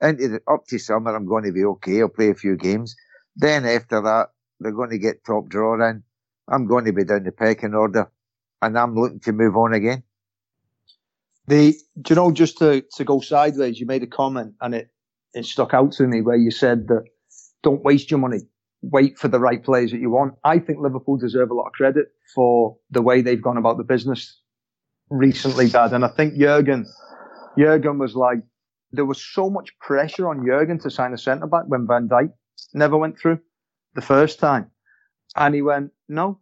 into 0.00 0.28
the, 0.28 0.42
up 0.52 0.66
to 0.68 0.78
summer, 0.78 1.14
I'm 1.14 1.26
going 1.26 1.44
to 1.44 1.52
be 1.52 1.64
okay. 1.64 2.00
I'll 2.00 2.08
play 2.08 2.30
a 2.30 2.34
few 2.34 2.56
games. 2.56 2.96
Then 3.36 3.64
after 3.64 4.00
that, 4.02 4.30
they're 4.60 4.72
going 4.72 4.90
to 4.90 4.98
get 4.98 5.24
top 5.24 5.48
draw 5.48 5.74
in. 5.88 6.02
I'm 6.48 6.66
going 6.66 6.84
to 6.84 6.92
be 6.92 7.04
down 7.04 7.24
the 7.24 7.32
pecking 7.32 7.74
order 7.74 8.10
and 8.60 8.78
I'm 8.78 8.94
looking 8.94 9.20
to 9.20 9.32
move 9.32 9.56
on 9.56 9.72
again. 9.74 10.02
The 11.48 11.74
do 12.00 12.14
you 12.14 12.16
know 12.16 12.30
just 12.30 12.58
to, 12.58 12.84
to 12.94 13.04
go 13.04 13.20
sideways, 13.20 13.80
you 13.80 13.86
made 13.86 14.02
a 14.02 14.06
comment 14.06 14.54
and 14.60 14.74
it, 14.74 14.90
it 15.34 15.44
stuck 15.44 15.74
out 15.74 15.92
to 15.92 16.06
me 16.06 16.20
where 16.20 16.36
you 16.36 16.50
said 16.50 16.88
that 16.88 17.04
don't 17.62 17.82
waste 17.82 18.10
your 18.10 18.20
money. 18.20 18.40
Wait 18.82 19.16
for 19.16 19.28
the 19.28 19.38
right 19.38 19.62
players 19.62 19.92
that 19.92 20.00
you 20.00 20.10
want. 20.10 20.34
I 20.44 20.58
think 20.58 20.80
Liverpool 20.80 21.16
deserve 21.16 21.50
a 21.50 21.54
lot 21.54 21.66
of 21.66 21.72
credit 21.72 22.06
for 22.34 22.76
the 22.90 23.02
way 23.02 23.22
they've 23.22 23.40
gone 23.40 23.56
about 23.56 23.78
the 23.78 23.84
business 23.84 24.40
recently, 25.08 25.68
Dad. 25.68 25.92
And 25.92 26.04
I 26.04 26.08
think 26.08 26.36
Jurgen, 26.36 26.86
Jurgen 27.56 27.98
was 27.98 28.16
like, 28.16 28.40
there 28.90 29.04
was 29.04 29.22
so 29.22 29.48
much 29.48 29.78
pressure 29.78 30.28
on 30.28 30.44
Jurgen 30.44 30.78
to 30.80 30.90
sign 30.90 31.12
a 31.12 31.18
centre 31.18 31.46
back 31.46 31.64
when 31.66 31.86
Van 31.86 32.08
Dijk 32.08 32.32
never 32.74 32.96
went 32.96 33.18
through 33.18 33.38
the 33.94 34.02
first 34.02 34.38
time. 34.38 34.70
And 35.36 35.54
he 35.54 35.62
went, 35.62 35.92
no, 36.08 36.40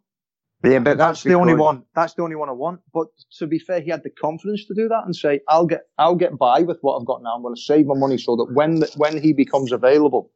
yeah, 0.63 0.79
but 0.79 0.97
that's, 0.97 1.19
that's 1.19 1.23
the 1.23 1.33
only 1.33 1.55
one. 1.55 1.83
That's 1.95 2.13
the 2.13 2.21
only 2.21 2.35
one 2.35 2.47
I 2.47 2.51
want. 2.51 2.81
But 2.93 3.07
to 3.39 3.47
be 3.47 3.57
fair, 3.57 3.81
he 3.81 3.89
had 3.89 4.03
the 4.03 4.11
confidence 4.11 4.65
to 4.67 4.75
do 4.75 4.87
that 4.89 5.03
and 5.05 5.15
say, 5.15 5.41
"I'll 5.47 5.65
get, 5.65 5.87
I'll 5.97 6.15
get 6.15 6.37
by 6.37 6.61
with 6.61 6.77
what 6.81 6.99
I've 6.99 7.05
got 7.07 7.23
now. 7.23 7.35
I'm 7.35 7.41
going 7.41 7.55
to 7.55 7.61
save 7.61 7.87
my 7.87 7.95
money 7.95 8.19
so 8.19 8.35
that 8.35 8.53
when 8.53 8.83
when 8.95 9.19
he 9.19 9.33
becomes 9.33 9.71
available, 9.71 10.31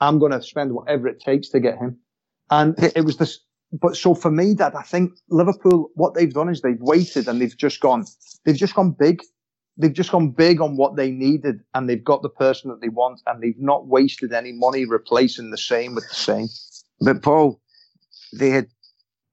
I'm 0.00 0.18
going 0.18 0.32
to 0.32 0.42
spend 0.42 0.72
whatever 0.72 1.08
it 1.08 1.20
takes 1.20 1.48
to 1.50 1.60
get 1.60 1.78
him." 1.78 1.98
And 2.50 2.74
it 2.78 3.04
was 3.04 3.16
this. 3.18 3.40
But 3.72 3.96
so 3.96 4.14
for 4.14 4.30
me, 4.30 4.54
that 4.54 4.76
I 4.76 4.82
think 4.82 5.12
Liverpool, 5.30 5.90
what 5.94 6.14
they've 6.14 6.32
done 6.32 6.48
is 6.48 6.60
they've 6.60 6.80
waited 6.80 7.26
and 7.28 7.40
they've 7.40 7.56
just 7.56 7.80
gone, 7.80 8.04
they've 8.44 8.56
just 8.56 8.74
gone 8.74 8.92
big. 8.92 9.20
they've 9.76 9.92
just 9.92 10.12
gone 10.12 10.30
big 10.30 10.60
on 10.60 10.76
what 10.76 10.96
they 10.96 11.10
needed, 11.10 11.60
and 11.74 11.88
they've 11.88 12.04
got 12.04 12.22
the 12.22 12.28
person 12.28 12.70
that 12.70 12.80
they 12.80 12.88
want, 12.88 13.20
and 13.26 13.42
they've 13.42 13.58
not 13.58 13.86
wasted 13.88 14.32
any 14.32 14.52
money 14.52 14.84
replacing 14.86 15.50
the 15.50 15.58
same 15.58 15.94
with 15.94 16.08
the 16.08 16.14
same. 16.14 16.48
But 17.00 17.22
Paul, 17.22 17.60
they 18.38 18.50
had 18.50 18.68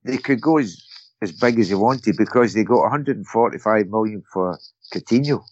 they 0.03 0.18
could 0.18 0.41
go 0.41 0.57
as 0.57 0.82
as 1.22 1.32
big 1.32 1.59
as 1.59 1.70
they 1.70 1.76
wanted 1.76 2.18
because 2.18 2.53
they 2.53 2.64
got 2.64 2.80
145 2.82 3.88
million 3.89 4.24
for 4.34 4.57
Coutinho, 4.93 5.43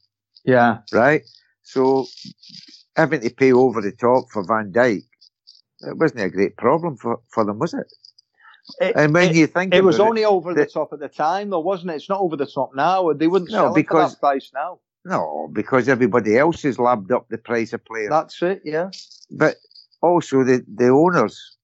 Yeah, 0.43 0.79
right? 0.91 1.23
So 1.63 2.07
having 2.95 3.21
to 3.21 3.29
pay 3.29 3.51
over 3.53 3.81
the 3.81 3.91
top 3.91 4.25
for 4.31 4.43
Van 4.43 4.71
Dijk, 4.71 5.03
it 5.81 5.97
wasn't 5.97 6.21
a 6.21 6.29
great 6.29 6.57
problem 6.57 6.97
for, 6.97 7.19
for 7.29 7.45
them, 7.45 7.59
was 7.59 7.73
it? 7.73 7.87
it, 8.81 8.95
And 8.95 9.13
when 9.13 9.29
it- 9.29 9.35
you 9.35 9.47
think 9.47 9.73
it 9.73 9.83
was 9.83 9.99
only 9.99 10.25
over 10.25 10.53
the 10.53 10.61
the- 10.61 10.65
top 10.67 10.91
at 10.93 10.99
the 10.99 11.07
time, 11.07 11.49
though, 11.49 11.59
wasn't 11.59 11.91
it? 11.91 11.95
It's 11.95 12.09
not 12.09 12.19
over 12.21 12.35
the 12.35 12.45
top 12.45 12.71
now. 12.75 13.11
They 13.13 13.27
wouldn't 13.27 13.51
No, 13.51 13.57
sell 13.57 13.65
it 13.67 13.69
for 13.69 13.75
because- 13.75 14.11
that 14.13 14.19
price 14.19 14.51
now. 14.53 14.79
no, 15.05 15.49
because 15.53 15.87
everybody 15.87 16.37
else 16.37 16.61
has 16.63 16.77
labbed 16.77 17.11
up 17.11 17.27
the 17.29 17.37
price 17.37 17.73
of 17.73 17.83
players. 17.85 18.09
That's 18.09 18.41
it. 18.41 18.61
Yeah, 18.65 18.89
but 19.31 19.55
also 20.01 20.43
the, 20.43 20.63
the 20.67 20.89
owners 20.89 21.57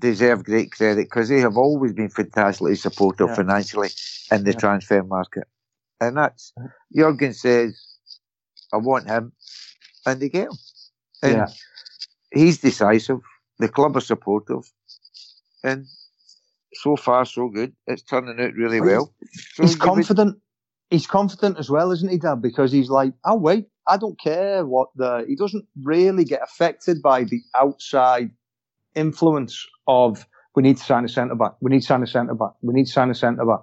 deserve 0.00 0.42
great 0.44 0.72
credit 0.72 1.04
because 1.06 1.28
they 1.28 1.38
have 1.40 1.56
always 1.56 1.92
been 1.92 2.08
fantastically 2.08 2.74
supportive 2.74 3.28
Yeah. 3.28 3.34
financially 3.36 3.90
in 4.32 4.42
the 4.44 4.50
Yeah. 4.50 4.58
transfer 4.58 5.02
market. 5.04 5.44
And 6.00 6.16
that's, 6.16 6.52
Jurgen 6.92 7.32
says, 7.32 7.80
I 8.72 8.78
want 8.78 9.06
him, 9.08 9.32
and 10.06 10.20
they 10.20 10.28
get 10.28 10.48
him. 10.48 10.58
And 11.22 11.32
Yeah. 11.36 11.46
he's 12.32 12.58
decisive. 12.58 13.20
The 13.58 13.68
club 13.68 13.96
are 13.96 14.00
supportive. 14.00 14.64
And 15.64 15.86
so 16.74 16.96
far, 16.96 17.24
so 17.24 17.48
good. 17.48 17.74
It's 17.86 18.02
turning 18.02 18.40
out 18.40 18.54
really 18.54 18.80
well. 18.80 19.12
So 19.54 19.62
he's 19.62 19.72
you 19.74 19.78
would- 19.78 19.86
confident. 19.86 20.38
He's 20.90 21.06
confident 21.06 21.58
as 21.58 21.70
well, 21.70 21.90
isn't 21.90 22.10
he, 22.10 22.18
Dad? 22.18 22.42
Because 22.42 22.70
he's 22.70 22.90
like, 22.90 23.14
oh 23.24 23.36
wait, 23.36 23.66
I 23.86 23.96
don't 23.96 24.18
care 24.20 24.66
what 24.66 24.88
the. 24.94 25.24
He 25.26 25.36
doesn't 25.36 25.64
really 25.82 26.22
get 26.24 26.42
affected 26.42 27.00
by 27.00 27.24
the 27.24 27.40
outside 27.54 28.30
influence 28.94 29.66
of 29.86 30.26
we 30.54 30.62
need 30.62 30.76
to 30.76 30.84
sign 30.84 31.06
a 31.06 31.08
centre 31.08 31.34
back. 31.34 31.52
We 31.62 31.70
need 31.70 31.80
to 31.80 31.86
sign 31.86 32.02
a 32.02 32.06
centre 32.06 32.34
back. 32.34 32.50
We 32.60 32.74
need 32.74 32.84
to 32.86 32.92
sign 32.92 33.08
a 33.10 33.14
centre 33.14 33.46
back. 33.46 33.60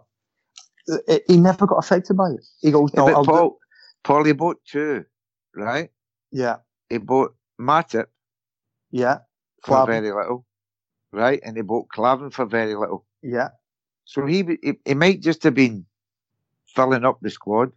Uh, 1.08 1.20
He 1.28 1.38
never 1.38 1.68
got 1.68 1.76
affected 1.78 2.18
by 2.18 2.32
it. 2.32 2.44
He 2.62 2.72
goes, 2.72 2.90
Yeah, 2.96 3.02
no, 3.02 3.06
but 3.06 3.14
I'll 3.16 3.24
do-" 3.24 3.32
Paul, 3.32 3.58
Paul, 4.04 4.24
he 4.24 4.32
bought 4.32 4.58
two, 4.66 5.06
right? 5.56 5.92
Yeah, 6.32 6.58
He 6.90 6.98
bought 6.98 7.36
Matip 7.60 8.08
yeah, 8.92 9.20
for 9.64 9.86
Klavan. 9.86 10.04
very 10.04 10.12
little, 10.12 10.46
right? 11.12 11.40
And 11.44 11.56
he 11.58 11.64
bought 11.64 11.90
Klavan 11.90 12.32
for 12.32 12.46
very 12.46 12.76
little. 12.76 13.06
yeah, 13.22 13.50
So 14.06 14.26
he, 14.26 14.44
he 14.62 14.74
he 14.86 14.94
might 14.96 15.22
just 15.22 15.44
have 15.44 15.56
been 15.56 15.86
filling 16.76 17.06
up 17.06 17.20
the 17.22 17.30
squad, 17.30 17.72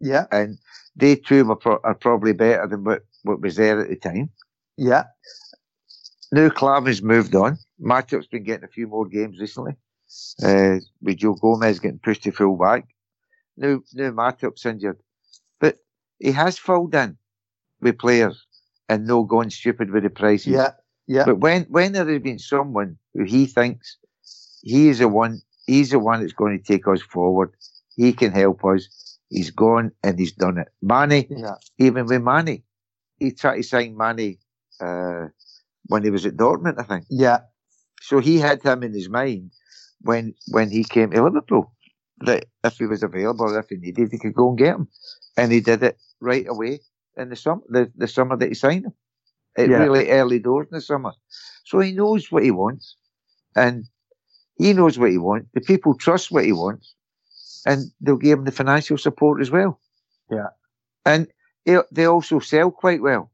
yeah, 0.00 0.26
and 0.30 0.58
they 0.96 1.16
two 1.16 1.44
were 1.44 1.56
pro- 1.56 1.80
are 1.84 1.94
probably 1.94 2.32
better 2.32 2.66
than 2.66 2.84
what, 2.84 3.02
what 3.22 3.40
was 3.40 3.56
there 3.56 3.80
at 3.80 3.88
the 3.88 3.96
time. 3.96 4.30
yeah, 4.76 5.04
Now 6.32 6.48
Klavan's 6.50 7.02
moved 7.02 7.34
on. 7.34 7.58
Matip's 7.80 8.26
been 8.26 8.44
getting 8.44 8.64
a 8.64 8.68
few 8.68 8.86
more 8.88 9.06
games 9.06 9.38
recently, 9.40 9.74
uh, 10.44 10.76
with 11.02 11.18
Joe 11.18 11.34
Gomez 11.34 11.80
getting 11.80 11.98
pushed 11.98 12.22
to 12.24 12.32
full 12.32 12.56
back. 12.56 12.86
Now, 13.56 13.80
now 13.94 14.10
Matip's 14.10 14.64
injured, 14.66 14.98
but 15.60 15.78
he 16.18 16.32
has 16.32 16.58
filled 16.58 16.94
in 16.94 17.18
with 17.82 17.98
players 17.98 18.46
and 18.88 19.06
no 19.06 19.24
going 19.24 19.50
stupid 19.50 19.90
with 19.90 20.04
the 20.04 20.10
prices. 20.10 20.52
yeah, 20.52 20.70
yeah, 21.06 21.24
But 21.26 21.38
when 21.40 21.64
when 21.64 21.92
there 21.92 22.08
has 22.08 22.22
been 22.22 22.38
someone 22.38 22.96
who 23.14 23.24
he 23.24 23.46
thinks 23.46 23.98
he 24.62 24.88
is 24.88 24.98
the 25.00 25.08
one, 25.08 25.42
he's 25.66 25.90
the 25.90 25.98
one 25.98 26.20
that's 26.20 26.32
going 26.32 26.58
to 26.58 26.64
take 26.64 26.86
us 26.88 27.02
forward. 27.02 27.50
He 27.96 28.12
can 28.12 28.32
help 28.32 28.64
us. 28.64 29.18
He's 29.28 29.50
gone 29.50 29.92
and 30.02 30.18
he's 30.18 30.32
done 30.32 30.58
it. 30.58 30.68
Mané, 30.84 31.30
yeah, 31.30 31.54
even 31.78 32.06
with 32.06 32.22
Mané, 32.22 32.62
he 33.18 33.32
tried 33.32 33.56
to 33.56 33.62
sign 33.62 33.96
Mané 33.96 34.38
uh, 34.80 35.28
when 35.86 36.04
he 36.04 36.10
was 36.10 36.26
at 36.26 36.36
Dortmund, 36.36 36.78
I 36.78 36.84
think. 36.84 37.06
yeah, 37.10 37.38
So 38.02 38.18
he 38.20 38.38
had 38.38 38.62
him 38.62 38.82
in 38.82 38.92
his 38.92 39.08
mind 39.08 39.52
when 40.00 40.34
when 40.48 40.70
he 40.70 40.84
came 40.84 41.10
to 41.10 41.22
Liverpool 41.22 41.72
that 42.20 42.46
if 42.64 42.78
he 42.78 42.86
was 42.86 43.02
available, 43.02 43.56
if 43.56 43.68
he 43.68 43.76
needed, 43.76 44.10
he 44.12 44.18
could 44.18 44.34
go 44.34 44.50
and 44.50 44.58
get 44.58 44.74
him, 44.76 44.88
and 45.36 45.50
he 45.52 45.60
did 45.60 45.82
it 45.82 45.98
right 46.20 46.46
away 46.46 46.80
in 47.16 47.28
the 47.28 47.36
summer. 47.36 47.62
The, 47.68 47.90
the 47.96 48.08
summer 48.08 48.36
that 48.36 48.48
he 48.48 48.54
signed 48.54 48.86
him, 48.86 48.92
it 49.56 49.70
Yeah. 49.70 49.78
really 49.78 50.10
early 50.10 50.38
doors 50.38 50.68
in 50.70 50.76
the 50.76 50.80
summer. 50.80 51.12
So 51.64 51.78
he 51.80 51.92
knows 51.92 52.30
what 52.32 52.42
he 52.42 52.50
wants, 52.50 52.96
and 53.54 53.84
he 54.56 54.72
knows 54.72 54.98
what 54.98 55.10
he 55.10 55.18
wants. 55.18 55.48
The 55.54 55.60
people 55.60 55.94
trust 55.96 56.30
what 56.30 56.44
he 56.44 56.52
wants, 56.52 56.94
and 57.66 57.90
they'll 58.00 58.16
give 58.16 58.38
him 58.38 58.44
the 58.44 58.52
financial 58.52 58.98
support 58.98 59.40
as 59.40 59.50
well. 59.50 59.80
Yeah. 60.30 60.48
and 61.04 61.26
they, 61.92 62.06
also 62.06 62.38
sell 62.40 62.70
quite 62.70 63.02
well. 63.02 63.30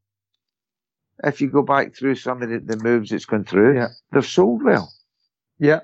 If 1.23 1.41
you 1.41 1.49
go 1.49 1.61
back 1.63 1.95
through 1.95 2.15
some 2.15 2.41
of 2.43 2.49
the, 2.49 2.59
the 2.59 2.77
moves 2.83 3.09
that's 3.09 3.25
gone 3.25 3.43
through, 3.45 3.75
Yeah. 3.75 3.87
they've 4.11 4.25
sold 4.25 4.63
well. 4.63 4.91
yeah, 5.59 5.81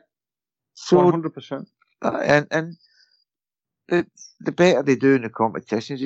So 0.73 0.97
one 0.97 1.11
hundred 1.11 1.33
percent. 1.33 1.67
uh, 2.01 2.19
and 2.23 2.47
and 2.51 2.77
the 3.87 4.05
the 4.41 4.51
better 4.51 4.83
they 4.83 4.95
do 4.95 5.15
in 5.15 5.21
the 5.23 5.29
competitions, 5.29 6.01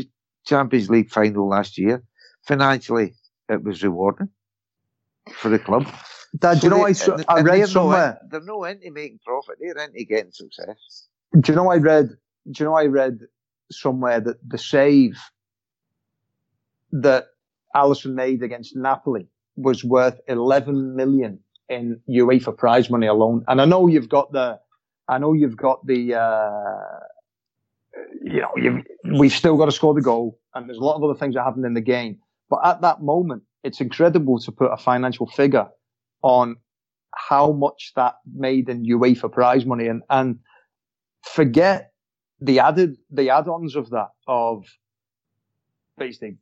Champions 0.49 0.89
League 0.89 1.09
final 1.09 1.47
last 1.47 1.77
year, 1.77 2.03
financially 2.47 3.13
it 3.47 3.63
was 3.63 3.83
rewarding 3.83 4.29
for 5.33 5.49
the 5.49 5.59
club. 5.59 5.87
Dad, 6.37 6.59
do 6.59 6.67
you 6.67 6.71
know 6.71 6.85
they- 6.85 7.23
I, 7.27 7.37
I 7.37 7.41
read 7.41 7.59
they're 7.59 7.67
somewhere? 7.67 8.19
No 8.21 8.27
they're 8.29 8.47
no 8.47 8.63
into 8.63 8.91
making 8.91 9.19
profit; 9.25 9.55
they're 9.59 9.83
into 9.85 10.03
getting 10.05 10.31
success. 10.31 11.07
Do 11.39 11.51
you 11.51 11.55
know 11.55 11.69
I 11.71 11.77
read? 11.77 12.09
Do 12.51 12.63
you 12.63 12.65
know 12.65 12.75
I 12.75 12.85
read 12.85 13.19
somewhere 13.71 14.19
that 14.19 14.37
the 14.47 14.57
save 14.57 15.17
that 16.91 17.27
Alisson 17.75 18.13
made 18.13 18.41
against 18.43 18.75
Napoli 18.75 19.27
was 19.55 19.83
worth 19.83 20.19
11 20.27 20.95
million 20.95 21.39
in 21.67 21.99
UEFA 22.09 22.57
prize 22.57 22.89
money 22.89 23.07
alone. 23.07 23.43
And 23.47 23.61
I 23.61 23.65
know 23.65 23.87
you've 23.87 24.09
got 24.09 24.31
the, 24.31 24.59
I 25.07 25.17
know 25.19 25.33
you've 25.33 25.57
got 25.57 25.85
the, 25.85 26.15
uh, 26.15 26.99
you 28.23 28.41
know, 28.41 28.51
you've, 28.55 28.85
we've 29.19 29.31
still 29.31 29.57
got 29.57 29.65
to 29.65 29.71
score 29.71 29.93
the 29.93 30.01
goal, 30.01 30.38
and 30.55 30.67
there's 30.67 30.77
a 30.77 30.83
lot 30.83 30.95
of 30.95 31.03
other 31.03 31.17
things 31.17 31.35
that 31.35 31.43
happened 31.43 31.65
in 31.65 31.73
the 31.73 31.81
game. 31.81 32.17
But 32.49 32.59
at 32.65 32.81
that 32.81 33.01
moment, 33.01 33.43
it's 33.63 33.81
incredible 33.81 34.39
to 34.39 34.51
put 34.51 34.71
a 34.71 34.77
financial 34.77 35.27
figure 35.27 35.67
on 36.21 36.57
how 37.15 37.51
much 37.51 37.93
that 37.95 38.15
made 38.33 38.69
in 38.69 38.85
UEFA 38.85 39.31
prize 39.31 39.65
money, 39.65 39.87
and 39.87 40.03
and 40.09 40.39
forget 41.23 41.91
the 42.39 42.59
added 42.59 42.97
the 43.11 43.29
add-ons 43.29 43.75
of 43.75 43.89
that 43.89 44.09
of 44.27 44.65
basically 45.97 46.37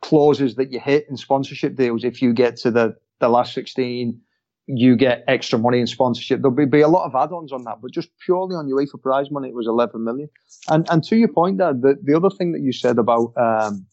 clauses 0.00 0.54
that 0.54 0.72
you 0.72 0.80
hit 0.80 1.06
in 1.10 1.16
sponsorship 1.16 1.76
deals. 1.76 2.04
If 2.04 2.22
you 2.22 2.32
get 2.32 2.56
to 2.58 2.70
the 2.70 2.96
the 3.20 3.28
last 3.28 3.54
sixteen, 3.54 4.20
you 4.68 4.96
get 4.96 5.24
extra 5.26 5.58
money 5.58 5.80
in 5.80 5.86
sponsorship. 5.86 6.42
There'll 6.42 6.54
be, 6.54 6.66
be 6.66 6.82
a 6.82 6.88
lot 6.88 7.06
of 7.06 7.14
add-ons 7.14 7.52
on 7.52 7.64
that, 7.64 7.80
but 7.80 7.90
just 7.90 8.10
purely 8.24 8.54
on 8.54 8.68
UEFA 8.68 9.00
prize 9.00 9.30
money, 9.30 9.48
it 9.48 9.54
was 9.54 9.66
11 9.66 10.04
million. 10.04 10.28
And 10.68 10.86
and 10.90 11.02
to 11.04 11.16
your 11.16 11.28
point, 11.28 11.58
Dad, 11.58 11.80
the, 11.80 11.98
the 12.02 12.14
other 12.14 12.28
thing 12.28 12.52
that 12.52 12.60
you 12.60 12.72
said 12.72 12.98
about 12.98 13.32
um, 13.36 13.86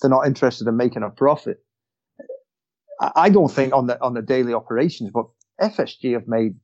they're 0.00 0.10
not 0.10 0.26
interested 0.26 0.68
in 0.68 0.76
making 0.76 1.02
a 1.02 1.10
profit. 1.10 1.64
I 3.00 3.12
I 3.16 3.28
don't 3.30 3.50
think 3.50 3.72
on 3.72 3.86
the 3.86 4.00
on 4.02 4.12
the 4.12 4.22
daily 4.22 4.52
operations, 4.52 5.10
but 5.10 5.26
FSG 5.60 6.12
have 6.12 6.28
made 6.28 6.54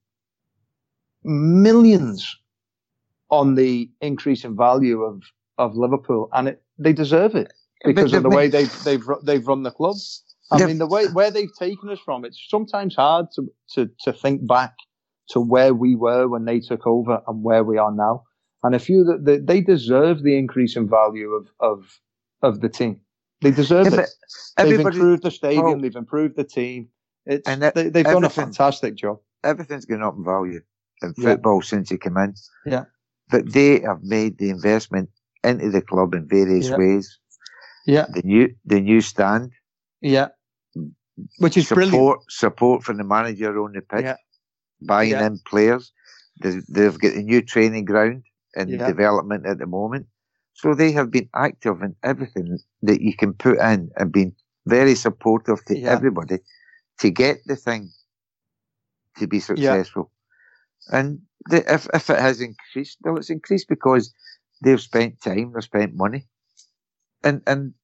millions 1.24 2.36
on 3.30 3.54
the 3.54 3.90
increase 4.02 4.44
in 4.44 4.54
value 4.54 5.02
of 5.02 5.22
of 5.56 5.76
Liverpool, 5.76 6.28
and 6.32 6.48
it, 6.48 6.62
they 6.78 6.92
deserve 6.92 7.34
it 7.34 7.52
because 7.84 8.12
of 8.12 8.22
the 8.22 8.28
way 8.28 8.48
they've 8.48 8.84
they've 8.84 9.04
they've 9.22 9.46
run 9.46 9.62
the 9.62 9.70
club. 9.70 9.96
I 10.52 10.66
mean, 10.66 10.78
the 10.78 10.86
way 10.86 11.06
where 11.06 11.30
they've 11.30 11.54
taken 11.58 11.88
us 11.90 11.98
from, 12.04 12.24
it's 12.24 12.44
sometimes 12.48 12.94
hard 12.96 13.26
to 13.36 13.42
to 13.74 13.90
to 14.04 14.12
think 14.12 14.46
back 14.46 14.74
to 15.30 15.40
where 15.40 15.74
we 15.74 15.94
were 15.94 16.26
when 16.28 16.44
they 16.44 16.60
took 16.60 16.86
over 16.86 17.22
and 17.26 17.42
where 17.42 17.62
we 17.64 17.78
are 17.78 17.92
now. 17.94 18.24
And 18.62 18.74
I 18.74 18.78
feel 18.78 19.04
that 19.06 19.24
they, 19.24 19.38
they 19.38 19.60
deserve 19.60 20.22
the 20.22 20.36
increase 20.36 20.76
in 20.76 20.88
value 20.88 21.30
of 21.30 21.48
of 21.60 22.00
of 22.42 22.60
the 22.60 22.68
team. 22.68 23.00
They 23.42 23.50
deserve 23.52 23.86
Yeah, 23.92 24.00
it. 24.00 24.10
They've 24.58 24.66
everybody, 24.72 24.96
improved 24.96 25.22
the 25.22 25.30
stadium. 25.30 25.64
Oh. 25.66 25.80
they've 25.80 25.96
improved 25.96 26.36
the 26.36 26.44
team. 26.44 26.88
It's 27.26 27.48
And 27.48 27.62
that- 27.62 27.74
they, 27.74 27.88
they've 27.88 28.04
done 28.04 28.24
a 28.24 28.30
fantastic 28.30 28.96
job. 28.96 29.18
everything's 29.44 29.86
gone 29.86 30.02
up 30.02 30.14
in 30.16 30.24
value 30.24 30.60
in 31.02 31.14
Yeah. 31.16 31.24
football 31.30 31.62
since 31.62 31.88
he 31.88 31.96
came 31.96 32.16
in. 32.18 32.34
Yeah. 32.66 32.84
But 33.30 33.52
they 33.52 33.80
have 33.80 34.02
made 34.02 34.36
the 34.38 34.50
investment 34.50 35.08
into 35.42 35.70
the 35.70 35.80
club 35.80 36.14
in 36.14 36.26
various 36.28 36.68
Yeah. 36.68 36.76
ways. 36.76 37.18
Yeah, 37.86 38.06
The 38.12 38.22
new 38.24 38.48
the 38.66 38.80
new 38.80 39.00
stand, 39.00 39.52
yeah. 40.02 40.28
Which 41.38 41.56
is 41.56 41.68
support 41.68 41.90
brilliant. 41.90 42.32
support 42.32 42.82
from 42.84 42.96
the 42.98 43.04
manager 43.04 43.60
on 43.62 43.72
the 43.72 43.80
pitch, 43.82 44.02
Yeah. 44.04 44.16
buying 44.82 45.10
Yeah. 45.10 45.26
in 45.26 45.38
players. 45.46 45.92
They, 46.42 46.60
they've 46.68 46.98
got 46.98 47.12
a 47.14 47.22
new 47.22 47.42
training 47.42 47.84
ground 47.84 48.24
in 48.54 48.68
Yeah. 48.68 48.86
development 48.86 49.46
at 49.46 49.58
the 49.58 49.66
moment. 49.66 50.06
So 50.54 50.74
they 50.74 50.92
have 50.92 51.10
been 51.10 51.28
active 51.34 51.80
in 51.82 51.94
everything 52.02 52.58
that 52.82 53.00
you 53.00 53.14
can 53.16 53.32
put 53.34 53.58
in 53.58 53.90
and 53.96 54.12
been 54.12 54.34
very 54.66 54.94
supportive 54.94 55.64
to 55.66 55.78
Yeah. 55.78 55.90
everybody 55.90 56.38
to 57.00 57.10
get 57.10 57.38
the 57.46 57.56
thing 57.56 57.90
to 59.18 59.26
be 59.26 59.40
successful. 59.40 60.10
And 60.92 61.20
the, 61.50 61.58
if, 61.72 61.86
if 61.94 62.10
it 62.10 62.18
has 62.18 62.40
increased, 62.40 62.98
well, 63.02 63.16
it's 63.16 63.30
increased 63.30 63.68
because 63.68 64.12
they've 64.62 64.80
spent 64.80 65.20
time, 65.22 65.52
they've 65.52 65.64
spent 65.64 65.94
money. 65.94 66.26
and 67.22 67.42
and 67.46 67.74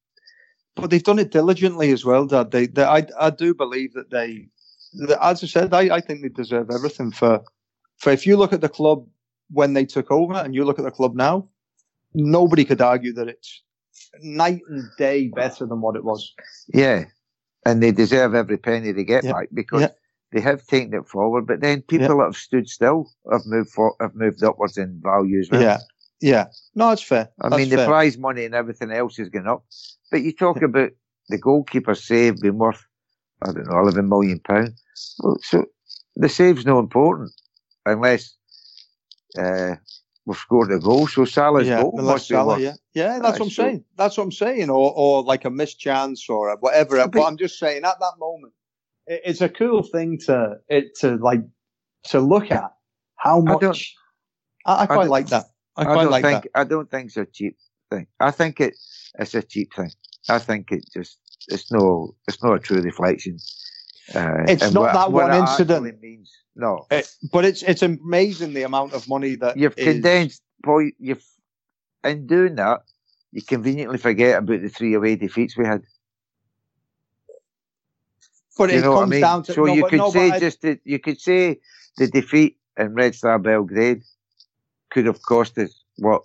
but 0.77 0.91
they've 0.91 1.03
done 1.03 1.19
it 1.19 1.31
diligently 1.33 1.91
as 1.91 2.05
well, 2.05 2.27
Dad. 2.27 2.51
They, 2.53 2.67
they 2.67 2.85
I, 2.85 3.07
I 3.19 3.31
do 3.31 3.55
believe 3.55 3.95
that 3.95 4.11
they, 4.11 4.49
that, 4.95 5.19
as 5.25 5.43
I 5.43 5.47
said, 5.47 5.75
I, 5.75 5.97
I 5.97 6.01
think 6.01 6.23
they 6.23 6.29
deserve 6.29 6.71
everything 6.71 7.11
for, 7.11 7.43
for 7.99 8.11
if 8.13 8.27
you 8.27 8.37
look 8.37 8.53
at 8.53 8.61
the 8.61 8.69
club 8.69 9.07
when 9.51 9.73
they 9.73 9.85
took 9.87 10.11
over 10.11 10.35
and 10.35 10.55
you 10.55 10.65
look 10.65 10.79
at 10.79 10.85
the 10.85 10.91
club 10.91 11.15
now, 11.15 11.49
nobody 12.15 12.65
could 12.65 12.81
argue 12.81 13.13
that 13.15 13.29
it's 13.29 13.63
night 14.23 14.61
and 14.69 14.85
day 14.99 15.29
better 15.29 15.67
than 15.67 15.81
what 15.81 15.97
it 15.97 16.05
was. 16.05 16.35
yeah, 16.73 17.05
and 17.65 17.83
they 17.83 17.93
deserve 17.93 18.35
every 18.35 18.59
penny 18.59 18.93
they 18.93 19.05
get 19.05 19.25
Yeah. 19.25 19.33
back 19.33 19.49
because 19.55 19.83
Yeah. 19.83 19.89
they 20.33 20.41
have 20.41 20.67
taken 20.67 20.95
it 20.95 21.07
forward. 21.09 21.47
But 21.47 21.61
then 21.61 21.83
people 21.83 22.19
that 22.19 22.25
have 22.25 22.37
stood 22.37 22.69
still 22.69 23.11
have 23.33 23.43
moved 23.47 23.71
for, 23.71 23.95
have 24.01 24.15
moved 24.15 24.43
upwards 24.45 24.77
in 24.79 25.01
values. 25.03 25.49
well. 25.51 25.63
Yeah, 25.63 25.79
yeah. 26.21 26.47
No, 26.75 26.91
it's 26.93 27.03
fair. 27.03 27.31
I 27.41 27.49
That's 27.49 27.61
mean, 27.61 27.69
the 27.71 27.77
fair. 27.77 27.87
prize 27.87 28.17
money 28.19 28.45
and 28.45 28.55
everything 28.55 28.91
else 28.91 29.19
is 29.19 29.29
going 29.29 29.47
up. 29.47 29.65
But 30.11 30.23
you 30.23 30.33
talk 30.33 30.63
about 30.63 30.91
the 31.29 31.39
goalkeeper 31.39 31.95
save 31.95 32.41
being 32.41 32.59
worth, 32.59 32.85
I 33.43 33.47
don't 33.53 33.69
know, 33.69 33.79
eleven 33.81 34.09
million 34.09 34.41
pound. 34.41 34.75
Well, 35.21 35.39
so 35.43 35.65
the 36.15 36.29
save's 36.29 36.65
no 36.65 36.79
important 36.79 37.33
unless 37.85 38.35
uh, 39.39 39.75
we've 40.25 40.37
scored 40.39 40.73
a 40.73 40.79
goal. 40.79 41.07
So 41.07 41.25
Salah's 41.25 41.67
yeah, 41.69 41.83
goal 41.83 41.95
unless 41.99 42.15
must 42.15 42.29
be 42.29 42.35
Salah, 42.35 42.55
worth. 42.55 42.63
yeah, 42.63 42.73
yeah. 42.95 43.19
That's 43.19 43.39
what 43.39 43.41
I'm 43.41 43.43
Right, 43.43 43.53
so- 43.53 43.63
saying. 43.63 43.85
That's 43.97 44.17
what 44.17 44.25
I'm 44.25 44.33
saying. 44.33 44.71
Or, 44.71 44.93
or 44.97 45.23
like 45.23 45.45
a 45.45 45.51
missed 45.51 45.79
chance 45.81 46.29
or 46.29 46.57
whatever. 46.59 46.97
But- 46.97 47.13
But 47.13 47.23
I'm 47.25 47.37
just 47.37 47.59
saying 47.59 47.85
at 47.85 47.99
that 48.01 48.13
moment, 48.19 48.53
it, 49.07 49.23
it's 49.25 49.41
a 49.41 49.49
cool 49.49 49.83
thing 49.83 50.19
to 50.27 50.57
it 50.69 50.95
to 51.01 51.17
like 51.17 51.43
to 52.05 52.21
look 52.21 52.51
at 52.51 52.71
how 53.17 53.41
much. 53.41 53.95
I, 54.65 54.83
I 54.83 54.87
quite 54.87 54.97
don't- 55.03 55.09
like 55.09 55.27
that. 55.29 55.47
I 55.77 55.83
I 55.83 55.95
don't 55.95 56.11
like 56.11 56.25
think 56.25 56.43
that. 56.45 56.51
I 56.61 56.65
don't 56.65 56.91
think 56.91 57.07
it's 57.09 57.17
a 57.17 57.27
cheap 57.27 57.57
thing. 57.91 58.07
I 58.21 58.31
think 58.31 58.61
it 58.61 58.75
it's 59.19 59.35
a 59.35 59.43
cheap 59.43 59.75
thing. 59.75 59.91
I 60.29 60.39
think 60.39 60.73
it 60.73 60.85
just 60.93 61.19
it's 61.49 61.71
no 61.71 62.15
it's 62.29 62.43
not 62.43 62.55
a 62.55 62.59
true 62.59 62.81
reflection. 62.81 63.39
Uh, 64.15 64.45
It's 64.49 64.73
not 64.73 64.83
what- 64.83 64.93
that 64.95 65.13
one 65.13 65.35
incident. 65.35 66.01
Means 66.01 66.31
no. 66.55 66.87
It, 66.91 67.09
but 67.33 67.45
it's 67.45 67.63
it's 67.63 67.83
amazing 67.83 68.55
the 68.55 68.63
amount 68.63 68.93
of 68.95 69.09
money 69.09 69.35
that 69.37 69.57
You've 69.57 69.77
is- 69.77 69.85
condensed, 69.85 70.43
Paul. 70.65 70.91
You've 70.99 71.25
in 72.05 72.27
doing 72.27 72.55
that, 72.57 72.83
you 73.33 73.43
conveniently 73.43 73.99
forget 73.99 74.39
about 74.39 74.63
the 74.63 74.69
three 74.69 74.95
away 74.95 75.17
defeats 75.17 75.57
we 75.57 75.67
had. 75.67 75.83
But 78.57 78.71
you 78.71 78.79
it 78.79 78.89
what 78.89 78.97
I 78.97 79.01
comes 79.01 79.11
mean? 79.11 79.21
down 79.21 79.43
to 79.45 79.53
so 79.53 79.65
no, 79.65 79.75
you 79.75 79.83
but 79.83 79.91
could 79.91 79.99
no, 79.99 80.11
say 80.11 80.31
I- 80.31 80.39
just 80.41 80.63
the, 80.63 80.79
you 80.85 80.99
could 80.99 81.21
say 81.21 81.59
the 81.99 82.07
defeat 82.07 82.57
in 82.79 82.95
Red 82.95 83.15
Star 83.15 83.39
Belgrade 83.39 84.03
could 84.97 85.05
have 85.05 85.21
cost 85.21 85.59
us 85.59 85.85
what? 85.99 86.23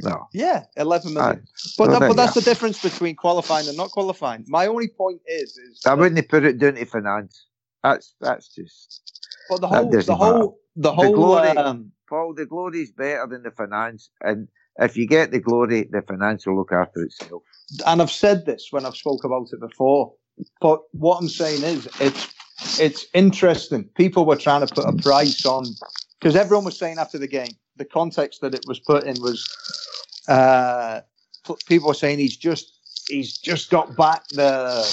No, 0.00 0.28
yeah, 0.32 0.66
eleven 0.76 1.14
million. 1.14 1.38
Aye. 1.38 1.48
But 1.76 1.90
that, 1.90 2.06
but 2.06 2.16
that's 2.16 2.36
you 2.36 2.42
the 2.42 2.48
difference 2.48 2.80
between 2.80 3.16
qualifying 3.16 3.66
and 3.66 3.76
not 3.76 3.90
qualifying. 3.90 4.44
My 4.46 4.68
only 4.68 4.86
point 4.86 5.20
is, 5.26 5.56
is 5.58 5.82
I 5.84 5.94
wouldn't 5.94 6.28
put 6.28 6.44
it 6.44 6.58
down 6.60 6.74
to 6.76 6.84
finance. 6.84 7.46
That's 7.82 8.14
that's 8.20 8.54
just 8.54 9.02
but 9.48 9.60
the 9.62 9.66
whole, 9.66 9.90
the 9.90 10.14
whole, 10.14 10.58
the 10.76 10.92
whole, 10.92 11.12
glory- 11.12 11.56
um, 11.56 11.90
Paul. 12.08 12.34
The 12.34 12.46
glory 12.46 12.82
is 12.82 12.92
better 12.92 13.26
than 13.26 13.42
the 13.42 13.50
finance, 13.50 14.10
and 14.20 14.46
if 14.78 14.96
you 14.96 15.08
get 15.08 15.32
the 15.32 15.40
glory, 15.40 15.88
the 15.90 16.02
finance 16.02 16.46
will 16.46 16.56
look 16.56 16.70
after 16.72 17.02
itself. 17.02 17.42
and 17.84 18.00
I've 18.00 18.12
said 18.12 18.46
this 18.46 18.68
when 18.70 18.86
I've 18.86 18.96
spoke 18.96 19.24
about 19.24 19.48
it 19.52 19.58
before. 19.60 20.12
But 20.60 20.82
what 20.92 21.16
I'm 21.16 21.28
saying 21.28 21.64
is, 21.64 21.88
it's 22.00 22.32
it's 22.78 23.06
interesting. 23.14 23.84
People 23.96 24.24
were 24.24 24.36
trying 24.36 24.64
to 24.64 24.72
put 24.72 24.84
a 24.88 24.92
price 24.92 25.44
on 25.44 25.64
because 26.20 26.36
everyone 26.36 26.64
was 26.64 26.78
saying 26.78 26.98
after 26.98 27.18
the 27.18 27.26
game, 27.26 27.52
the 27.78 27.84
context 27.84 28.40
that 28.40 28.54
it 28.54 28.64
was 28.66 28.78
put 28.78 29.04
in 29.04 29.20
was, 29.20 29.46
uh, 30.28 31.00
people 31.66 31.88
were 31.88 31.94
saying 31.94 32.18
he's 32.18 32.36
just 32.36 32.72
he's 33.08 33.38
just 33.38 33.70
got 33.70 33.96
back 33.96 34.26
the 34.28 34.84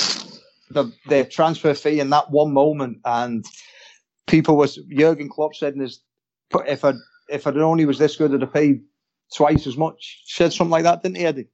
the 0.69 0.91
the 1.07 1.25
transfer 1.25 1.73
fee 1.73 1.99
in 1.99 2.09
that 2.11 2.31
one 2.31 2.53
moment, 2.53 2.99
and 3.05 3.45
people 4.27 4.55
was 4.55 4.79
Jurgen 4.89 5.29
Klopp 5.29 5.55
said 5.55 5.73
in 5.73 5.81
his, 5.81 6.01
if 6.67 6.85
I 6.85 6.93
if 7.29 7.47
I'd 7.47 7.57
only 7.57 7.85
was 7.85 7.97
this 7.97 8.15
good, 8.15 8.33
I'd 8.33 8.41
have 8.41 8.53
paid 8.53 8.81
twice 9.33 9.67
as 9.67 9.77
much. 9.77 10.21
Said 10.25 10.53
something 10.53 10.71
like 10.71 10.83
that, 10.83 11.03
didn't 11.03 11.17
he, 11.17 11.25
Eddie? 11.25 11.47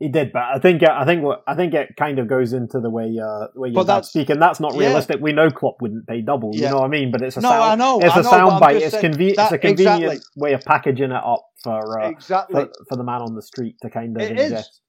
He 0.00 0.08
did, 0.08 0.32
but 0.32 0.42
I 0.42 0.58
think 0.58 0.82
I 0.82 1.04
think 1.04 1.24
I 1.46 1.54
think 1.54 1.72
it 1.74 1.94
kind 1.96 2.18
of 2.18 2.28
goes 2.28 2.52
into 2.52 2.80
the 2.80 2.90
way 2.90 3.16
uh, 3.22 3.46
way 3.54 3.68
you're 3.68 3.74
But 3.74 3.84
that's- 3.84 4.08
speaking. 4.10 4.38
That's 4.38 4.58
not 4.60 4.74
yeah. 4.74 4.80
realistic. 4.86 5.20
We 5.20 5.32
know 5.32 5.50
Klopp 5.50 5.76
wouldn't 5.80 6.06
pay 6.06 6.20
double. 6.20 6.50
You 6.54 6.62
know 6.62 6.76
what 6.76 6.84
I 6.84 6.88
mean? 6.88 7.10
But 7.12 7.22
it's 7.22 7.36
a 7.36 7.40
No, 7.40 7.48
sound, 7.50 7.62
I 7.62 7.74
know, 7.76 8.00
It's 8.00 8.14
I 8.14 8.20
a 8.20 8.22
know, 8.22 8.30
but 8.30 8.30
sound 8.30 8.60
bite. 8.60 8.76
It's, 8.82 8.96
conve- 8.96 9.36
that- 9.36 9.44
it's 9.44 9.52
a 9.52 9.58
convenient 9.58 10.02
exactly. 10.14 10.20
way 10.42 10.52
of 10.52 10.62
packaging 10.62 11.10
it 11.12 11.22
up 11.24 11.46
for, 11.62 12.00
uh, 12.02 12.08
exactly. 12.08 12.62
for 12.64 12.70
for 12.88 12.96
the 12.96 13.04
man 13.04 13.22
on 13.22 13.34
the 13.34 13.42
street 13.42 13.76
to 13.82 13.90
kind 13.90 14.16
of 14.16 14.22
It 14.22 14.38
is. 14.38 14.52
ingest. 14.52 14.80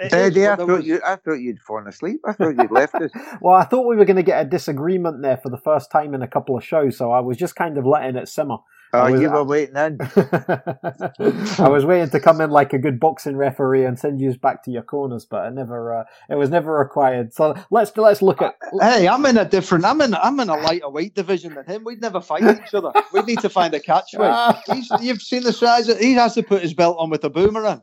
It 0.00 0.06
is, 0.06 0.12
Eddie, 0.12 0.46
I 0.46 0.50
but 0.54 0.56
there 0.58 0.66
thought 0.66 0.76
was- 0.78 0.86
you, 0.86 1.00
I 1.04 1.16
thought 1.16 1.34
you'd 1.40 1.58
fallen 1.60 1.88
asleep. 1.88 2.20
I 2.24 2.32
thought 2.32 2.54
you'd 2.56 2.70
left 2.70 2.94
us. 2.94 3.10
Well, 3.40 3.56
I 3.56 3.64
thought 3.64 3.86
we 3.88 3.96
were 3.96 4.04
going 4.04 4.16
to 4.16 4.22
get 4.22 4.40
a 4.40 4.48
disagreement 4.48 5.22
there 5.22 5.36
for 5.38 5.48
the 5.50 5.58
first 5.58 5.90
time 5.90 6.14
in 6.14 6.22
a 6.22 6.28
couple 6.28 6.56
of 6.56 6.62
shows, 6.64 6.96
so 6.96 7.10
I 7.10 7.18
was 7.20 7.36
just 7.36 7.56
kind 7.56 7.76
of 7.76 7.84
letting 7.84 8.14
it 8.14 8.28
simmer. 8.28 8.58
Oh, 8.94 9.00
I 9.00 9.10
was- 9.10 9.20
you 9.20 9.30
were 9.30 9.44
waiting 9.44 9.76
in. 9.76 9.98
I 11.58 11.68
was 11.68 11.84
waiting 11.84 12.08
to 12.10 12.20
come 12.20 12.40
in 12.40 12.50
like 12.50 12.72
a 12.72 12.78
good 12.78 12.98
boxing 12.98 13.36
referee 13.36 13.84
and 13.84 13.98
send 13.98 14.20
you 14.20 14.34
back 14.38 14.64
to 14.64 14.70
your 14.70 14.82
corners, 14.82 15.26
but 15.26 15.46
it 15.46 15.54
never, 15.54 15.94
uh, 15.94 16.04
it 16.30 16.36
was 16.36 16.48
never 16.50 16.72
required. 16.78 17.34
So 17.34 17.54
let's 17.70 17.94
let's 17.96 18.22
look 18.22 18.40
at. 18.40 18.54
Hey, 18.80 19.06
I'm 19.06 19.26
in 19.26 19.36
a 19.36 19.44
different. 19.44 19.84
I'm 19.84 20.00
in. 20.00 20.14
I'm 20.14 20.40
in 20.40 20.48
a 20.48 20.56
lighter 20.56 20.88
weight 20.88 21.14
division 21.14 21.54
than 21.54 21.66
him. 21.66 21.84
We'd 21.84 22.00
never 22.00 22.20
fight 22.22 22.42
each 22.44 22.72
other. 22.74 22.92
We'd 23.12 23.26
need 23.26 23.40
to 23.40 23.50
find 23.50 23.74
a 23.74 23.80
catchweight. 23.80 24.62
He's, 24.72 24.90
you've 25.02 25.22
seen 25.22 25.42
the 25.42 25.52
size. 25.52 25.88
Of, 25.88 25.98
he 25.98 26.14
has 26.14 26.34
to 26.34 26.42
put 26.42 26.62
his 26.62 26.72
belt 26.74 26.96
on 26.98 27.10
with 27.10 27.24
a 27.24 27.30
boomerang. 27.30 27.82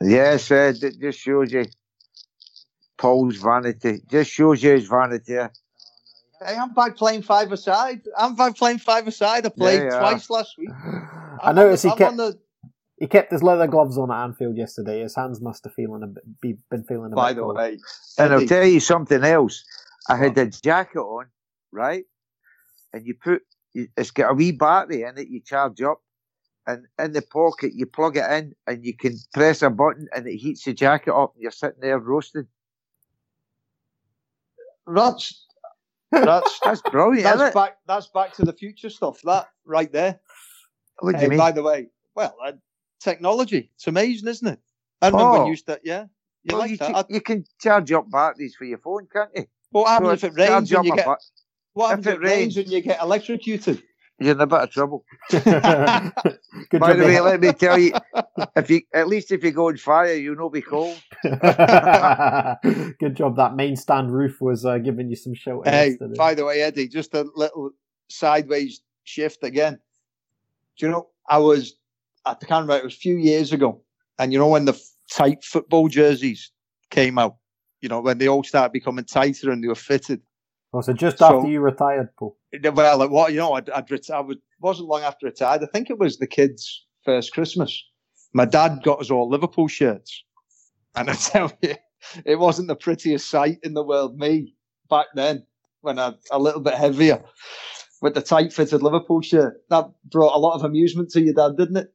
Yes, 0.00 0.50
uh, 0.50 0.72
it 0.80 0.94
just 1.00 1.18
shows 1.20 1.52
you 1.52 1.66
Paul's 2.98 3.36
vanity. 3.36 4.00
Just 4.10 4.30
shows 4.30 4.62
you 4.62 4.72
his 4.72 4.88
vanity. 4.88 5.38
Hey, 6.44 6.56
I'm 6.56 6.72
back 6.72 6.96
playing 6.96 7.22
five 7.22 7.52
aside. 7.52 8.02
I'm 8.16 8.34
back 8.34 8.56
playing 8.56 8.78
five 8.78 9.06
aside. 9.06 9.46
I 9.46 9.48
played 9.50 9.82
yeah. 9.82 9.98
twice 9.98 10.30
last 10.30 10.56
week. 10.58 10.70
I 10.70 11.50
I'm 11.50 11.54
noticed 11.54 11.84
he 11.84 11.90
on 11.90 11.98
the, 11.98 12.04
kept 12.04 12.12
I'm 12.12 12.20
on 12.20 12.32
the, 12.32 12.38
he 12.98 13.06
kept 13.06 13.32
his 13.32 13.42
leather 13.42 13.66
gloves 13.66 13.98
on 13.98 14.10
at 14.10 14.22
Anfield 14.24 14.56
yesterday. 14.56 15.00
His 15.00 15.14
hands 15.14 15.40
must 15.40 15.64
have 15.64 15.74
feeling 15.74 16.02
a 16.02 16.06
bit, 16.06 16.58
been 16.70 16.84
feeling 16.84 17.12
a 17.12 17.16
By 17.16 17.30
bit 17.30 17.36
the 17.36 17.42
cold. 17.42 17.56
way, 17.56 17.78
And 18.18 18.32
I'll 18.32 18.46
tell 18.46 18.64
you 18.64 18.80
something 18.80 19.24
else. 19.24 19.64
I 20.08 20.16
had 20.16 20.36
a 20.38 20.46
jacket 20.46 21.00
on, 21.00 21.26
right? 21.70 22.04
And 22.92 23.06
you 23.06 23.14
put, 23.14 23.42
it's 23.74 24.10
got 24.10 24.30
a 24.30 24.34
wee 24.34 24.52
battery 24.52 25.02
in 25.02 25.18
it, 25.18 25.28
you 25.28 25.40
charge 25.40 25.80
up. 25.82 26.00
And 26.66 26.86
in 26.98 27.12
the 27.12 27.22
pocket, 27.22 27.72
you 27.74 27.86
plug 27.86 28.16
it 28.16 28.30
in 28.30 28.54
and 28.68 28.84
you 28.84 28.96
can 28.96 29.16
press 29.34 29.62
a 29.62 29.70
button 29.70 30.06
and 30.14 30.28
it 30.28 30.36
heats 30.36 30.64
the 30.64 30.72
jacket 30.72 31.12
up. 31.12 31.32
And 31.34 31.42
you're 31.42 31.50
sitting 31.50 31.80
there 31.80 31.98
roasting. 31.98 32.46
that's 34.86 35.46
that's 36.12 36.60
That's 36.64 36.82
brilliant, 36.82 37.26
isn't 37.26 37.38
that's 37.38 37.50
it? 37.50 37.54
back. 37.54 37.78
That's 37.86 38.06
back 38.08 38.32
to 38.34 38.44
the 38.44 38.52
future 38.52 38.90
stuff. 38.90 39.20
That 39.22 39.48
right 39.64 39.90
there. 39.92 40.20
What 41.00 41.16
do 41.16 41.22
you 41.22 41.30
mean? 41.30 41.38
by 41.38 41.50
the 41.52 41.62
way, 41.62 41.88
well, 42.14 42.34
uh, 42.44 42.52
technology. 43.00 43.70
It's 43.74 43.86
amazing, 43.86 44.28
isn't 44.28 44.46
it? 44.46 44.60
I 45.00 45.06
remember 45.08 45.24
Oh. 45.26 45.32
when 45.38 45.46
you 45.46 45.50
used 45.52 45.66
that. 45.66 45.80
Yeah, 45.84 46.02
you 46.44 46.50
Well, 46.52 46.58
like 46.60 46.70
you, 46.70 46.76
that. 46.76 46.86
can, 46.86 46.94
I, 46.96 47.04
you 47.08 47.20
can 47.20 47.44
charge 47.60 47.90
up 47.92 48.10
batteries 48.10 48.54
for 48.54 48.64
your 48.64 48.78
phone, 48.78 49.08
can't 49.12 49.30
you? 49.34 49.46
what 49.70 49.88
happens 49.88 50.20
So 50.20 50.26
if 50.28 50.32
it 50.34 50.36
rains 50.38 50.70
and 50.72 50.84
you 50.86 50.94
get? 50.94 51.08
What 51.72 51.88
happens 51.88 52.06
if 52.06 52.12
it 52.14 52.16
it 52.16 52.20
rains 52.22 52.56
rains- 52.56 52.56
and 52.58 52.68
you 52.68 52.80
get 52.82 53.00
electrocuted? 53.00 53.82
You're 54.22 54.34
in 54.34 54.40
a 54.40 54.46
bit 54.46 54.60
of 54.60 54.70
trouble. 54.70 55.04
Good 55.30 55.42
By 55.44 56.94
the 56.94 57.04
way, 57.04 57.20
let 57.20 57.40
me 57.40 57.52
tell 57.52 57.78
you, 57.78 57.92
if 58.56 58.70
you 58.70 58.82
at 58.94 59.08
least 59.08 59.32
if 59.32 59.42
you 59.42 59.50
go 59.50 59.68
on 59.68 59.76
fire, 59.76 60.14
you'll 60.14 60.36
not 60.36 60.52
be 60.52 60.62
cold. 60.62 60.96
Good 61.22 63.16
job. 63.16 63.36
That 63.36 63.54
main 63.56 63.76
stand 63.76 64.12
roof 64.12 64.40
was 64.40 64.64
uh, 64.64 64.78
giving 64.78 65.10
you 65.10 65.16
some 65.16 65.34
shelter 65.34 65.68
Hey, 65.68 65.96
by 66.16 66.34
the 66.34 66.44
way, 66.44 66.62
Eddie, 66.62 66.88
just 66.88 67.14
a 67.14 67.26
little 67.34 67.70
sideways 68.08 68.80
shift 69.04 69.42
again. 69.42 69.78
Do 70.78 70.86
you 70.86 70.92
know? 70.92 71.08
I 71.28 71.38
was 71.38 71.74
I 72.24 72.34
can't 72.34 72.62
remember. 72.62 72.78
It 72.78 72.84
was 72.84 72.94
a 72.94 72.98
few 72.98 73.16
years 73.16 73.52
ago, 73.52 73.82
and 74.18 74.32
you 74.32 74.38
know 74.38 74.48
when 74.48 74.64
the 74.64 74.80
tight 75.10 75.44
football 75.44 75.88
jerseys 75.88 76.50
came 76.90 77.18
out. 77.18 77.36
You 77.80 77.88
know 77.88 78.00
when 78.00 78.18
they 78.18 78.28
all 78.28 78.44
started 78.44 78.72
becoming 78.72 79.04
tighter 79.04 79.50
and 79.50 79.62
they 79.62 79.68
were 79.68 79.74
fitted. 79.74 80.20
Oh, 80.72 80.80
so 80.80 80.92
just 80.92 81.18
So- 81.18 81.38
after 81.38 81.50
you 81.50 81.60
retired, 81.60 82.10
Paul. 82.16 82.36
Well, 82.62 83.08
what 83.08 83.32
you 83.32 83.38
know, 83.38 83.54
I'd, 83.54 83.70
I'd 83.70 83.90
ret- 83.90 84.10
I 84.10 84.20
was, 84.20 84.36
wasn't 84.60 84.88
long 84.88 85.02
after 85.02 85.26
retired. 85.26 85.62
I 85.62 85.66
think 85.66 85.90
it 85.90 85.98
was 85.98 86.18
the 86.18 86.26
kids' 86.26 86.84
first 87.04 87.32
Christmas. 87.32 87.82
My 88.34 88.44
dad 88.44 88.80
got 88.82 89.00
us 89.00 89.10
all 89.10 89.28
Liverpool 89.28 89.68
shirts, 89.68 90.24
and 90.94 91.10
I 91.10 91.14
tell 91.32 91.52
you, 91.62 91.76
it 92.24 92.38
wasn't 92.38 92.68
the 92.68 92.76
prettiest 92.76 93.30
sight 93.30 93.58
in 93.62 93.74
the 93.74 93.82
world. 93.82 94.18
Me 94.18 94.54
back 94.90 95.06
then, 95.14 95.46
when 95.80 95.98
I 95.98 96.12
a 96.30 96.38
little 96.38 96.60
bit 96.60 96.74
heavier, 96.74 97.22
with 98.02 98.14
the 98.14 98.22
tight-fitted 98.22 98.82
Liverpool 98.82 99.22
shirt, 99.22 99.62
that 99.70 99.86
brought 100.10 100.34
a 100.34 100.38
lot 100.38 100.54
of 100.54 100.64
amusement 100.64 101.10
to 101.10 101.22
your 101.22 101.34
dad, 101.34 101.56
didn't 101.56 101.76
it? 101.76 101.94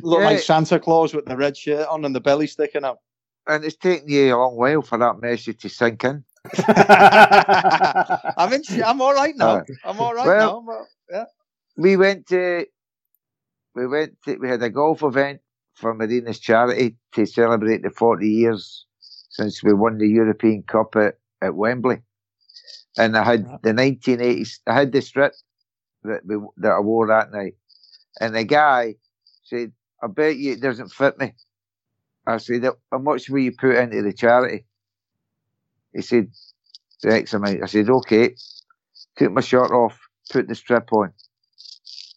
Looked 0.00 0.24
like 0.24 0.38
Santa 0.40 0.78
Claus 0.78 1.14
with 1.14 1.24
the 1.24 1.36
red 1.36 1.56
shirt 1.56 1.88
on 1.88 2.04
and 2.04 2.14
the 2.14 2.20
belly 2.20 2.46
sticking 2.46 2.84
out. 2.84 2.98
And 3.46 3.64
it's 3.64 3.76
taken 3.76 4.08
you 4.08 4.34
a 4.34 4.36
long 4.36 4.56
while 4.56 4.82
for 4.82 4.98
that 4.98 5.20
message 5.20 5.62
to 5.62 5.68
sink 5.68 6.04
in. 6.04 6.24
I'm 6.66 8.52
in. 8.52 8.62
I'm 8.84 9.00
all 9.00 9.14
right 9.14 9.36
now. 9.36 9.62
I'm 9.84 10.00
all 10.00 10.14
right 10.14 10.26
well, 10.26 10.64
now. 10.66 10.86
Yeah. 11.10 11.24
We 11.76 11.96
went 11.96 12.26
to, 12.28 12.66
we 13.74 13.86
went 13.86 14.16
to, 14.24 14.36
we 14.36 14.48
had 14.48 14.62
a 14.62 14.70
golf 14.70 15.02
event 15.02 15.40
for 15.74 15.94
Marina's 15.94 16.40
charity 16.40 16.96
to 17.12 17.26
celebrate 17.26 17.82
the 17.82 17.90
40 17.90 18.28
years 18.28 18.86
since 19.30 19.62
we 19.62 19.72
won 19.72 19.98
the 19.98 20.08
European 20.08 20.62
Cup 20.64 20.96
at, 20.96 21.18
at 21.40 21.54
Wembley. 21.54 22.02
And 22.98 23.16
I 23.16 23.24
had 23.24 23.46
the 23.62 23.72
1980s, 23.72 24.58
I 24.66 24.74
had 24.74 24.92
the 24.92 25.00
strip 25.00 25.32
that, 26.02 26.20
we, 26.26 26.36
that 26.58 26.72
I 26.72 26.80
wore 26.80 27.06
that 27.06 27.32
night. 27.32 27.54
And 28.20 28.34
the 28.34 28.44
guy 28.44 28.96
said, 29.44 29.72
I 30.02 30.08
bet 30.08 30.36
you 30.36 30.52
it 30.52 30.60
doesn't 30.60 30.92
fit 30.92 31.18
me. 31.18 31.32
I 32.26 32.36
said, 32.36 32.64
how 32.90 32.98
much 32.98 33.30
will 33.30 33.38
you 33.38 33.52
put 33.52 33.76
into 33.76 34.02
the 34.02 34.12
charity? 34.12 34.66
He 35.94 36.02
said, 36.02 36.28
the 37.02 37.12
X 37.14 37.34
amount. 37.34 37.62
I 37.62 37.66
said, 37.66 37.88
okay. 37.90 38.34
Took 39.16 39.32
my 39.32 39.40
shirt 39.40 39.70
off, 39.72 39.98
put 40.30 40.48
the 40.48 40.54
strip 40.54 40.92
on. 40.92 41.12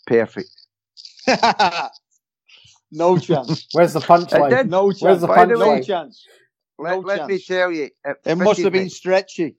Perfect. 0.07 0.49
no 2.91 3.17
chance. 3.17 3.67
Where's 3.73 3.93
the 3.93 3.99
I 3.99 4.03
punchline? 4.03 4.69
No 4.69 4.91
chance. 4.91 5.01
Where's 5.01 5.21
the 5.21 5.27
By 5.27 5.45
the 5.45 5.55
no 5.57 5.81
chance. 5.81 6.25
Let, 6.77 6.91
No 6.91 6.99
let 6.99 7.27
me 7.27 7.39
tell 7.39 7.71
you, 7.71 7.89
it, 8.03 8.17
It 8.25 8.37
must 8.37 8.61
have 8.61 8.71
been 8.73 8.83
me. 8.83 8.89
stretchy. 8.89 9.55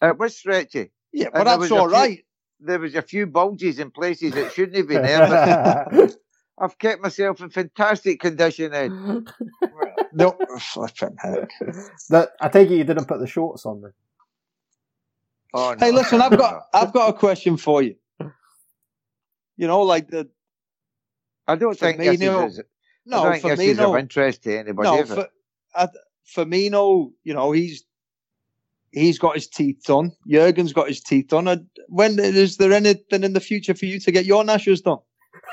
It 0.00 0.18
was 0.18 0.36
stretchy. 0.36 0.90
Yeah, 1.12 1.28
but 1.32 1.38
there 1.38 1.44
that's 1.44 1.58
was 1.60 1.70
a 1.70 1.74
all 1.76 1.88
few- 1.88 1.92
right. 1.98 2.24
There 2.64 2.78
was 2.78 2.94
a 2.94 3.02
few 3.02 3.26
bulges 3.26 3.80
in 3.80 3.90
places 3.90 4.34
that 4.34 4.52
shouldn't 4.52 4.76
have 4.76 4.86
been 4.88 5.02
there, 5.02 5.26
but 5.28 6.16
I've 6.58 6.78
kept 6.78 7.02
myself 7.02 7.40
in 7.40 7.50
fantastic 7.50 8.20
condition. 8.20 8.72
Ed. 8.74 8.92
No, 10.14 10.36
flipping 10.58 11.16
heck. 11.18 11.50
that, 12.10 12.32
I 12.38 12.48
take 12.48 12.70
it 12.70 12.76
you 12.76 12.84
didn't 12.84 13.06
put 13.06 13.18
the 13.18 13.26
shorts 13.26 13.64
on 13.64 13.80
then. 13.80 13.92
Oh, 15.54 15.74
Hey, 15.78 15.90
listen, 15.90 16.20
I've 16.20 16.36
got. 16.36 16.64
I've 16.74 16.92
got 16.92 17.08
a 17.08 17.12
question 17.14 17.56
for 17.56 17.82
you. 17.82 17.96
You 19.56 19.66
know, 19.66 19.80
like 19.82 20.08
the 20.08 20.28
I 21.46 21.56
don't 21.56 21.78
think 21.78 21.98
this 21.98 22.18
Firmino- 22.20 22.46
is, 22.46 22.58
I 22.58 22.62
no 23.06 23.22
don't 23.22 23.40
think 23.40 23.56
this 23.56 23.66
is 23.68 23.78
of 23.80 23.96
interest 23.96 24.42
to 24.42 24.58
anybody. 24.58 24.88
No, 24.88 25.04
for, 25.06 25.28
uh, 25.74 25.86
Firmino. 26.26 27.12
You 27.24 27.32
know, 27.32 27.52
he's 27.52 27.84
he's 28.90 29.18
got 29.18 29.34
his 29.34 29.48
teeth 29.48 29.82
done. 29.86 30.12
Jurgen's 30.28 30.74
got 30.74 30.88
his 30.88 31.00
teeth 31.00 31.28
done. 31.28 31.48
Uh, 31.48 31.56
When 31.88 32.18
is 32.18 32.58
there 32.58 32.72
anything 32.72 33.24
in 33.24 33.32
the 33.32 33.40
future 33.40 33.74
for 33.74 33.86
you 33.86 33.98
to 34.00 34.12
get 34.12 34.26
your 34.26 34.44
nashes 34.44 34.82
done? 34.82 34.98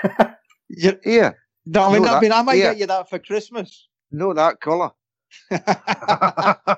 you, 0.70 1.00
yeah, 1.06 1.32
no, 1.66 1.84
I 1.84 1.94
mean, 1.94 2.04
No, 2.04 2.16
I 2.16 2.22
mean, 2.22 2.32
I 2.32 2.42
might 2.42 2.58
get 2.58 2.78
you 2.78 2.88
that 2.88 3.10
for 3.10 3.20
Christmas. 3.20 3.88
no, 4.12 4.34
that 4.34 4.60
colour. 4.62 4.92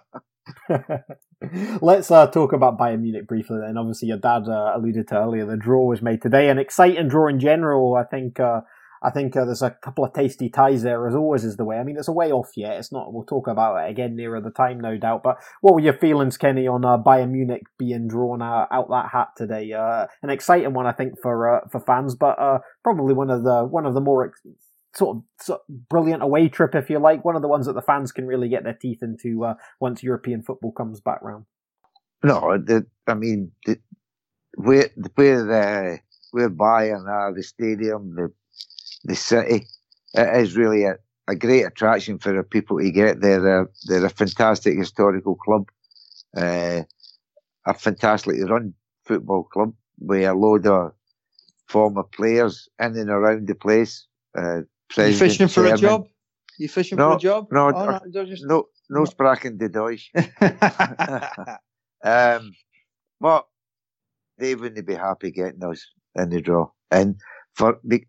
Let's 1.82 2.12
uh, 2.12 2.28
talk 2.28 2.54
about 2.54 2.78
Bayern 2.78 3.02
Munich 3.02 3.28
briefly 3.28 3.60
then. 3.60 3.78
Obviously, 3.78 4.10
your 4.10 4.18
dad 4.18 4.48
uh, 4.48 4.74
alluded 4.76 5.08
to 5.10 5.16
earlier 5.18 5.46
the 5.46 5.58
draw 5.58 5.84
was 5.86 6.02
made 6.02 6.22
today, 6.22 6.50
an 6.50 6.60
exciting 6.60 7.08
draw 7.08 7.28
in 7.28 7.40
general. 7.40 7.96
I 7.96 8.04
think. 8.04 8.40
Uh, 8.40 8.62
I 9.04 9.10
think 9.10 9.36
uh, 9.36 9.46
there's 9.46 9.64
a 9.64 9.72
couple 9.72 10.06
of 10.06 10.14
tasty 10.14 10.50
ties 10.50 10.84
there, 10.84 11.08
as 11.08 11.16
always 11.16 11.44
is 11.44 11.58
the 11.58 11.66
way. 11.66 11.78
I 11.78 11.84
mean, 11.84 11.98
it's 11.98 12.08
a 12.08 12.14
way 12.14 12.32
off 12.32 12.52
yet. 12.56 12.78
It's 12.78 12.92
not. 12.92 13.12
We'll 13.12 13.26
talk 13.26 13.48
about 13.48 13.78
it 13.78 13.90
again 13.90 14.16
nearer 14.16 14.40
the 14.40 14.52
time, 14.52 14.80
no 14.80 14.98
doubt. 14.98 15.24
But 15.24 15.38
what 15.62 15.74
were 15.74 15.80
your 15.80 15.98
feelings, 15.98 16.38
Kenny, 16.38 16.68
on 16.68 16.86
uh, 16.86 16.98
Bayern 16.98 17.32
Munich 17.32 17.64
being 17.80 18.08
drawn 18.08 18.44
uh, 18.44 18.68
out 18.72 18.90
that 18.90 19.10
hat 19.12 19.30
today? 19.36 19.74
Uh, 19.74 20.06
an 20.22 20.30
exciting 20.30 20.74
one, 20.74 20.86
I 20.86 20.92
think, 20.92 21.20
for 21.20 21.58
uh, 21.58 21.68
for 21.72 21.80
fans, 21.80 22.16
but 22.16 22.38
uh, 22.40 22.60
probably 22.84 23.16
one 23.16 23.32
of 23.32 23.44
the 23.44 23.66
one 23.66 23.88
of 23.88 23.96
the 23.96 24.02
more 24.02 24.28
ex- 24.28 24.42
sort 24.94 25.18
of, 25.18 25.24
sort 25.40 25.62
of 25.68 25.90
brilliant 25.90 26.22
away 26.22 26.48
trip, 26.48 26.76
if 26.76 26.90
you 26.90 27.00
like. 27.00 27.26
One 27.26 27.36
of 27.36 27.42
the 27.42 27.48
ones 27.48 27.66
that 27.66 27.74
the 27.74 27.82
fans 27.82 28.12
can 28.12 28.28
really 28.28 28.50
get 28.50 28.64
their 28.64 28.78
teeth 28.80 29.02
into 29.02 29.44
uh, 29.46 29.56
once 29.80 30.04
European 30.04 30.44
football 30.44 30.74
comes 30.74 31.00
back 31.00 31.24
round. 31.24 31.46
No, 32.24 32.56
the, 32.64 32.86
I 33.08 33.16
mean, 33.16 33.52
the, 33.66 33.80
where 34.56 34.90
where 35.16 35.44
the 35.44 36.00
where 36.32 36.50
Bayern 36.52 37.08
are, 37.08 37.34
the 37.34 37.42
stadium, 37.42 38.16
the 38.16 38.32
the 39.04 39.16
city, 39.16 39.68
it 40.14 40.42
is 40.44 40.56
really 40.56 40.84
a, 40.86 40.96
a 41.28 41.36
great 41.36 41.64
attraction 41.64 42.20
for 42.20 42.34
the 42.34 42.44
people 42.44 42.80
to 42.80 42.92
get 42.92 43.22
there. 43.22 43.40
They're, 43.42 43.70
they're 43.88 44.06
a 44.06 44.10
fantastic 44.10 44.78
historical 44.78 45.36
club, 45.36 45.70
uh, 46.38 46.82
a 47.66 47.74
fantastically 47.74 48.44
run 48.44 48.74
football 49.06 49.44
club 49.44 49.74
with 50.00 50.24
a 50.24 50.34
load 50.34 50.68
of 50.68 50.94
former 51.68 52.04
players 52.04 52.68
in 52.80 52.98
and 52.98 53.10
around 53.10 53.48
the 53.48 53.56
place. 53.56 54.06
Uh, 54.38 54.62
you 54.98 55.14
fishing 55.14 55.48
for 55.48 55.66
a 55.66 55.78
job? 55.78 56.08
You 56.60 56.68
fishing 56.68 56.98
No, 56.98 57.12
for 57.12 57.16
a 57.16 57.20
job? 57.20 57.48
no, 57.52 57.68
Oh, 57.70 57.86
no. 57.86 58.00
they're 58.12 58.26
just- 58.26 58.44
No, 58.46 58.68
no 58.90 59.06
sprachen 59.06 59.58
de 59.58 59.70
Deutsch. 59.70 60.12
Um, 62.04 62.54
but 63.20 63.46
they 64.38 64.56
wouldn't 64.56 64.88
be 64.88 64.96
happy 64.96 65.32
getting 65.32 65.64
us 65.64 65.86
in 66.16 66.30
the 66.30 66.42
draw, 66.42 66.68
and 66.90 67.16
for 67.54 67.80
the, 67.84 68.04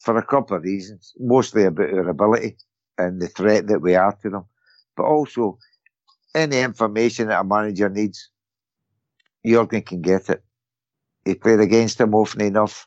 for 0.00 0.16
a 0.16 0.24
couple 0.24 0.56
of 0.56 0.62
reasons, 0.62 1.12
mostly 1.18 1.64
about 1.64 1.90
our 1.90 2.08
ability 2.08 2.56
and 2.98 3.20
the 3.20 3.28
threat 3.28 3.66
that 3.68 3.80
we 3.80 3.94
are 3.94 4.12
to 4.22 4.30
them, 4.30 4.44
but 4.96 5.04
also 5.04 5.58
any 6.34 6.60
information 6.60 7.28
that 7.28 7.40
a 7.40 7.44
manager 7.44 7.88
needs, 7.88 8.30
Jurgen 9.44 9.82
can 9.82 10.02
get 10.02 10.28
it. 10.28 10.42
He 11.24 11.34
played 11.34 11.60
against 11.60 12.00
him 12.00 12.14
often 12.14 12.42
enough. 12.42 12.86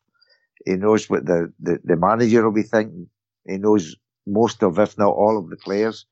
He 0.64 0.76
knows 0.76 1.08
what 1.10 1.26
the, 1.26 1.52
the, 1.60 1.78
the 1.84 1.96
manager 1.96 2.44
will 2.44 2.52
be 2.52 2.62
thinking. 2.62 3.08
He 3.46 3.58
knows 3.58 3.96
most 4.26 4.62
of, 4.62 4.78
if 4.78 4.96
not 4.98 5.12
all 5.12 5.38
of 5.38 5.50
the 5.50 5.56
players. 5.56 6.06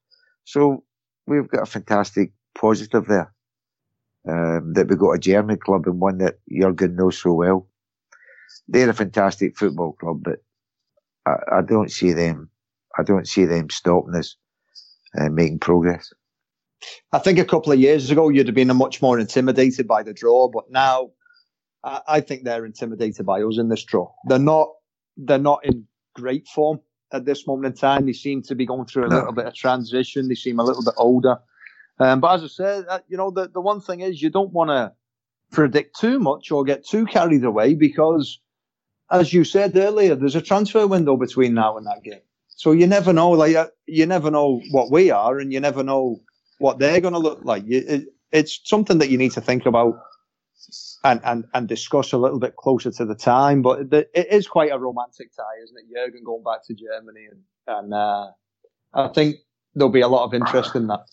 So 0.44 0.84
we've 1.26 1.48
got 1.48 1.62
a 1.62 1.66
fantastic 1.66 2.32
positive 2.54 3.06
there 3.06 3.32
um, 4.28 4.72
that 4.74 4.88
we 4.88 4.96
got 4.96 5.12
a 5.12 5.18
German 5.18 5.58
club 5.58 5.86
and 5.86 6.00
one 6.00 6.18
that 6.18 6.38
Jurgen 6.50 6.96
knows 6.96 7.18
so 7.20 7.32
well. 7.34 7.68
They're 8.68 8.90
a 8.90 8.94
fantastic 8.94 9.56
football 9.56 9.92
club, 9.92 10.22
but 10.22 10.40
I, 11.26 11.58
I 11.58 11.62
don't 11.62 11.90
see 11.90 12.12
them. 12.12 12.50
I 12.98 13.02
don't 13.02 13.26
see 13.28 13.44
them 13.44 13.70
stopping 13.70 14.14
us 14.14 14.36
uh, 15.18 15.28
making 15.28 15.60
progress. 15.60 16.12
I 17.12 17.18
think 17.18 17.38
a 17.38 17.44
couple 17.44 17.72
of 17.72 17.78
years 17.78 18.10
ago 18.10 18.28
you'd 18.30 18.46
have 18.46 18.54
been 18.54 18.74
much 18.76 19.02
more 19.02 19.18
intimidated 19.18 19.86
by 19.86 20.02
the 20.02 20.14
draw, 20.14 20.48
but 20.48 20.70
now 20.70 21.10
I, 21.84 22.00
I 22.08 22.20
think 22.20 22.44
they're 22.44 22.64
intimidated 22.64 23.26
by 23.26 23.42
us 23.42 23.58
in 23.58 23.68
this 23.68 23.84
draw. 23.84 24.10
They're 24.28 24.38
not. 24.38 24.68
They're 25.16 25.38
not 25.38 25.64
in 25.64 25.86
great 26.14 26.46
form 26.48 26.80
at 27.12 27.26
this 27.26 27.46
moment 27.46 27.74
in 27.74 27.78
time. 27.78 28.06
They 28.06 28.12
seem 28.14 28.42
to 28.44 28.54
be 28.54 28.64
going 28.64 28.86
through 28.86 29.04
a 29.06 29.08
No. 29.08 29.16
little 29.16 29.32
bit 29.32 29.46
of 29.46 29.54
transition. 29.54 30.28
They 30.28 30.34
seem 30.34 30.58
a 30.58 30.64
little 30.64 30.82
bit 30.84 30.94
older. 30.96 31.38
Um, 31.98 32.20
but 32.20 32.36
as 32.36 32.44
I 32.44 32.46
said, 32.46 32.84
uh, 32.88 33.00
you 33.08 33.18
know, 33.18 33.30
the, 33.30 33.48
the 33.48 33.60
one 33.60 33.80
thing 33.82 34.00
is 34.00 34.22
you 34.22 34.30
don't 34.30 34.52
want 34.52 34.70
to 34.70 34.92
predict 35.52 35.98
too 36.00 36.18
much 36.18 36.50
or 36.50 36.64
get 36.64 36.86
too 36.86 37.04
carried 37.04 37.44
away 37.44 37.74
because, 37.74 38.40
as 39.10 39.32
you 39.32 39.44
said 39.44 39.76
earlier, 39.76 40.14
there's 40.14 40.36
a 40.36 40.42
transfer 40.42 40.86
window 40.86 41.16
between 41.16 41.54
now 41.54 41.76
and 41.76 41.86
that 41.86 42.02
game. 42.02 42.20
So 42.48 42.72
you 42.72 42.86
never 42.86 43.12
know, 43.12 43.30
like 43.30 43.56
uh, 43.56 43.68
you 43.86 44.06
never 44.06 44.30
know 44.30 44.60
what 44.70 44.90
we 44.90 45.10
are, 45.10 45.38
and 45.38 45.52
you 45.52 45.60
never 45.60 45.82
know 45.82 46.20
what 46.58 46.78
they're 46.78 47.00
going 47.00 47.14
to 47.14 47.20
look 47.20 47.40
like. 47.42 47.64
It's 47.66 48.60
something 48.64 48.98
that 48.98 49.08
you 49.08 49.18
need 49.18 49.32
to 49.32 49.40
think 49.40 49.66
about 49.66 49.94
and, 51.02 51.20
and, 51.24 51.46
and 51.54 51.66
discuss 51.66 52.12
a 52.12 52.18
little 52.18 52.38
bit 52.38 52.56
closer 52.56 52.90
to 52.90 53.04
the 53.04 53.14
time. 53.14 53.62
But 53.62 53.92
it 53.92 54.10
is 54.30 54.46
quite 54.46 54.72
a 54.72 54.78
romantic 54.78 55.34
tie, 55.34 55.62
isn't 55.64 55.78
it? 55.78 55.86
Jurgen 55.94 56.22
going 56.24 56.44
back 56.44 56.64
to 56.66 56.74
Germany, 56.74 57.28
and, 57.30 57.40
and 57.66 57.94
uh, 57.94 58.26
I 58.92 59.08
think 59.08 59.36
there'll 59.74 59.90
be 59.90 60.02
a 60.02 60.08
lot 60.08 60.24
of 60.24 60.34
interest 60.34 60.76
in 60.76 60.86
that. 60.88 61.06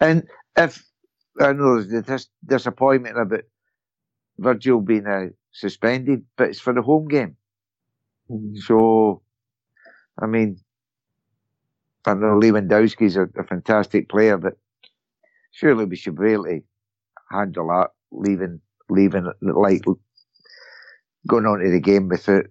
And 0.00 0.26
if 0.56 0.82
I 1.38 1.52
know 1.52 1.82
there's 1.82 2.04
dis- 2.04 2.28
disappointment 2.46 3.18
about 3.18 3.42
Virgil 4.40 4.82
being 4.82 5.06
uh, 5.06 5.26
suspended, 5.52 6.24
but 6.38 6.50
it's 6.50 6.60
for 6.60 6.74
the 6.74 6.82
home 6.82 7.08
game. 7.08 7.36
So, 8.54 9.22
I 10.20 10.26
mean, 10.26 10.58
I 12.06 12.14
know 12.14 12.38
Lewandowski's 12.40 13.16
a, 13.16 13.28
a 13.38 13.44
fantastic 13.44 14.08
player, 14.08 14.38
but 14.38 14.54
surely 15.52 15.86
we 15.86 15.96
should 15.96 16.16
be 16.16 16.32
able 16.32 16.44
to 16.46 16.60
handle 17.30 17.68
that, 17.68 17.90
leaving, 18.12 18.60
leaving 18.90 19.30
like 19.42 19.84
going 21.28 21.46
on 21.46 21.60
to 21.60 21.70
the 21.70 21.80
game 21.80 22.08
without, 22.08 22.46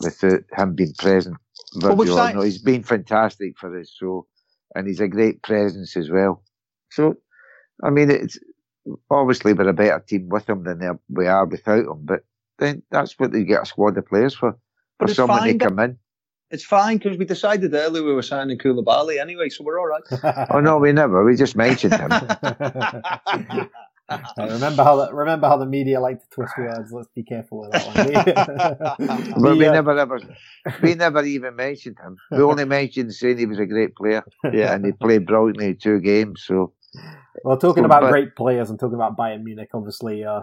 without 0.00 0.42
him 0.56 0.74
being 0.76 0.94
present. 0.98 1.36
Virgil, 1.74 1.96
signed- 2.06 2.36
know 2.36 2.42
he's 2.42 2.58
been 2.58 2.84
fantastic 2.84 3.58
for 3.58 3.78
us, 3.80 3.92
so, 3.98 4.26
and 4.74 4.88
he's 4.88 5.00
a 5.00 5.08
great 5.08 5.42
presence 5.42 5.96
as 5.96 6.10
well. 6.10 6.44
So, 6.90 7.16
I 7.84 7.90
mean, 7.90 8.10
it's 8.10 8.38
obviously 9.10 9.52
we're 9.52 9.68
a 9.68 9.72
better 9.72 10.00
team 10.00 10.28
with 10.28 10.48
him 10.48 10.64
than 10.64 10.98
we 11.08 11.26
are 11.26 11.46
without 11.46 11.84
him, 11.84 12.00
but 12.02 12.24
then 12.58 12.82
that's 12.90 13.18
what 13.18 13.32
they 13.32 13.44
get 13.44 13.62
a 13.62 13.66
squad 13.66 13.96
of 13.96 14.06
players 14.06 14.34
for. 14.34 14.56
But 14.98 15.08
For 15.08 15.14
someone 15.14 15.38
fine, 15.40 15.58
to 15.58 15.64
come 15.64 15.78
in. 15.78 15.98
It's 16.50 16.64
fine 16.64 16.98
because 16.98 17.16
we 17.16 17.24
decided 17.24 17.72
earlier 17.74 18.02
we 18.02 18.12
were 18.12 18.22
signing 18.22 18.58
Koulibaly 18.58 19.20
anyway, 19.20 19.48
so 19.48 19.64
we're 19.64 19.78
all 19.78 19.86
right. 19.86 20.48
Oh 20.50 20.60
no, 20.60 20.78
we 20.78 20.92
never. 20.92 21.24
We 21.24 21.36
just 21.36 21.56
mentioned 21.56 21.94
him. 21.94 22.10
Uh, 24.10 24.18
remember 24.38 24.82
how 24.82 24.96
the, 24.96 25.14
remember 25.14 25.46
how 25.46 25.56
the 25.56 25.66
media 25.66 26.00
like 26.00 26.20
to 26.20 26.28
twist 26.30 26.52
words. 26.58 26.90
Let's 26.90 27.08
be 27.14 27.22
careful 27.22 27.60
with 27.60 27.70
that 27.70 27.86
one. 27.86 29.34
But 29.40 29.52
we 29.52 29.60
The, 29.60 29.68
uh, 29.68 29.72
never 29.72 29.96
ever, 29.96 30.20
we 30.82 30.96
never 30.96 31.22
even 31.24 31.54
mentioned 31.54 31.96
him. 32.02 32.16
We 32.32 32.42
only 32.42 32.64
mentioned 32.64 33.14
saying 33.14 33.38
he 33.38 33.46
was 33.46 33.60
a 33.60 33.66
great 33.66 33.94
player 33.94 34.24
yeah. 34.52 34.74
and 34.74 34.84
he 34.84 34.90
played 34.92 35.26
brilliantly 35.26 35.66
in 35.66 35.76
two 35.76 36.00
games. 36.00 36.42
So 36.44 36.72
Well, 37.44 37.56
talking 37.56 37.84
about 37.84 38.02
but, 38.02 38.10
great 38.10 38.34
players 38.34 38.70
and 38.70 38.78
talking 38.78 38.96
about 38.96 39.16
Bayern 39.16 39.44
Munich, 39.44 39.70
obviously, 39.72 40.24
uh, 40.24 40.42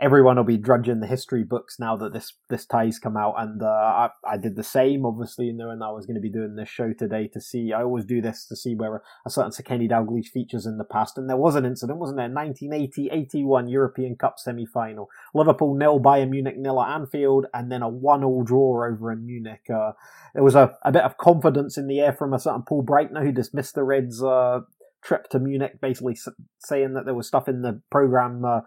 everyone 0.00 0.36
will 0.36 0.44
be 0.44 0.56
drudging 0.56 1.00
the 1.00 1.06
history 1.06 1.44
books 1.44 1.78
now 1.78 1.96
that 1.96 2.12
this 2.12 2.32
this 2.48 2.66
tie's 2.66 2.98
come 2.98 3.16
out, 3.16 3.34
and 3.38 3.62
uh, 3.62 3.66
I, 3.66 4.08
I 4.26 4.36
did 4.38 4.56
the 4.56 4.64
same. 4.64 5.04
Obviously, 5.06 5.52
knowing 5.52 5.82
I 5.82 5.92
was 5.92 6.06
going 6.06 6.16
to 6.16 6.20
be 6.20 6.30
doing 6.30 6.56
this 6.56 6.68
show 6.68 6.92
today 6.92 7.28
to 7.28 7.40
see, 7.40 7.72
I 7.72 7.82
always 7.82 8.04
do 8.04 8.20
this 8.20 8.46
to 8.46 8.56
see 8.56 8.74
where 8.74 9.02
a 9.26 9.30
certain 9.30 9.52
Sir 9.52 9.62
Kenny 9.62 9.86
Dalglish 9.86 10.28
features 10.28 10.66
in 10.66 10.78
the 10.78 10.84
past, 10.84 11.18
and 11.18 11.28
there 11.28 11.36
was 11.36 11.54
an 11.54 11.64
incident, 11.64 11.98
wasn't 11.98 12.18
there? 12.18 12.28
1980-81 12.28 13.70
European 13.70 14.16
Cup 14.16 14.38
semi-final, 14.38 15.08
Liverpool 15.34 15.74
nil, 15.74 16.00
Bayern 16.00 16.30
Munich 16.30 16.58
nil 16.58 16.82
at 16.82 16.94
Anfield, 16.94 17.46
and 17.54 17.70
then 17.70 17.82
a 17.82 17.88
one-all 17.88 18.42
draw 18.42 18.86
over 18.86 19.12
in 19.12 19.24
Munich. 19.26 19.68
Uh, 19.72 19.92
there 20.34 20.42
was 20.42 20.54
a, 20.54 20.76
a 20.82 20.90
bit 20.90 21.02
of 21.02 21.18
confidence 21.18 21.76
in 21.76 21.86
the 21.86 22.00
air 22.00 22.12
from 22.12 22.32
a 22.32 22.38
certain 22.38 22.62
Paul 22.62 22.82
Breitner 22.82 23.22
who 23.22 23.32
dismissed 23.32 23.74
the 23.74 23.84
Reds. 23.84 24.22
Uh, 24.22 24.60
trip 25.02 25.28
to 25.30 25.38
Munich, 25.38 25.80
basically 25.80 26.16
saying 26.58 26.94
that 26.94 27.04
there 27.04 27.14
was 27.14 27.26
stuff 27.26 27.48
in 27.48 27.62
the 27.62 27.80
program 27.90 28.44
uh, 28.44 28.60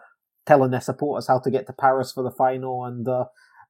telling 0.46 0.72
their 0.72 0.82
supporters 0.82 1.28
how 1.28 1.40
to 1.40 1.52
get 1.52 1.68
to 1.68 1.74
Paris 1.74 2.12
for 2.12 2.24
the 2.24 2.32
final. 2.32 2.86
And 2.86 3.08
uh, 3.08 3.26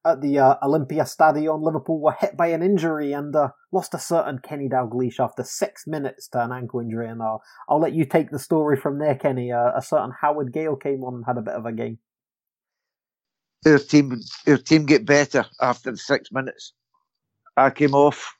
at 0.05 0.21
the 0.21 0.39
uh, 0.39 0.55
Olympia 0.61 1.05
Stadion, 1.05 1.61
Liverpool 1.61 1.99
were 1.99 2.15
hit 2.19 2.37
by 2.37 2.47
an 2.47 2.61
injury 2.61 3.11
and 3.11 3.35
uh, 3.35 3.49
lost 3.71 3.93
a 3.93 3.99
certain 3.99 4.39
Kenny 4.39 4.69
Dalglish 4.69 5.19
after 5.19 5.43
six 5.43 5.87
minutes 5.87 6.27
to 6.29 6.43
an 6.43 6.51
ankle 6.51 6.79
injury. 6.79 7.07
And 7.07 7.21
I'll, 7.21 7.41
I'll 7.69 7.79
let 7.79 7.93
you 7.93 8.05
take 8.05 8.31
the 8.31 8.39
story 8.39 8.77
from 8.77 8.99
there, 8.99 9.15
Kenny. 9.15 9.51
Uh, 9.51 9.71
a 9.75 9.81
certain 9.81 10.11
Howard 10.21 10.53
Gayle 10.53 10.75
came 10.75 11.03
on 11.03 11.15
and 11.15 11.25
had 11.25 11.37
a 11.37 11.41
bit 11.41 11.55
of 11.55 11.65
a 11.65 11.71
game. 11.71 11.99
Our 13.65 13.79
team, 13.79 14.19
our 14.47 14.57
team 14.57 14.85
get 14.85 15.05
better 15.05 15.45
after 15.59 15.89
the 15.91 15.97
six 15.97 16.31
minutes. 16.31 16.73
I 17.57 17.71
came 17.71 17.95
off. 17.95 18.35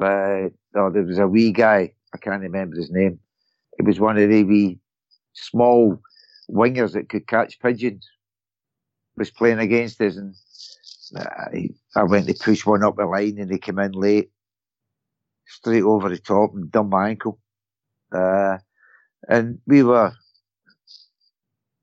Uh, 0.00 0.48
oh, 0.74 0.90
there 0.90 1.02
was 1.02 1.18
a 1.18 1.28
wee 1.28 1.52
guy. 1.52 1.92
I 2.14 2.18
can't 2.18 2.40
remember 2.40 2.76
his 2.76 2.90
name. 2.90 3.18
It 3.78 3.86
was 3.86 4.00
one 4.00 4.18
of 4.18 4.28
the 4.28 4.44
wee 4.44 4.78
small 5.32 6.00
wingers 6.50 6.92
that 6.92 7.08
could 7.08 7.26
catch 7.26 7.60
pigeons 7.60 8.08
was 9.16 9.30
playing 9.30 9.58
against 9.58 10.00
us, 10.00 10.16
and 10.16 10.34
I, 11.16 11.68
I 11.94 12.04
went 12.04 12.26
to 12.28 12.34
push 12.34 12.64
one 12.64 12.82
up 12.82 12.96
the 12.96 13.06
line, 13.06 13.38
and 13.38 13.50
he 13.50 13.58
came 13.58 13.78
in 13.78 13.92
late, 13.92 14.30
straight 15.46 15.82
over 15.82 16.08
the 16.08 16.18
top, 16.18 16.54
and 16.54 16.70
done 16.70 16.88
my 16.88 17.10
ankle. 17.10 17.38
Uh, 18.10 18.58
and 19.28 19.58
we 19.66 19.82
were 19.82 20.12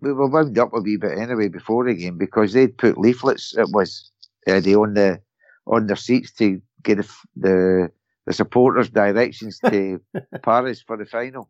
we 0.02 0.14
were 0.14 0.28
wound 0.28 0.58
up 0.58 0.74
a 0.74 0.82
wee 0.82 0.98
bit 0.98 1.18
anyway 1.18 1.48
before 1.50 1.86
the 1.86 1.94
game 1.94 2.18
because 2.18 2.54
they'd 2.54 2.78
put 2.78 2.98
leaflets. 2.98 3.56
It 3.58 3.70
was 3.72 4.12
Eddie 4.48 4.76
on 4.76 4.94
the 4.94 5.22
on 5.68 5.88
their 5.88 5.96
seats 5.96 6.32
to 6.34 6.62
get 6.84 6.98
the 6.98 7.10
the, 7.36 7.92
the 8.26 8.34
supporters 8.34 8.90
directions 8.90 9.60
to 9.60 10.02
Paris 10.44 10.82
for 10.82 10.98
the 10.98 11.06
final. 11.06 11.50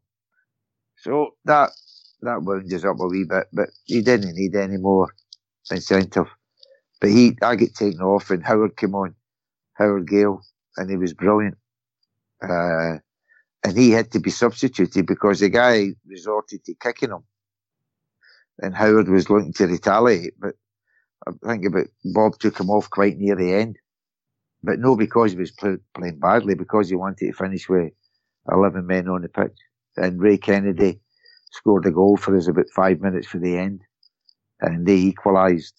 So 1.01 1.35
that 1.45 1.71
that 2.21 2.43
wound 2.43 2.73
us 2.73 2.85
up 2.85 2.99
a 2.99 3.07
wee 3.07 3.25
bit, 3.29 3.47
but 3.53 3.69
he 3.85 4.01
didn't 4.01 4.35
need 4.35 4.55
any 4.55 4.77
more 4.77 5.09
incentive. 5.71 6.27
But 6.99 7.11
he, 7.11 7.37
I 7.41 7.55
get 7.55 7.75
taken 7.75 8.01
off, 8.01 8.29
and 8.29 8.43
Howard 8.43 8.75
came 8.75 8.95
on, 8.95 9.15
Howard 9.75 10.07
Gayle, 10.07 10.41
and 10.77 10.89
he 10.89 10.97
was 10.97 11.13
brilliant. 11.13 11.57
Uh, 12.43 12.97
and 13.63 13.77
he 13.77 13.91
had 13.91 14.11
to 14.11 14.19
be 14.19 14.29
substituted 14.29 15.05
because 15.05 15.39
the 15.39 15.49
guy 15.49 15.89
resorted 16.05 16.63
to 16.65 16.73
kicking 16.75 17.11
him, 17.11 17.23
and 18.59 18.75
Howard 18.75 19.09
was 19.09 19.29
looking 19.29 19.53
to 19.53 19.67
retaliate. 19.67 20.33
But 20.39 20.55
I 21.27 21.31
think 21.47 21.65
about 21.65 21.87
Bob 22.13 22.39
took 22.39 22.59
him 22.59 22.69
off 22.69 22.89
quite 22.89 23.17
near 23.17 23.35
the 23.35 23.53
end, 23.53 23.77
but 24.63 24.79
no 24.79 24.97
because 24.97 25.31
he 25.31 25.37
was 25.37 25.51
play, 25.51 25.77
playing 25.95 26.19
badly, 26.19 26.55
because 26.55 26.89
he 26.89 26.95
wanted 26.95 27.27
to 27.27 27.33
finish 27.33 27.69
with 27.69 27.93
eleven 28.51 28.85
men 28.87 29.07
on 29.07 29.21
the 29.21 29.29
pitch. 29.29 29.57
And 29.99 30.21
Ray 30.21 30.39
Kennedy 30.39 31.01
scored 31.51 31.87
a 31.87 31.91
goal 31.91 32.17
for 32.17 32.37
us 32.37 32.49
about 32.49 32.69
five 32.75 33.01
minutes 33.01 33.27
for 33.27 33.39
the 33.39 33.57
end, 33.57 33.81
and 34.61 34.87
they 34.87 34.95
equalised. 34.95 35.75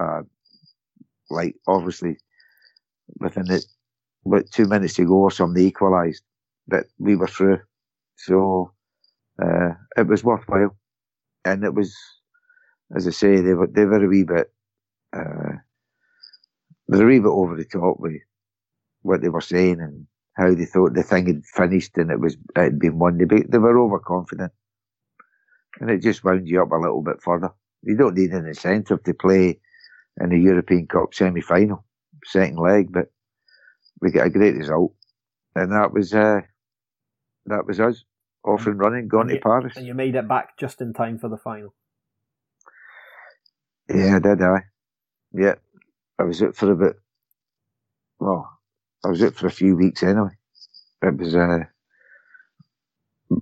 Uh, 0.00 0.22
like 1.30 1.56
obviously 1.66 2.16
within 3.20 3.50
it, 3.50 3.64
about 4.26 4.50
two 4.52 4.66
minutes 4.66 4.94
to 4.94 5.06
go 5.06 5.14
or 5.14 5.30
something, 5.30 5.62
they 5.62 5.68
equalised, 5.68 6.22
but 6.68 6.86
we 6.98 7.16
were 7.16 7.26
through. 7.26 7.58
So 8.16 8.72
uh, 9.42 9.70
it 9.96 10.06
was 10.06 10.24
worthwhile, 10.24 10.76
and 11.44 11.64
it 11.64 11.74
was, 11.74 11.94
as 12.96 13.06
I 13.06 13.10
say, 13.10 13.40
they 13.40 13.54
were 13.54 13.68
they 13.68 13.84
were 13.86 14.04
a 14.04 14.08
wee 14.08 14.24
bit, 14.24 14.52
uh, 15.16 15.54
they 16.88 16.98
were 16.98 17.04
a 17.04 17.08
wee 17.08 17.20
bit 17.20 17.28
over 17.28 17.56
the 17.56 17.64
top 17.64 18.00
with 18.00 18.20
what 19.02 19.22
they 19.22 19.30
were 19.30 19.40
saying 19.42 19.80
and 19.80 20.06
how 20.40 20.54
they 20.54 20.64
thought 20.64 20.94
the 20.94 21.02
thing 21.02 21.26
had 21.26 21.44
finished 21.44 21.98
and 21.98 22.10
it 22.10 22.18
was 22.18 22.34
it 22.56 22.60
had 22.60 22.78
been 22.78 22.98
won. 22.98 23.18
They, 23.18 23.42
they 23.42 23.58
were 23.58 23.78
overconfident 23.78 24.52
and 25.80 25.90
it 25.90 26.02
just 26.02 26.24
wound 26.24 26.48
you 26.48 26.62
up 26.62 26.72
a 26.72 26.76
little 26.76 27.02
bit 27.02 27.22
further. 27.22 27.50
You 27.82 27.96
don't 27.96 28.16
need 28.16 28.30
an 28.30 28.46
incentive 28.46 29.02
to 29.04 29.14
play 29.14 29.60
in 30.20 30.30
the 30.30 30.38
European 30.38 30.86
Cup 30.86 31.14
semi 31.14 31.40
final, 31.40 31.84
second 32.24 32.58
leg, 32.58 32.90
but 32.90 33.06
we 34.00 34.10
get 34.10 34.26
a 34.26 34.30
great 34.30 34.56
result. 34.56 34.94
And 35.54 35.72
that 35.72 35.92
was 35.92 36.14
uh, 36.14 36.40
that 37.46 37.66
was 37.66 37.80
us 37.80 38.04
off 38.44 38.66
and 38.66 38.78
running, 38.78 39.08
going 39.08 39.28
to 39.28 39.38
Paris. 39.38 39.76
And 39.76 39.86
you 39.86 39.94
made 39.94 40.14
it 40.14 40.28
back 40.28 40.56
just 40.58 40.80
in 40.80 40.94
time 40.94 41.18
for 41.18 41.28
the 41.28 41.36
final. 41.36 41.74
Yeah, 43.88 44.18
did 44.20 44.40
I? 44.42 44.62
Yeah. 45.32 45.56
I 46.18 46.22
was 46.22 46.42
out 46.42 46.54
for 46.54 46.70
a 46.70 46.76
bit 46.76 46.96
well, 48.20 48.59
I 49.04 49.08
was 49.08 49.22
out 49.22 49.34
for 49.34 49.46
a 49.46 49.50
few 49.52 49.76
weeks 49.76 50.02
anyway. 50.02 50.30
It 51.02 51.16
was 51.16 51.34
a 51.34 51.68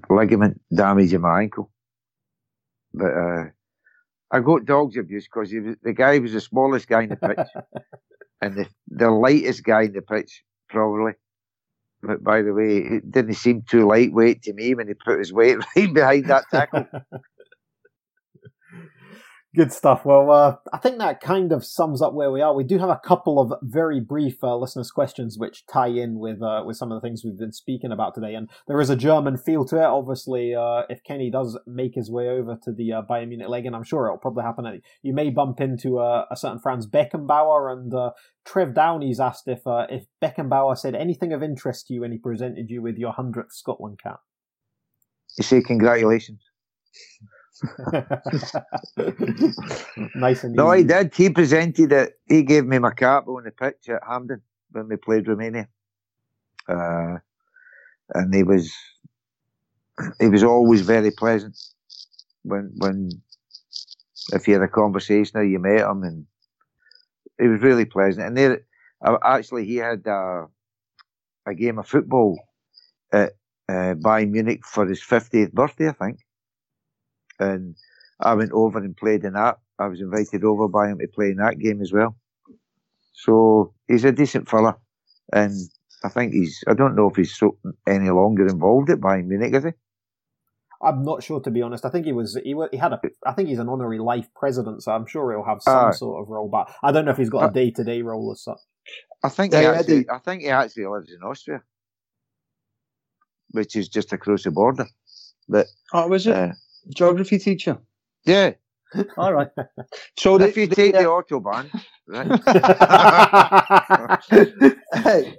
ligament 0.09 0.61
damage 0.75 1.13
in 1.13 1.23
my 1.23 1.43
ankle. 1.43 1.71
But 2.95 3.13
uh, 3.13 3.45
I 4.31 4.41
got 4.41 4.67
dogs 4.67 4.97
abuse 4.97 5.27
because 5.27 5.51
the 5.51 5.93
guy 5.93 6.19
was 6.19 6.33
the 6.33 6.41
smallest 6.41 6.89
guy 6.89 7.03
in 7.03 7.09
the 7.11 7.17
pitch 7.17 7.39
and 8.43 8.55
the, 8.55 8.67
the 8.89 9.11
lightest 9.11 9.65
guy 9.65 9.83
in 9.83 9.93
the 9.93 10.03
pitch, 10.03 10.43
probably. 10.69 11.13
But 12.03 12.23
by 12.23 12.43
the 12.43 12.53
way, 12.55 12.79
it 12.79 13.11
didn't 13.11 13.35
seem 13.35 13.63
too 13.63 13.87
lightweight 13.87 14.43
to 14.43 14.53
me 14.53 14.75
when 14.75 14.87
he 14.87 14.95
put 14.95 15.19
his 15.19 15.33
weight 15.33 15.59
right 15.77 15.93
behind 15.93 16.27
that 16.27 16.45
tackle. 16.51 16.87
Good 19.57 19.73
stuff. 19.73 20.05
Well, 20.05 20.31
uh, 20.31 20.57
I 20.75 20.79
think 20.79 20.99
that 20.99 21.23
kind 21.23 21.53
of 21.53 21.65
sums 21.65 22.03
up 22.03 22.13
where 22.13 22.31
we 22.31 22.43
are. 22.43 22.55
We 22.55 22.65
do 22.65 22.79
have 22.79 22.91
a 22.91 23.01
couple 23.03 23.41
of 23.41 23.55
very 23.63 23.99
brief 23.99 24.45
uh, 24.45 24.55
listeners' 24.55 24.91
questions 24.91 25.39
which 25.39 25.65
tie 25.67 25.89
in 25.89 26.19
with 26.19 26.43
uh, 26.43 26.65
with 26.67 26.77
some 26.77 26.93
of 26.93 27.01
the 27.01 27.07
things 27.07 27.23
we've 27.25 27.39
been 27.39 27.53
speaking 27.53 27.91
about 27.91 28.15
today. 28.15 28.35
And 28.35 28.51
there 28.67 28.79
is 28.79 28.91
a 28.91 28.97
German 28.97 29.39
feel 29.39 29.65
to 29.65 29.79
it. 29.79 29.87
Obviously, 29.87 30.55
uh, 30.55 30.83
if 30.91 31.03
Kenny 31.03 31.31
does 31.31 31.59
make 31.67 31.95
his 31.95 32.11
way 32.11 32.29
over 32.29 32.59
to 32.63 32.73
the 32.73 32.93
uh, 32.93 33.03
Bayern 33.09 33.29
Munich 33.29 33.49
leg, 33.49 33.65
and 33.65 33.75
I'm 33.75 33.85
sure 33.85 34.05
it'll 34.05 34.19
probably 34.19 34.45
happen, 34.45 34.83
you 35.01 35.15
may 35.15 35.31
bump 35.31 35.63
into 35.63 35.99
uh, 35.99 36.27
a 36.31 36.37
certain 36.37 36.59
Franz 36.59 36.87
Beckenbauer. 36.87 37.73
And 37.73 38.13
Trev 38.45 38.75
Downey's 38.75 39.19
asked 39.19 39.49
if 39.49 39.63
if 39.65 40.05
Beckenbauer 40.23 40.77
said 40.77 40.95
anything 40.95 41.33
of 41.33 41.43
interest 41.43 41.87
to 41.87 41.95
you 41.95 42.03
when 42.03 42.13
he 42.13 42.19
presented 42.19 42.69
you 42.69 42.83
with 42.83 42.99
your 42.99 43.13
hundredth 43.13 43.55
Scotland 43.55 43.99
cap. 44.03 44.21
You 45.39 45.45
say 45.45 45.63
congratulations. 45.63 46.43
nice 50.15 50.45
and 50.45 50.55
No, 50.55 50.71
he 50.73 50.85
did. 50.85 51.15
He 51.15 51.31
presented 51.31 51.93
it. 51.93 52.21
He 52.27 52.43
gave 52.43 52.67
me 52.67 52.79
my 52.79 52.93
cap 52.93 53.27
on 53.27 53.45
the 53.45 53.51
pitch 53.51 53.89
at 53.89 54.03
Hampden 54.07 54.43
when 54.71 54.89
we 54.89 54.97
played 54.97 55.27
Romania. 55.27 55.69
Uh, 56.69 57.17
and 58.15 58.35
he 58.35 58.43
was 58.43 58.73
he 60.21 60.29
was 60.29 60.45
always 60.45 60.83
very 60.83 61.11
pleasant 61.11 61.57
when 62.43 62.71
when 62.77 63.11
if 64.33 64.47
you 64.47 64.55
had 64.55 64.63
a 64.63 64.69
conversation 64.69 65.39
or 65.39 65.45
you 65.45 65.59
met 65.59 65.81
him 65.81 66.03
and 66.03 66.27
he 67.41 67.49
was 67.49 67.63
really 67.63 67.85
pleasant. 67.85 68.27
And 68.27 68.37
there, 68.37 68.61
uh, 69.05 69.17
actually, 69.25 69.65
he 69.65 69.77
had 69.77 70.07
a, 70.07 70.47
a 71.47 71.55
game 71.55 71.79
of 71.79 71.89
football 71.89 72.39
at 73.13 73.33
uh, 73.69 73.95
Bayern 73.95 74.31
Munich 74.31 74.67
for 74.67 74.87
his 74.87 75.01
50th 75.01 75.53
birthday, 75.53 75.89
I 75.89 75.93
think 75.93 76.19
and 77.39 77.77
I 78.21 78.35
went 78.35 78.53
over 78.53 78.79
and 78.79 78.97
played 78.97 79.25
in 79.25 79.35
that. 79.35 79.59
I 79.79 79.87
was 79.87 80.01
invited 80.01 80.45
over 80.45 80.69
by 80.69 80.89
him 80.89 80.99
to 80.99 81.07
play 81.09 81.31
in 81.31 81.37
that 81.37 81.59
game 81.59 81.81
as 81.81 81.93
well. 81.93 82.17
So 83.13 83.75
he's 83.87 84.05
a 84.05 84.13
decent 84.13 84.49
fella, 84.49 84.77
and 85.33 85.53
I 86.05 86.09
think 86.09 86.33
he's. 86.33 86.63
I 86.69 86.75
don't 86.75 86.95
know 86.95 87.09
if 87.11 87.17
he's 87.17 87.37
so, 87.37 87.57
any 87.87 88.11
longer 88.11 88.47
involved 88.47 88.91
at 88.91 89.01
Bayern 89.01 89.27
Munich, 89.27 89.55
is 89.55 89.65
he? 89.65 89.71
I'm 90.81 91.03
not 91.03 91.25
sure 91.25 91.41
to 91.41 91.51
be 91.51 91.63
honest. 91.63 91.85
I 91.85 91.91
think 91.91 92.07
he 92.07 92.13
was. 92.13 92.39
He, 92.45 92.55
he 92.71 92.77
had 92.77 92.93
a. 92.93 93.01
I 93.27 93.33
think 93.33 93.49
he's 93.49 93.59
an 93.59 93.69
honorary 93.69 93.99
life 93.99 94.29
president, 94.37 94.83
so 94.83 94.93
I'm 94.93 95.07
sure 95.07 95.33
he'll 95.33 95.45
have 95.45 95.63
some 95.63 95.89
uh, 95.89 95.93
sort 95.93 96.23
of 96.23 96.29
role. 96.29 96.49
But 96.49 96.73
I 96.83 96.93
don't 96.93 97.05
know 97.05 97.11
if 97.11 97.17
he's 97.17 97.31
got 97.31 97.51
a 97.51 97.53
day 97.53 97.71
to 97.73 97.85
day 97.85 98.03
role 98.03 98.31
as 98.33 98.43
such. 98.43 98.61
I 99.23 99.29
think 99.29 99.53
he 99.53 99.61
actually. 99.61 100.07
I 100.09 100.19
think 100.19 100.43
he 100.43 100.51
actually 100.51 100.87
lives 100.87 101.11
in 101.11 101.23
Austria, 101.23 101.63
which 103.51 103.75
is 103.75 103.89
just 103.89 104.13
across 104.13 104.45
the 104.45 104.53
border. 104.53 104.87
But 105.49 105.67
oh, 105.93 106.07
was 106.07 106.27
it? 106.27 106.37
Uh, 106.37 106.53
geography 106.95 107.39
teacher? 107.39 107.79
Yeah. 108.25 108.53
All 109.17 109.33
right. 109.33 109.49
So 110.19 110.41
if 110.41 110.57
you 110.57 110.67
take 110.67 110.95
the, 110.95 111.03
the 111.03 111.05
autobahn, 111.05 111.69
right? 112.07 112.27
hey, 115.05 115.37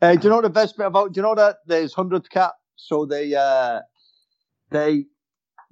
hey, 0.00 0.16
do 0.16 0.24
you 0.24 0.30
know 0.30 0.42
the 0.42 0.50
best 0.50 0.76
bit 0.76 0.86
about? 0.86 1.12
Do 1.12 1.18
you 1.18 1.22
know 1.22 1.34
that 1.34 1.58
there's 1.66 1.94
hundred 1.94 2.28
cap? 2.30 2.54
So 2.76 3.06
they 3.06 3.34
uh, 3.34 3.80
they 4.70 5.06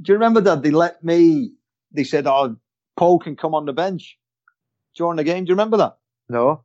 Do 0.03 0.13
you 0.13 0.15
remember 0.15 0.41
that 0.43 0.63
they 0.63 0.71
let 0.71 1.05
me? 1.05 1.53
They 1.93 2.05
said, 2.05 2.27
"Oh, 2.27 2.57
Paul 2.97 3.19
can 3.19 3.37
come 3.37 3.55
on 3.55 3.67
the 3.67 3.73
bench 3.73 4.19
during 4.97 5.17
the 5.17 5.25
game." 5.25 5.45
Do 5.45 5.51
you 5.51 5.55
remember 5.55 5.77
that? 5.79 5.99
No. 6.29 6.65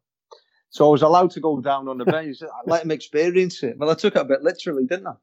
So 0.69 0.87
I 0.87 0.91
was 0.91 1.01
allowed 1.03 1.31
to 1.31 1.39
go 1.39 1.61
down 1.61 1.87
on 1.87 1.97
the 1.99 2.05
bench. 2.05 2.41
I 2.41 2.47
let 2.65 2.83
him 2.83 2.91
experience 2.91 3.61
it. 3.61 3.77
Well, 3.77 3.91
I 3.91 3.93
took 3.93 4.15
it 4.15 4.21
a 4.21 4.25
bit 4.25 4.41
literally, 4.41 4.85
didn't 4.85 5.07
I? 5.07 5.13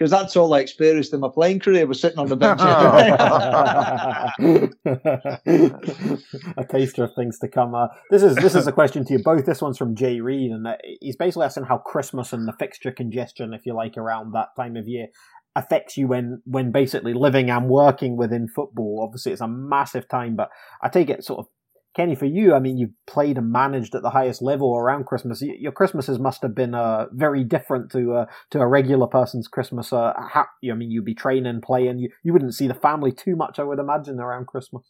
Because 0.00 0.12
that's 0.12 0.34
all 0.34 0.54
I 0.54 0.60
experienced 0.60 1.12
in 1.12 1.20
my 1.20 1.28
playing 1.28 1.60
career 1.60 1.86
was 1.86 2.00
sitting 2.00 2.18
on 2.18 2.28
the 2.28 2.34
bench. 2.34 2.58
a 6.56 6.64
taster 6.64 7.04
of 7.04 7.14
things 7.14 7.38
to 7.40 7.48
come. 7.48 7.74
Uh, 7.74 7.88
this 8.10 8.22
is 8.22 8.34
this 8.36 8.54
is 8.54 8.66
a 8.66 8.72
question 8.72 9.04
to 9.04 9.12
you 9.12 9.22
both. 9.22 9.44
This 9.44 9.60
one's 9.60 9.76
from 9.76 9.94
Jay 9.94 10.22
Reed, 10.22 10.52
and 10.52 10.66
uh, 10.66 10.76
he's 11.02 11.16
basically 11.16 11.44
asking 11.44 11.64
how 11.64 11.76
Christmas 11.76 12.32
and 12.32 12.48
the 12.48 12.54
fixture 12.54 12.92
congestion, 12.92 13.52
if 13.52 13.66
you 13.66 13.74
like, 13.74 13.98
around 13.98 14.32
that 14.32 14.56
time 14.56 14.78
of 14.78 14.88
year 14.88 15.08
affects 15.54 15.98
you 15.98 16.08
when 16.08 16.40
when 16.46 16.72
basically 16.72 17.12
living 17.12 17.50
and 17.50 17.68
working 17.68 18.16
within 18.16 18.48
football. 18.48 19.06
Obviously, 19.06 19.32
it's 19.32 19.42
a 19.42 19.48
massive 19.48 20.08
time, 20.08 20.34
but 20.34 20.48
I 20.80 20.88
take 20.88 21.10
it 21.10 21.24
sort 21.24 21.40
of 21.40 21.48
Kenny, 21.96 22.14
for 22.14 22.26
you, 22.26 22.54
I 22.54 22.60
mean, 22.60 22.78
you've 22.78 22.94
played 23.06 23.36
and 23.36 23.50
managed 23.50 23.96
at 23.96 24.02
the 24.02 24.10
highest 24.10 24.40
level 24.40 24.76
around 24.76 25.06
Christmas. 25.06 25.42
Your 25.42 25.72
Christmases 25.72 26.20
must 26.20 26.40
have 26.42 26.54
been 26.54 26.72
uh, 26.72 27.06
very 27.12 27.42
different 27.42 27.90
to 27.92 28.14
uh, 28.14 28.26
to 28.50 28.60
a 28.60 28.66
regular 28.66 29.08
person's 29.08 29.48
Christmas. 29.48 29.92
Uh, 29.92 30.12
how, 30.16 30.46
I 30.70 30.74
mean, 30.74 30.92
you'd 30.92 31.04
be 31.04 31.14
training, 31.14 31.60
playing. 31.62 31.98
You 31.98 32.10
you 32.22 32.32
wouldn't 32.32 32.54
see 32.54 32.68
the 32.68 32.74
family 32.74 33.10
too 33.10 33.34
much, 33.34 33.58
I 33.58 33.64
would 33.64 33.80
imagine, 33.80 34.20
around 34.20 34.46
Christmas. 34.46 34.84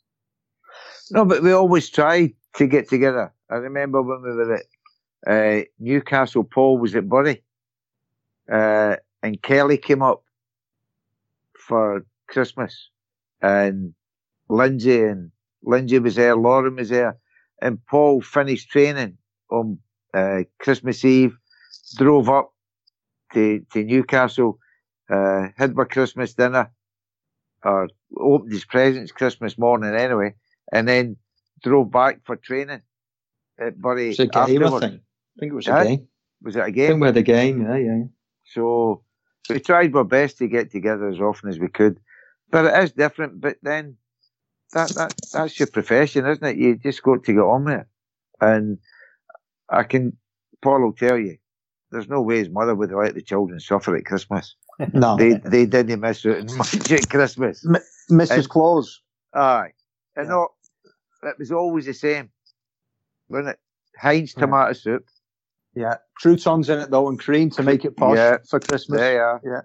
No, 1.11 1.25
but 1.25 1.43
we 1.43 1.53
always 1.53 1.89
try 1.89 2.35
to 2.57 2.67
get 2.67 2.89
together. 2.89 3.33
I 3.51 3.57
remember 3.57 4.03
when 4.03 4.23
we 4.23 4.33
were 4.33 4.55
at 4.55 4.65
uh, 5.27 5.65
Newcastle. 5.79 6.45
Paul 6.45 6.79
was 6.79 6.95
at 6.95 7.09
Bury, 7.09 7.43
uh, 8.53 8.97
and 9.23 9.41
Kelly 9.41 9.79
came 9.79 10.03
up 10.03 10.23
for 11.59 12.05
Christmas, 12.29 12.91
and 13.41 13.95
Lindsay 14.51 15.03
and 15.03 15.31
Lindsay 15.63 15.99
was 15.99 16.15
there, 16.15 16.37
Lauren 16.37 16.77
was 16.77 16.89
there, 16.89 17.19
and 17.61 17.85
Paul 17.87 18.21
finished 18.21 18.71
training 18.71 19.19
on 19.51 19.79
uh, 20.15 20.41
Christmas 20.59 21.05
Eve, 21.05 21.37
drove 21.97 22.29
up 22.29 22.53
to, 23.35 23.65
to 23.73 23.85
Newcastle, 23.85 24.59
uh, 25.11 25.49
had 25.57 25.75
my 25.75 25.85
Christmas 25.85 26.35
dinner, 26.35 26.71
or 27.65 27.89
opened 28.19 28.53
his 28.53 28.65
presents 28.65 29.13
Christmas 29.13 29.59
morning 29.59 29.95
anyway, 29.95 30.35
and 30.73 30.89
then 30.89 31.17
drove 31.63 31.91
back 31.91 32.21
for 32.25 32.37
training 32.37 32.81
at 33.59 33.81
Bury. 33.81 34.11
It's 34.11 34.19
a 34.19 34.27
game, 34.27 34.65
I 34.65 34.81
think. 34.81 34.95
I 34.95 35.41
think 35.41 35.53
it 35.53 35.55
was 35.55 35.69
a 35.69 35.85
game. 35.85 36.09
Was 36.43 36.57
it 36.57 36.61
a 36.61 36.71
game? 36.71 36.89
think 36.89 37.01
we 37.01 37.07
had 37.07 37.17
a 37.17 37.23
game, 37.23 37.63
yeah, 37.63 37.77
yeah. 37.77 38.03
So 38.47 39.03
we 39.49 39.61
tried 39.61 39.95
our 39.95 40.05
best 40.05 40.39
to 40.39 40.49
get 40.49 40.71
together 40.71 41.09
as 41.09 41.21
often 41.21 41.51
as 41.51 41.59
we 41.59 41.69
could, 41.69 42.01
but 42.51 42.65
it 42.65 42.85
is 42.85 42.93
different. 42.93 43.41
But 43.41 43.57
then 43.63 43.97
that 44.73 44.91
that 44.91 45.14
that's 45.33 45.59
your 45.59 45.66
profession, 45.68 46.27
isn't 46.27 46.45
it? 46.45 46.57
You 46.57 46.77
just 46.77 47.03
got 47.03 47.25
to 47.25 47.33
get 47.33 47.41
on 47.41 47.64
with 47.64 47.81
it. 47.81 47.87
And 48.41 48.79
I 49.68 49.83
can, 49.83 50.16
Paul 50.62 50.81
will 50.83 50.93
tell 50.93 51.18
you, 51.18 51.37
there's 51.91 52.09
no 52.09 52.23
way 52.23 52.39
his 52.39 52.49
mother 52.49 52.75
would 52.75 52.93
let 52.93 53.14
the 53.14 53.23
children 53.23 53.61
suffer 53.61 53.97
at 53.97 54.05
Christmas. 54.05 54.55
No. 54.95 55.14
They 55.16 55.35
they 55.35 55.66
didn't 55.66 56.01
miss 56.01 56.25
it 56.25 56.51
much 56.57 56.91
at 56.91 57.11
Christmas. 57.11 57.62
Mrs. 58.11 58.31
And- 58.31 58.49
Claus. 58.49 59.03
Aye, 59.35 59.73
and 60.16 60.27
Yeah. 60.27 60.31
no, 60.33 60.49
it 61.25 61.39
was 61.39 61.53
always 61.53 61.85
the 61.85 61.93
same, 61.93 62.31
wasn't 63.29 63.51
it? 63.51 63.59
Heinz 63.99 64.33
Yeah. 64.35 64.41
tomato 64.41 64.73
soup. 64.73 65.05
Yeah. 65.75 65.97
Croutons 66.16 66.71
in 66.71 66.79
it 66.79 66.91
though 66.91 67.09
and 67.11 67.18
cream 67.21 67.51
to 67.51 67.62
make 67.62 67.85
it 67.85 67.95
posh 67.97 68.16
Yeah. 68.16 68.39
for 68.49 68.59
Christmas. 68.59 69.01
You. 69.01 69.39
Yeah. 69.45 69.61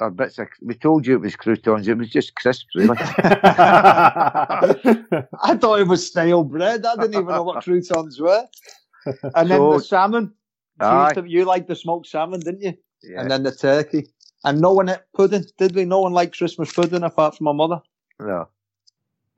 Or 0.00 0.10
bits 0.10 0.38
of, 0.38 0.46
we 0.62 0.74
told 0.74 1.06
you 1.06 1.14
it 1.14 1.20
was 1.22 1.34
croutons. 1.34 1.88
It 1.88 1.98
was 1.98 2.08
just 2.10 2.34
crisps, 2.36 2.68
really. 2.76 2.96
I 5.42 5.56
thought 5.60 5.80
it 5.80 5.88
was 5.88 6.06
stale 6.06 6.44
bread. 6.44 6.86
I 6.86 6.94
didn't 6.96 7.14
even 7.14 7.26
know 7.26 7.42
what 7.42 7.64
croutons 7.64 8.20
were. 8.20 8.44
And 9.34 9.50
then 9.50 9.58
So- 9.58 9.78
the 9.78 9.84
salmon. 9.84 10.32
You, 10.80 10.86
Aye. 10.86 11.12
you 11.26 11.44
liked 11.44 11.66
the 11.66 11.74
smoked 11.74 12.06
salmon, 12.06 12.38
didn't 12.38 12.62
you? 12.62 12.74
yeah. 13.02 13.20
And 13.20 13.28
then 13.30 13.42
the 13.42 13.50
turkey. 13.50 14.06
And 14.44 14.60
no 14.60 14.72
one 14.72 14.88
ate 14.88 15.00
pudding, 15.12 15.44
did 15.58 15.74
we? 15.74 15.84
No 15.84 16.00
one 16.02 16.12
liked 16.12 16.38
Christmas 16.38 16.72
pudding 16.72 17.02
apart 17.02 17.36
from 17.36 17.46
my 17.46 17.52
mother. 17.52 17.80
no. 18.20 18.48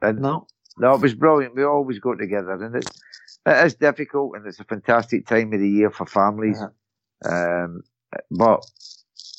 And 0.03 0.19
No. 0.21 0.47
No, 0.79 0.95
it 0.95 1.01
was 1.01 1.15
brilliant. 1.15 1.55
We 1.57 1.65
always 1.65 1.99
go 1.99 2.15
together, 2.15 2.53
and 2.53 2.75
it's 2.77 2.87
it 3.47 3.67
is 3.67 3.75
difficult, 3.75 4.35
and 4.37 4.47
it's 4.47 4.61
a 4.61 4.65
fantastic 4.65 5.27
time 5.27 5.53
of 5.53 5.61
the 5.61 5.69
year 5.69 5.91
for 5.91 6.07
families. 6.07 6.63
Um, 7.25 7.83
but 8.31 8.65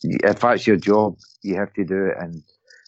if 0.04 0.40
that's 0.40 0.68
your 0.68 0.78
job, 0.78 1.18
you 1.44 1.56
have 1.56 1.74
to 1.74 1.84
do 1.84 2.06
it, 2.06 2.18
and 2.20 2.44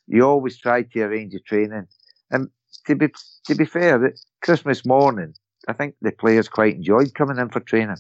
you 0.08 0.24
always 0.24 0.58
try 0.58 0.84
to 0.84 1.02
arrange 1.02 1.34
the 1.34 1.40
training. 1.40 1.88
And 2.32 2.50
to 2.88 2.96
be 2.96 3.10
to 3.46 3.56
be 3.56 3.66
fair, 3.66 4.14
Christmas 4.42 4.86
morning, 4.86 5.34
I 5.68 5.74
think 5.74 5.96
the 6.02 6.12
players 6.12 6.48
quite 6.48 6.76
enjoyed 6.76 7.14
coming 7.14 7.38
in 7.38 7.50
for 7.50 7.60
training. 7.60 7.98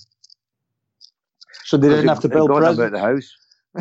So 1.66 1.78
they 1.78 1.90
didn't 1.90 2.08
have 2.08 2.20
to 2.22 2.30
build 2.30 2.50
presents. 2.50 2.80
out 2.80 2.92
the 2.92 3.00
house. 3.00 3.32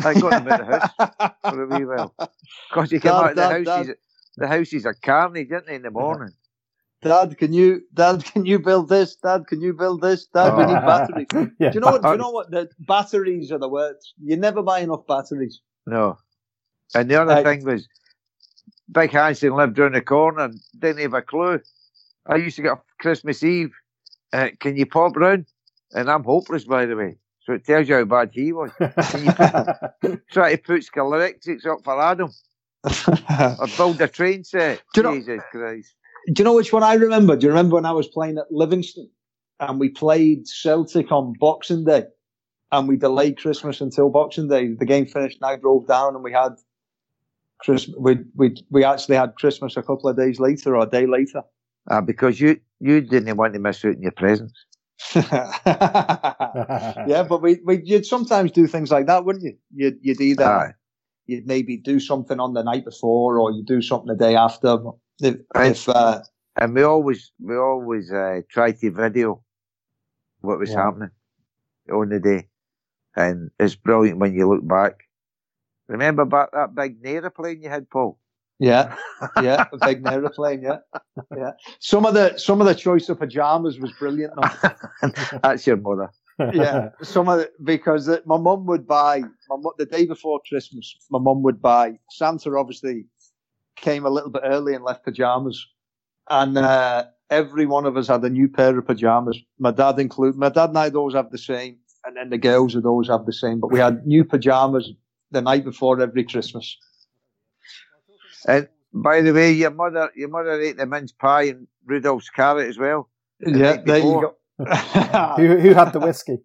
I 0.03 0.13
got 0.13 0.43
them 0.43 0.47
out 0.47 0.59
the 0.59 1.05
house 1.05 1.33
for 1.41 1.63
a 1.63 1.67
wee 1.67 1.85
while 1.85 2.15
because 2.69 2.91
you 2.91 2.99
come 2.99 3.25
out 3.25 3.31
of 3.31 3.35
the 3.35 3.71
houses. 3.71 3.95
The 4.35 4.47
houses 4.47 4.85
are 4.85 4.95
carnage, 4.95 5.51
aren't 5.51 5.67
they, 5.67 5.75
in 5.75 5.83
the 5.83 5.89
uh-huh. 5.89 5.99
morning? 5.99 6.33
Dad, 7.03 7.37
can 7.37 7.53
you, 7.53 7.81
Dad, 7.93 8.23
can 8.33 8.45
you 8.45 8.59
build 8.59 8.89
this? 8.89 9.15
Dad, 9.15 9.47
can 9.47 9.61
you 9.61 9.73
build 9.73 10.01
this? 10.01 10.27
Dad, 10.27 10.55
we 10.57 10.65
need 10.65 10.73
batteries. 10.85 11.27
Do 11.31 11.51
you 11.73 11.79
know 11.79 11.91
what? 11.91 12.01
Do 12.03 12.09
you 12.11 12.17
know 12.17 12.29
what? 12.31 12.51
The 12.51 12.69
batteries 12.79 13.51
are 13.51 13.57
the 13.59 13.69
words. 13.69 14.13
You 14.21 14.37
never 14.37 14.61
buy 14.61 14.79
enough 14.79 15.05
batteries. 15.07 15.61
No. 15.85 16.17
And 16.95 17.09
the 17.09 17.21
other 17.21 17.33
Right. 17.33 17.45
thing 17.45 17.65
was, 17.65 17.87
Big 18.91 19.11
Hansen 19.11 19.55
lived 19.55 19.77
round 19.79 19.95
the 19.95 20.01
corner 20.01 20.43
and 20.45 20.59
didn't 20.77 21.01
have 21.01 21.13
a 21.13 21.21
clue. 21.21 21.59
I 22.25 22.35
used 22.35 22.55
to 22.57 22.61
get 22.61 22.71
up 22.73 22.85
Christmas 22.99 23.43
Eve. 23.43 23.71
Uh, 24.31 24.49
can 24.59 24.77
you 24.77 24.85
pop 24.85 25.15
round? 25.15 25.45
And 25.93 26.09
I'm 26.09 26.23
hopeless, 26.23 26.65
by 26.65 26.85
the 26.85 26.95
way. 26.95 27.17
So 27.45 27.53
it 27.53 27.65
tells 27.65 27.89
you 27.89 27.95
how 27.95 28.05
bad 28.05 28.31
he 28.33 28.53
was. 28.53 28.71
You 28.79 30.17
try 30.31 30.55
to 30.55 30.61
put 30.61 30.87
electrics 30.95 31.65
up 31.65 31.79
for 31.83 32.01
Adam 32.01 32.31
or 32.83 33.67
build 33.77 33.99
a 34.01 34.07
train 34.07 34.43
set? 34.43 34.81
Do 34.93 35.01
you 35.01 35.03
know- 35.03 35.13
Jesus 35.15 35.41
Christ. 35.51 35.95
Do 36.27 36.33
you 36.37 36.45
know 36.45 36.55
which 36.55 36.71
one 36.71 36.83
I 36.83 36.93
remember? 36.93 37.35
Do 37.35 37.45
you 37.45 37.51
remember 37.51 37.75
when 37.75 37.85
I 37.85 37.91
was 37.91 38.07
playing 38.07 38.37
at 38.37 38.51
Livingston 38.51 39.09
and 39.59 39.79
we 39.79 39.89
played 39.89 40.47
Celtic 40.47 41.11
on 41.11 41.33
Boxing 41.39 41.83
Day 41.83 42.05
and 42.71 42.87
we 42.87 42.95
delayed 42.95 43.37
Christmas 43.37 43.81
until 43.81 44.09
Boxing 44.09 44.47
Day? 44.47 44.73
The 44.73 44.85
game 44.85 45.05
finished 45.05 45.39
and 45.41 45.51
I 45.51 45.57
drove 45.57 45.87
down 45.87 46.15
and 46.15 46.23
we 46.23 46.31
had 46.31 46.53
Christmas. 47.59 47.95
We 47.99 48.19
we 48.35 48.55
we 48.69 48.83
actually 48.83 49.17
had 49.17 49.35
Christmas 49.35 49.75
a 49.75 49.83
couple 49.83 50.09
of 50.09 50.17
days 50.17 50.39
later 50.39 50.75
or 50.75 50.83
a 50.83 50.89
day 50.89 51.07
later. 51.07 51.43
Uh, 51.91 51.99
because 51.99 52.39
you, 52.39 52.57
you 52.79 53.01
didn't 53.01 53.35
want 53.35 53.53
to 53.53 53.59
miss 53.59 53.83
out 53.83 53.95
on 53.95 54.01
your 54.01 54.13
presents. 54.13 54.53
yeah, 55.15 55.51
but 57.27 57.41
we, 57.41 57.59
we 57.65 57.81
you'd 57.83 58.05
sometimes 58.05 58.51
do 58.51 58.67
things 58.67 58.89
like 58.89 59.07
that, 59.07 59.25
wouldn't 59.25 59.43
you? 59.43 59.57
You'd 59.73 59.97
you'd 60.01 60.21
either 60.21 60.45
Aye. 60.45 60.73
you'd 61.25 61.45
maybe 61.45 61.75
do 61.75 61.99
something 61.99 62.39
on 62.39 62.53
the 62.53 62.63
night 62.63 62.85
before 62.85 63.37
or 63.37 63.51
you 63.51 63.65
do 63.65 63.81
something 63.81 64.07
the 64.07 64.15
day 64.15 64.37
after. 64.37 64.77
But 64.77 64.93
If, 65.21 65.37
if 65.55 65.89
uh, 65.89 66.21
And 66.55 66.73
we 66.75 66.83
always, 66.83 67.31
we 67.39 67.55
always 67.57 68.11
uh, 68.11 68.41
try 68.49 68.71
to 68.71 68.91
video 68.91 69.43
what 70.41 70.59
was 70.59 70.71
Yeah. 70.71 70.83
happening 70.83 71.11
on 71.91 72.09
the 72.09 72.19
day. 72.19 72.49
And 73.15 73.51
it's 73.59 73.75
brilliant 73.75 74.19
when 74.19 74.33
you 74.33 74.47
look 74.49 74.67
back. 74.67 75.03
Remember 75.87 76.25
back 76.25 76.51
that 76.53 76.75
big 76.75 77.01
Nair 77.01 77.29
plane 77.29 77.61
you 77.61 77.69
had, 77.69 77.89
Paul? 77.89 78.19
Yeah, 78.59 78.95
yeah, 79.35 79.65
a 79.71 79.77
big 79.77 80.05
aeroplane. 80.05 80.61
Yeah, 80.61 80.77
yeah. 81.35 81.51
Some 81.79 82.05
of 82.05 82.13
the 82.13 82.37
some 82.37 82.61
of 82.61 82.67
the 82.67 82.75
choice 82.75 83.09
of 83.09 83.19
pajamas 83.19 83.79
was 83.79 83.91
brilliant. 83.93 84.33
That's 85.43 85.67
your 85.67 85.77
mother. 85.77 86.11
yeah, 86.51 86.89
some 87.01 87.27
of 87.29 87.39
the, 87.39 87.51
because 87.63 88.07
it, 88.07 88.25
my 88.25 88.37
mum 88.37 88.65
would 88.67 88.87
buy 88.87 89.21
my 89.49 89.57
the 89.77 89.85
day 89.85 90.05
before 90.05 90.39
Christmas. 90.47 90.95
My 91.11 91.19
mum 91.19 91.41
would 91.43 91.61
buy 91.61 91.99
Santa. 92.11 92.55
Obviously, 92.55 93.05
came 93.75 94.05
a 94.05 94.09
little 94.09 94.29
bit 94.29 94.43
early 94.45 94.73
and 94.73 94.83
left 94.83 95.03
pajamas, 95.03 95.67
and 96.29 96.57
uh, 96.57 97.05
every 97.29 97.65
one 97.65 97.85
of 97.85 97.97
us 97.97 98.07
had 98.07 98.23
a 98.23 98.29
new 98.29 98.47
pair 98.47 98.77
of 98.77 98.85
pajamas. 98.85 99.39
My 99.59 99.71
dad 99.71 99.99
included. 99.99 100.37
My 100.37 100.49
dad 100.49 100.69
and 100.69 100.77
I'd 100.77 100.95
always 100.95 101.15
have 101.15 101.31
the 101.31 101.37
same, 101.37 101.77
and 102.05 102.17
then 102.17 102.29
the 102.29 102.37
girls 102.37 102.75
would 102.75 102.85
always 102.85 103.09
have 103.09 103.25
the 103.25 103.33
same. 103.33 103.59
But 103.59 103.71
we 103.71 103.79
had 103.79 104.05
new 104.05 104.23
pajamas 104.23 104.91
the 105.31 105.41
night 105.41 105.63
before 105.65 106.01
every 106.01 106.23
Christmas. 106.23 106.77
And 108.47 108.67
by 108.93 109.21
the 109.21 109.33
way, 109.33 109.51
your 109.51 109.71
mother, 109.71 110.11
your 110.15 110.29
mother 110.29 110.59
ate 110.61 110.77
the 110.77 110.85
mince 110.85 111.11
pie 111.11 111.43
and 111.43 111.67
Rudolph's 111.85 112.29
carrot 112.29 112.69
as 112.69 112.77
well. 112.77 113.09
The 113.39 113.57
yeah, 113.57 113.77
there 113.83 113.97
you 113.97 114.03
go. 114.03 114.35
who, 115.37 115.57
who 115.57 115.73
had 115.73 115.91
the 115.93 115.99
whiskey? 115.99 116.37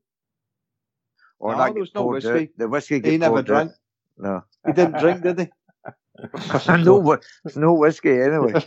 Or 1.39 1.55
No, 1.55 1.65
there 1.65 1.75
was 1.75 1.95
no 1.95 2.03
poured 2.03 2.25
out. 2.25 2.33
whiskey. 2.33 2.53
The 2.57 2.69
whiskey 2.69 3.01
he 3.01 3.19
never 3.19 3.43
drank. 3.43 3.71
out. 3.71 3.77
No. 4.17 4.45
He 4.67 4.73
didn't 4.73 4.99
drink, 4.99 5.23
did 5.23 5.39
he? 5.39 5.49
no, 6.69 7.19
no 7.57 7.75
whiskey 7.75 8.11
anyway. 8.11 8.53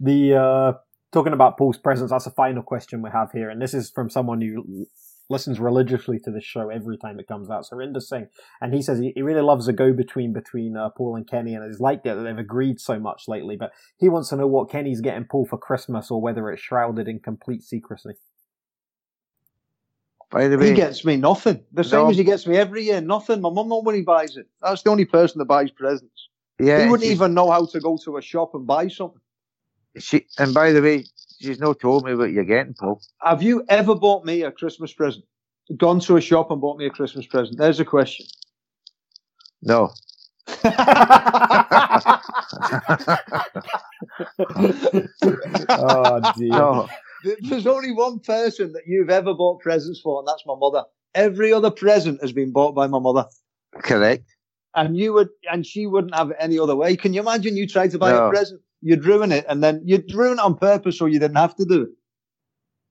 the 0.00 0.34
uh, 0.36 0.72
talking 1.12 1.32
about 1.32 1.58
Paul's 1.58 1.78
presence, 1.78 2.10
that's 2.10 2.24
the 2.24 2.30
final 2.30 2.62
question 2.62 3.02
we 3.02 3.10
have 3.10 3.32
here, 3.32 3.50
and 3.50 3.60
this 3.60 3.74
is 3.74 3.90
from 3.90 4.08
someone 4.10 4.40
who 4.40 4.86
listens 5.28 5.60
religiously 5.60 6.18
to 6.18 6.30
this 6.30 6.44
show 6.44 6.68
every 6.68 6.98
time 6.98 7.20
it 7.20 7.28
comes 7.28 7.48
out. 7.50 7.64
Surinder 7.64 8.02
Singh, 8.02 8.26
and 8.60 8.74
he 8.74 8.82
says 8.82 8.98
he, 8.98 9.12
he 9.14 9.22
really 9.22 9.42
loves 9.42 9.68
a 9.68 9.72
go 9.72 9.92
between 9.92 10.32
between 10.32 10.76
uh, 10.76 10.90
Paul 10.90 11.16
and 11.16 11.28
Kenny, 11.28 11.54
and 11.54 11.64
he's 11.64 11.80
liked 11.80 12.06
it 12.06 12.16
that 12.16 12.22
they've 12.22 12.36
agreed 12.36 12.80
so 12.80 12.98
much 12.98 13.24
lately. 13.28 13.56
But 13.56 13.72
he 13.98 14.08
wants 14.08 14.30
to 14.30 14.36
know 14.36 14.46
what 14.46 14.70
Kenny's 14.70 15.00
getting 15.00 15.24
Paul 15.24 15.46
for 15.46 15.58
Christmas, 15.58 16.10
or 16.10 16.20
whether 16.20 16.50
it's 16.50 16.62
shrouded 16.62 17.08
in 17.08 17.20
complete 17.20 17.62
secrecy. 17.62 18.14
By 20.30 20.46
the 20.48 20.56
way, 20.58 20.68
He 20.68 20.74
gets 20.74 21.04
me 21.04 21.16
nothing. 21.16 21.64
The 21.72 21.82
same 21.82 22.04
No. 22.04 22.10
as 22.10 22.16
he 22.16 22.24
gets 22.24 22.46
me 22.46 22.56
every 22.56 22.84
year. 22.84 23.00
Nothing. 23.00 23.40
My 23.40 23.50
mum 23.50 23.68
not 23.68 23.84
when 23.84 23.96
he 23.96 24.02
buys 24.02 24.36
it. 24.36 24.46
That's 24.62 24.82
the 24.82 24.90
only 24.90 25.04
person 25.04 25.38
that 25.40 25.46
buys 25.46 25.70
presents. 25.72 26.28
yeah, 26.60 26.84
he 26.84 26.90
wouldn't 26.90 27.08
even 27.10 27.34
know 27.34 27.50
how 27.50 27.66
to 27.66 27.80
go 27.80 27.96
to 28.04 28.16
a 28.16 28.22
shop 28.22 28.54
and 28.54 28.66
buy 28.66 28.86
something. 28.88 29.20
She, 29.98 30.26
and 30.38 30.54
by 30.54 30.70
the 30.70 30.80
way, 30.80 31.04
she's 31.40 31.58
not 31.58 31.80
told 31.80 32.04
me 32.04 32.14
what 32.14 32.30
you're 32.30 32.44
getting, 32.44 32.74
Paul. 32.74 33.02
Have 33.22 33.42
you 33.42 33.64
ever 33.68 33.94
bought 33.96 34.24
me 34.24 34.42
a 34.42 34.52
Christmas 34.52 34.92
present? 34.92 35.24
Gone 35.76 35.98
to 36.00 36.16
a 36.16 36.20
shop 36.20 36.50
and 36.52 36.60
bought 36.60 36.78
me 36.78 36.86
a 36.86 36.90
Christmas 36.90 37.26
present? 37.26 37.58
There's 37.58 37.80
a 37.80 37.84
question. 37.84 38.26
No. 39.62 39.92
oh 45.76 46.20
dear. 46.36 46.50
No. 46.50 46.88
There's 47.42 47.66
only 47.66 47.92
one 47.92 48.18
person 48.20 48.72
that 48.72 48.82
you've 48.86 49.10
ever 49.10 49.34
bought 49.34 49.60
presents 49.60 50.00
for, 50.00 50.20
and 50.20 50.28
that's 50.28 50.44
my 50.46 50.54
mother. 50.58 50.84
Every 51.14 51.52
other 51.52 51.70
present 51.70 52.20
has 52.22 52.32
been 52.32 52.52
bought 52.52 52.74
by 52.74 52.86
my 52.86 52.98
mother. 52.98 53.26
Correct. 53.74 54.24
And 54.74 54.96
you 54.96 55.12
would, 55.12 55.28
and 55.50 55.66
she 55.66 55.86
wouldn't 55.86 56.14
have 56.14 56.30
it 56.30 56.36
any 56.38 56.58
other 56.58 56.76
way. 56.76 56.96
Can 56.96 57.12
you 57.12 57.20
imagine 57.20 57.56
you 57.56 57.66
tried 57.66 57.90
to 57.90 57.98
buy 57.98 58.10
No. 58.10 58.26
a 58.26 58.30
present? 58.30 58.60
You'd 58.82 59.04
ruin 59.04 59.32
it, 59.32 59.44
and 59.48 59.62
then 59.62 59.82
you'd 59.84 60.12
ruin 60.14 60.38
it 60.38 60.40
on 60.42 60.56
purpose 60.56 60.96
so 60.98 61.06
you 61.06 61.18
didn't 61.18 61.36
have 61.36 61.54
to 61.56 61.64
do 61.64 61.82
it. 61.82 61.90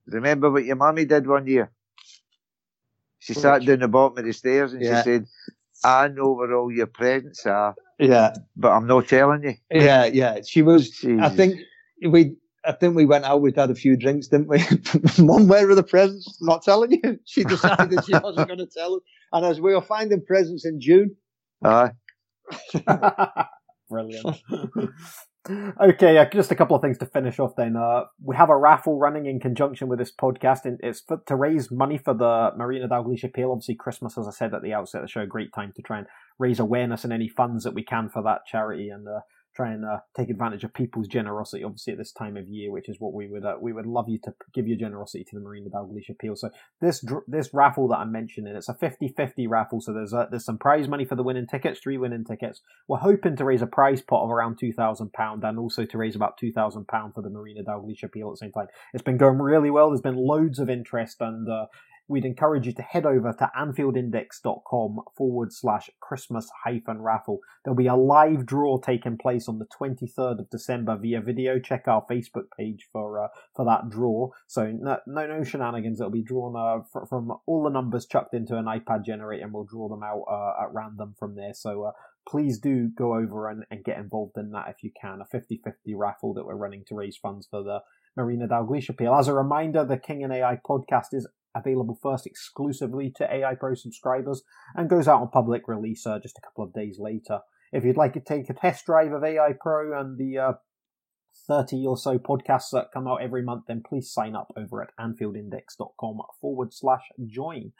Remember 0.06 0.50
what 0.50 0.64
your 0.64 0.76
mummy 0.76 1.04
did 1.04 1.26
one 1.26 1.46
year? 1.46 1.70
She 3.18 3.32
What? 3.34 3.42
sat 3.42 3.64
down 3.64 3.80
the 3.80 3.88
bottom 3.88 4.18
of 4.18 4.24
the 4.24 4.32
stairs 4.32 4.72
and 4.72 4.82
Yeah. 4.82 5.02
she 5.02 5.04
said, 5.04 5.26
I 5.84 6.08
know 6.08 6.32
where 6.32 6.54
all 6.54 6.70
your 6.70 6.86
presents 6.86 7.46
are, 7.46 7.74
Yeah, 7.98 8.34
but 8.56 8.70
I'm 8.72 8.86
not 8.86 9.08
telling 9.08 9.42
you. 9.44 9.54
yeah, 9.70 10.04
yeah. 10.04 10.40
She 10.46 10.62
was. 10.62 11.04
I 11.20 11.28
think 11.30 11.58
we. 12.06 12.36
I 12.70 12.76
think 12.76 12.94
we 12.94 13.04
went 13.04 13.24
out. 13.24 13.42
We'd 13.42 13.56
had 13.56 13.70
a 13.70 13.74
few 13.74 13.96
drinks, 13.96 14.28
didn't 14.28 14.48
we? 14.48 14.62
Mum, 15.24 15.48
where 15.48 15.68
are 15.68 15.74
the 15.74 15.82
presents? 15.82 16.38
Not 16.40 16.62
telling 16.62 16.92
you. 16.92 17.18
She 17.24 17.42
decided 17.42 17.90
that 17.90 18.04
she 18.04 18.12
wasn't 18.12 18.46
going 18.52 18.60
to 18.60 18.66
tell 18.66 18.94
us. 18.94 19.00
And 19.32 19.44
as 19.44 19.60
we 19.60 19.74
were 19.74 19.82
finding 19.82 20.24
presents 20.24 20.64
in 20.64 20.80
June, 20.80 21.16
Aye. 21.64 21.90
Brilliant. 23.88 24.38
okay, 25.80 26.18
uh, 26.18 26.26
just 26.32 26.52
a 26.52 26.54
couple 26.54 26.76
of 26.76 26.82
things 26.82 26.98
to 26.98 27.06
finish 27.06 27.40
off 27.40 27.56
then. 27.56 27.76
Uh, 27.76 28.04
we 28.22 28.36
have 28.36 28.50
a 28.50 28.56
raffle 28.56 28.98
running 28.98 29.26
in 29.26 29.40
conjunction 29.40 29.88
with 29.88 29.98
this 29.98 30.12
podcast, 30.12 30.64
and 30.64 30.78
it's 30.82 31.00
for, 31.00 31.20
to 31.26 31.34
raise 31.34 31.70
money 31.72 31.98
for 31.98 32.14
the 32.14 32.50
Marina 32.56 32.88
Dalglish 32.88 33.24
Appeal. 33.24 33.50
Obviously, 33.50 33.74
Christmas, 33.74 34.16
as 34.16 34.28
I 34.28 34.30
said 34.30 34.54
at 34.54 34.62
the 34.62 34.72
outset 34.72 35.00
of 35.00 35.08
the 35.08 35.10
show, 35.10 35.22
a 35.22 35.26
great 35.26 35.52
time 35.52 35.72
to 35.74 35.82
try 35.82 35.98
and 35.98 36.06
raise 36.38 36.60
awareness 36.60 37.04
and 37.04 37.12
any 37.12 37.28
funds 37.28 37.64
that 37.64 37.74
we 37.74 37.84
can 37.84 38.08
for 38.08 38.22
that 38.22 38.46
charity 38.46 38.88
and 38.88 39.06
uh, 39.08 39.20
try 39.54 39.72
and 39.72 39.84
uh, 39.84 39.98
take 40.16 40.30
advantage 40.30 40.64
of 40.64 40.72
people's 40.72 41.08
generosity, 41.08 41.64
obviously, 41.64 41.92
at 41.92 41.98
this 41.98 42.12
time 42.12 42.36
of 42.36 42.48
year, 42.48 42.70
which 42.70 42.88
is 42.88 42.96
what 43.00 43.12
we 43.12 43.28
would 43.28 43.44
uh, 43.44 43.56
we 43.60 43.72
would 43.72 43.86
love 43.86 44.08
you 44.08 44.18
to 44.24 44.34
give 44.52 44.66
your 44.66 44.78
generosity 44.78 45.24
to 45.24 45.36
the 45.36 45.40
Marina 45.40 45.70
Dalglish 45.70 46.08
Appeal. 46.08 46.36
So 46.36 46.50
this 46.80 47.04
this 47.26 47.52
raffle 47.52 47.88
that 47.88 47.98
I'm 47.98 48.12
mentioning, 48.12 48.54
it's 48.54 48.68
a 48.68 48.74
50-50 48.74 49.48
raffle, 49.48 49.80
so 49.80 49.92
there's 49.92 50.14
there's 50.30 50.44
some 50.44 50.58
prize 50.58 50.88
money 50.88 51.04
for 51.04 51.16
the 51.16 51.22
winning 51.22 51.46
tickets, 51.46 51.80
three 51.80 51.98
winning 51.98 52.24
tickets. 52.24 52.60
We're 52.88 52.98
hoping 52.98 53.36
to 53.36 53.44
raise 53.44 53.62
a 53.62 53.66
prize 53.66 54.02
pot 54.02 54.24
of 54.24 54.30
around 54.30 54.58
two 54.58 54.72
thousand 54.72 55.12
pound, 55.12 55.44
and 55.44 55.58
also 55.58 55.84
to 55.84 55.98
raise 55.98 56.16
about 56.16 56.38
two 56.38 56.52
thousand 56.52 56.88
pound 56.88 57.14
for 57.14 57.22
the 57.22 57.30
Marina 57.30 57.62
Dalglish 57.62 58.02
Appeal 58.02 58.28
at 58.28 58.32
the 58.34 58.44
same 58.44 58.52
time. 58.52 58.68
It's 58.94 59.02
been 59.02 59.18
going 59.18 59.38
really 59.38 59.70
well. 59.70 59.90
There's 59.90 60.00
been 60.00 60.16
loads 60.16 60.58
of 60.58 60.70
interest, 60.70 61.20
and 61.20 61.48
uh, 61.48 61.66
we'd 62.10 62.24
encourage 62.24 62.66
you 62.66 62.72
to 62.72 62.82
head 62.82 63.06
over 63.06 63.32
to 63.32 63.50
AnfieldIndex.com 63.56 64.98
forward 65.16 65.52
slash 65.52 65.88
Christmas 66.00 66.50
hyphen 66.64 67.00
raffle. 67.00 67.38
There'll 67.64 67.76
be 67.76 67.86
a 67.86 67.94
live 67.94 68.44
draw 68.44 68.78
taking 68.78 69.16
place 69.16 69.48
on 69.48 69.60
the 69.60 69.66
23rd 69.80 70.40
of 70.40 70.50
December 70.50 70.98
via 71.00 71.20
video. 71.20 71.60
Check 71.60 71.86
our 71.86 72.04
Facebook 72.10 72.46
page 72.58 72.88
for 72.92 73.24
uh, 73.24 73.28
for 73.54 73.64
that 73.64 73.88
draw. 73.88 74.30
So 74.48 74.72
no 74.72 74.98
no, 75.06 75.44
shenanigans. 75.44 76.00
It'll 76.00 76.10
be 76.10 76.22
drawn 76.22 76.56
uh, 76.56 76.82
fr- 76.92 77.06
from 77.08 77.32
all 77.46 77.62
the 77.62 77.70
numbers 77.70 78.06
chucked 78.06 78.34
into 78.34 78.56
an 78.56 78.64
iPad 78.64 79.04
generator, 79.06 79.44
and 79.44 79.54
we'll 79.54 79.64
draw 79.64 79.88
them 79.88 80.02
out 80.02 80.24
uh, 80.28 80.64
at 80.64 80.74
random 80.74 81.14
from 81.18 81.36
there. 81.36 81.54
So. 81.54 81.84
Uh, 81.84 81.92
please 82.28 82.58
do 82.58 82.88
go 82.96 83.14
over 83.14 83.48
and, 83.48 83.64
and 83.70 83.82
get 83.82 83.98
involved 83.98 84.36
in 84.36 84.50
that 84.52 84.68
if 84.68 84.84
you 84.84 84.90
can. 85.00 85.20
A 85.22 85.24
50 85.24 85.62
50 85.64 85.94
raffle 85.94 86.34
that 86.34 86.44
we're 86.44 86.54
running 86.54 86.84
to 86.86 86.94
raise 86.94 87.16
funds 87.16 87.48
for 87.50 87.62
the 87.62 87.80
Marina 88.16 88.46
Dalglish 88.46 88.88
appeal. 88.88 89.14
As 89.14 89.26
a 89.26 89.34
reminder, 89.34 89.84
the 89.84 89.96
King 89.96 90.22
and 90.22 90.32
AI 90.32 90.60
podcast 90.64 91.12
is 91.12 91.26
available 91.54 91.98
first 92.02 92.26
exclusively 92.26 93.12
to 93.16 93.32
AI 93.32 93.54
Pro 93.54 93.74
subscribers 93.74 94.42
and 94.74 94.90
goes 94.90 95.08
out 95.08 95.20
on 95.20 95.28
public 95.28 95.68
release 95.68 96.06
uh, 96.06 96.18
just 96.18 96.38
a 96.38 96.40
couple 96.40 96.64
of 96.64 96.72
days 96.72 96.98
later. 96.98 97.40
If 97.72 97.84
you'd 97.84 97.96
like 97.96 98.14
to 98.14 98.20
take 98.20 98.50
a 98.50 98.54
test 98.54 98.86
drive 98.86 99.12
of 99.12 99.24
AI 99.24 99.52
Pro 99.60 99.98
and 99.98 100.18
the 100.18 100.38
uh, 100.38 100.52
30 101.46 101.86
or 101.86 101.96
so 101.96 102.18
podcasts 102.18 102.70
that 102.72 102.92
come 102.92 103.06
out 103.06 103.22
every 103.22 103.42
month, 103.42 103.64
then 103.68 103.82
please 103.86 104.12
sign 104.12 104.34
up 104.34 104.52
over 104.56 104.82
at 104.82 104.90
AnfieldIndex.com 104.98 106.18
forward 106.40 106.72
slash 106.72 107.02
join. 107.26 107.72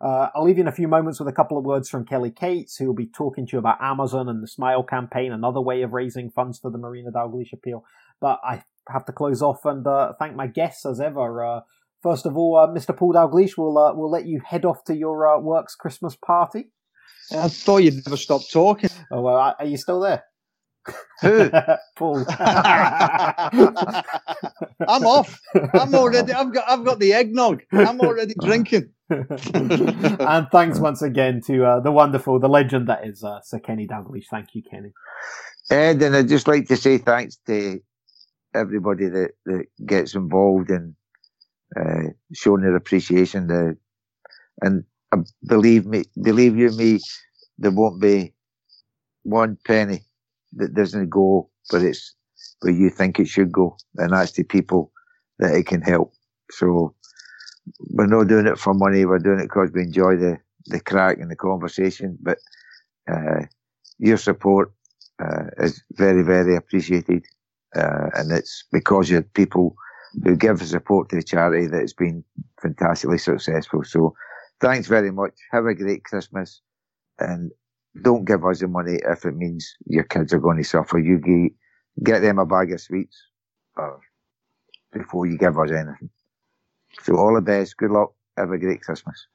Uh, 0.00 0.28
I'll 0.34 0.44
leave 0.44 0.58
you 0.58 0.62
in 0.62 0.68
a 0.68 0.72
few 0.72 0.88
moments 0.88 1.18
with 1.18 1.28
a 1.28 1.32
couple 1.32 1.56
of 1.56 1.64
words 1.64 1.88
from 1.88 2.04
Kelly 2.04 2.30
Cates, 2.30 2.76
who 2.76 2.86
will 2.86 2.94
be 2.94 3.06
talking 3.06 3.46
to 3.46 3.52
you 3.52 3.58
about 3.58 3.80
Amazon 3.80 4.28
and 4.28 4.42
the 4.42 4.48
Smile 4.48 4.82
campaign, 4.82 5.32
another 5.32 5.60
way 5.60 5.82
of 5.82 5.92
raising 5.92 6.30
funds 6.30 6.58
for 6.58 6.70
the 6.70 6.78
Marina 6.78 7.10
Dalglish 7.10 7.52
appeal. 7.52 7.84
But 8.20 8.40
I 8.44 8.64
have 8.88 9.06
to 9.06 9.12
close 9.12 9.40
off 9.40 9.64
and 9.64 9.86
uh, 9.86 10.12
thank 10.18 10.36
my 10.36 10.46
guests 10.46 10.84
as 10.84 11.00
ever. 11.00 11.44
Uh, 11.44 11.60
first 12.02 12.26
of 12.26 12.36
all, 12.36 12.56
uh, 12.56 12.68
Mr. 12.68 12.96
Paul 12.96 13.14
Dalglish, 13.14 13.52
we'll, 13.56 13.78
uh, 13.78 13.94
we'll 13.94 14.10
let 14.10 14.26
you 14.26 14.40
head 14.44 14.64
off 14.64 14.84
to 14.84 14.96
your 14.96 15.26
uh, 15.26 15.40
work's 15.40 15.74
Christmas 15.74 16.16
party. 16.16 16.70
I 17.32 17.48
thought 17.48 17.78
you'd 17.78 18.06
never 18.06 18.16
stop 18.16 18.42
talking. 18.50 18.90
Oh, 19.10 19.22
well, 19.22 19.56
are 19.58 19.64
you 19.64 19.76
still 19.76 20.00
there? 20.00 20.24
Who? 21.22 21.50
Paul. 21.96 22.24
I'm 22.28 22.36
off. 25.04 25.40
I'm 25.74 25.92
already. 25.94 26.32
I've 26.32 26.52
got. 26.52 26.68
I've 26.68 26.84
got 26.84 27.00
the 27.00 27.12
eggnog. 27.12 27.62
I'm 27.72 28.00
already 28.00 28.34
drinking. 28.40 28.90
and 29.10 30.48
thanks 30.52 30.78
once 30.78 31.02
again 31.02 31.40
to 31.46 31.64
uh, 31.64 31.80
the 31.80 31.92
wonderful, 31.92 32.40
the 32.40 32.48
legend 32.48 32.88
that 32.88 33.06
is 33.06 33.24
uh, 33.24 33.40
Sir 33.42 33.58
Kenny 33.58 33.86
Dalglish. 33.86 34.24
Thank 34.30 34.54
you, 34.54 34.62
Kenny. 34.68 34.92
Ed, 35.70 36.02
and 36.02 36.14
I'd 36.14 36.28
just 36.28 36.48
like 36.48 36.68
to 36.68 36.76
say 36.76 36.98
thanks 36.98 37.38
to 37.46 37.80
everybody 38.54 39.08
that, 39.08 39.30
that 39.46 39.64
gets 39.84 40.14
involved 40.14 40.70
and 40.70 40.94
uh, 41.78 42.10
showing 42.34 42.62
their 42.62 42.76
appreciation. 42.76 43.46
The, 43.48 43.76
and 44.62 44.84
uh, 45.12 45.18
believe 45.46 45.86
me, 45.86 46.04
believe 46.22 46.56
you 46.56 46.70
me, 46.72 47.00
there 47.58 47.70
won't 47.70 48.00
be 48.00 48.34
one 49.22 49.58
penny 49.66 50.02
that 50.54 50.74
doesn't 50.74 51.10
go 51.10 51.50
where 51.70 51.86
it's 51.86 52.14
where 52.60 52.72
you 52.72 52.90
think 52.90 53.18
it 53.20 53.28
should 53.28 53.52
go, 53.52 53.76
and 53.96 54.12
that's 54.12 54.32
to 54.32 54.44
people 54.44 54.92
that 55.38 55.54
it 55.54 55.66
can 55.66 55.82
help. 55.82 56.12
So 56.50 56.94
we're 57.90 58.06
not 58.06 58.28
doing 58.28 58.46
it 58.46 58.58
for 58.58 58.74
money. 58.74 59.04
We're 59.04 59.18
doing 59.18 59.40
it 59.40 59.44
because 59.44 59.70
we 59.74 59.82
enjoy 59.82 60.16
the 60.16 60.38
the 60.66 60.80
crack 60.80 61.18
and 61.18 61.30
the 61.30 61.36
conversation. 61.36 62.18
But 62.22 62.38
uh, 63.10 63.42
your 63.98 64.16
support 64.16 64.72
uh, 65.22 65.44
is 65.58 65.82
very, 65.92 66.22
very 66.22 66.56
appreciated. 66.56 67.24
Uh, 67.76 68.08
and 68.14 68.32
it's 68.32 68.64
because 68.72 69.10
you're 69.10 69.22
people 69.22 69.76
who 70.24 70.36
give 70.36 70.62
support 70.62 71.08
to 71.08 71.16
the 71.16 71.22
charity 71.22 71.66
that 71.66 71.82
it's 71.82 71.92
been 71.92 72.24
fantastically 72.60 73.18
successful. 73.18 73.84
So 73.84 74.14
thanks 74.60 74.88
very 74.88 75.10
much. 75.10 75.32
Have 75.52 75.66
a 75.66 75.74
great 75.74 76.04
Christmas 76.04 76.60
and 77.18 77.52
don't 78.02 78.24
give 78.24 78.44
us 78.44 78.60
the 78.60 78.68
money 78.68 78.98
if 79.06 79.24
it 79.24 79.36
means 79.36 79.76
your 79.86 80.04
kids 80.04 80.32
are 80.32 80.38
going 80.38 80.58
to 80.58 80.64
suffer. 80.64 80.98
You 80.98 81.18
get, 81.18 81.52
get 82.04 82.20
them 82.20 82.38
a 82.38 82.46
bag 82.46 82.72
of 82.72 82.80
sweets 82.80 83.16
uh, 83.80 83.96
before 84.92 85.26
you 85.26 85.38
give 85.38 85.58
us 85.58 85.70
anything. 85.70 86.10
So 87.02 87.16
all 87.16 87.34
the 87.34 87.40
best. 87.40 87.76
Good 87.76 87.90
luck. 87.90 88.12
Have 88.36 88.50
a 88.50 88.58
great 88.58 88.82
Christmas. 88.82 89.26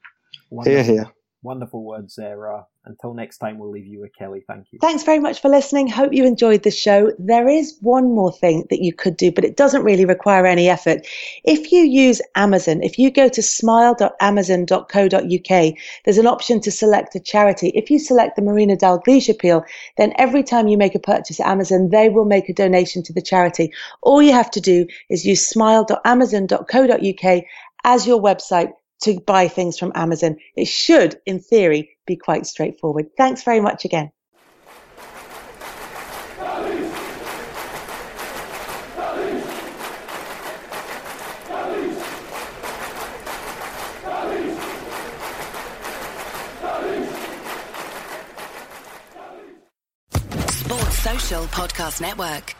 Here, 0.64 0.82
here. 0.82 1.12
Wonderful 1.44 1.82
words. 1.82 2.18
Uh, 2.18 2.62
until 2.84 3.14
next 3.14 3.38
time, 3.38 3.58
we'll 3.58 3.72
leave 3.72 3.86
you 3.86 4.00
with 4.00 4.14
Kelly. 4.16 4.44
Thank 4.46 4.66
you. 4.70 4.78
Thanks 4.80 5.02
very 5.02 5.18
much 5.18 5.42
for 5.42 5.48
listening. 5.48 5.88
Hope 5.88 6.12
you 6.12 6.24
enjoyed 6.24 6.62
the 6.62 6.70
show. 6.70 7.10
There 7.18 7.48
is 7.48 7.76
one 7.80 8.14
more 8.14 8.30
thing 8.30 8.64
that 8.70 8.80
you 8.80 8.92
could 8.92 9.16
do, 9.16 9.32
but 9.32 9.44
it 9.44 9.56
doesn't 9.56 9.82
really 9.82 10.04
require 10.04 10.46
any 10.46 10.68
effort. 10.68 11.04
If 11.42 11.72
you 11.72 11.82
use 11.82 12.22
Amazon, 12.36 12.84
if 12.84 12.96
you 12.96 13.10
go 13.10 13.28
to 13.28 13.42
smile.amazon.co.uk, 13.42 15.74
there's 16.04 16.18
an 16.18 16.28
option 16.28 16.60
to 16.60 16.70
select 16.70 17.16
a 17.16 17.20
charity. 17.20 17.70
If 17.70 17.90
you 17.90 17.98
select 17.98 18.36
the 18.36 18.42
Marina 18.42 18.76
Dalglish 18.76 19.28
appeal, 19.28 19.64
then 19.96 20.12
every 20.18 20.44
time 20.44 20.68
you 20.68 20.78
make 20.78 20.94
a 20.94 21.00
purchase 21.00 21.40
at 21.40 21.48
Amazon, 21.48 21.88
they 21.88 22.08
will 22.08 22.24
make 22.24 22.48
a 22.48 22.54
donation 22.54 23.02
to 23.02 23.12
the 23.12 23.20
charity. 23.20 23.72
All 24.02 24.22
you 24.22 24.32
have 24.32 24.52
to 24.52 24.60
do 24.60 24.86
is 25.08 25.24
use 25.24 25.44
smile.amazon.co.uk 25.44 27.44
as 27.84 28.06
your 28.06 28.22
website 28.22 28.72
to 29.02 29.20
buy 29.20 29.48
things 29.48 29.78
from 29.78 29.92
Amazon. 29.94 30.36
It 30.56 30.66
should, 30.66 31.20
in 31.26 31.40
theory, 31.40 31.90
be 32.06 32.16
quite 32.16 32.46
straightforward. 32.46 33.06
Thanks 33.16 33.42
very 33.42 33.60
much 33.60 33.84
again. 33.84 34.10
Sports 50.48 50.98
Social 50.98 51.44
Podcast 51.46 52.00
Network. 52.00 52.54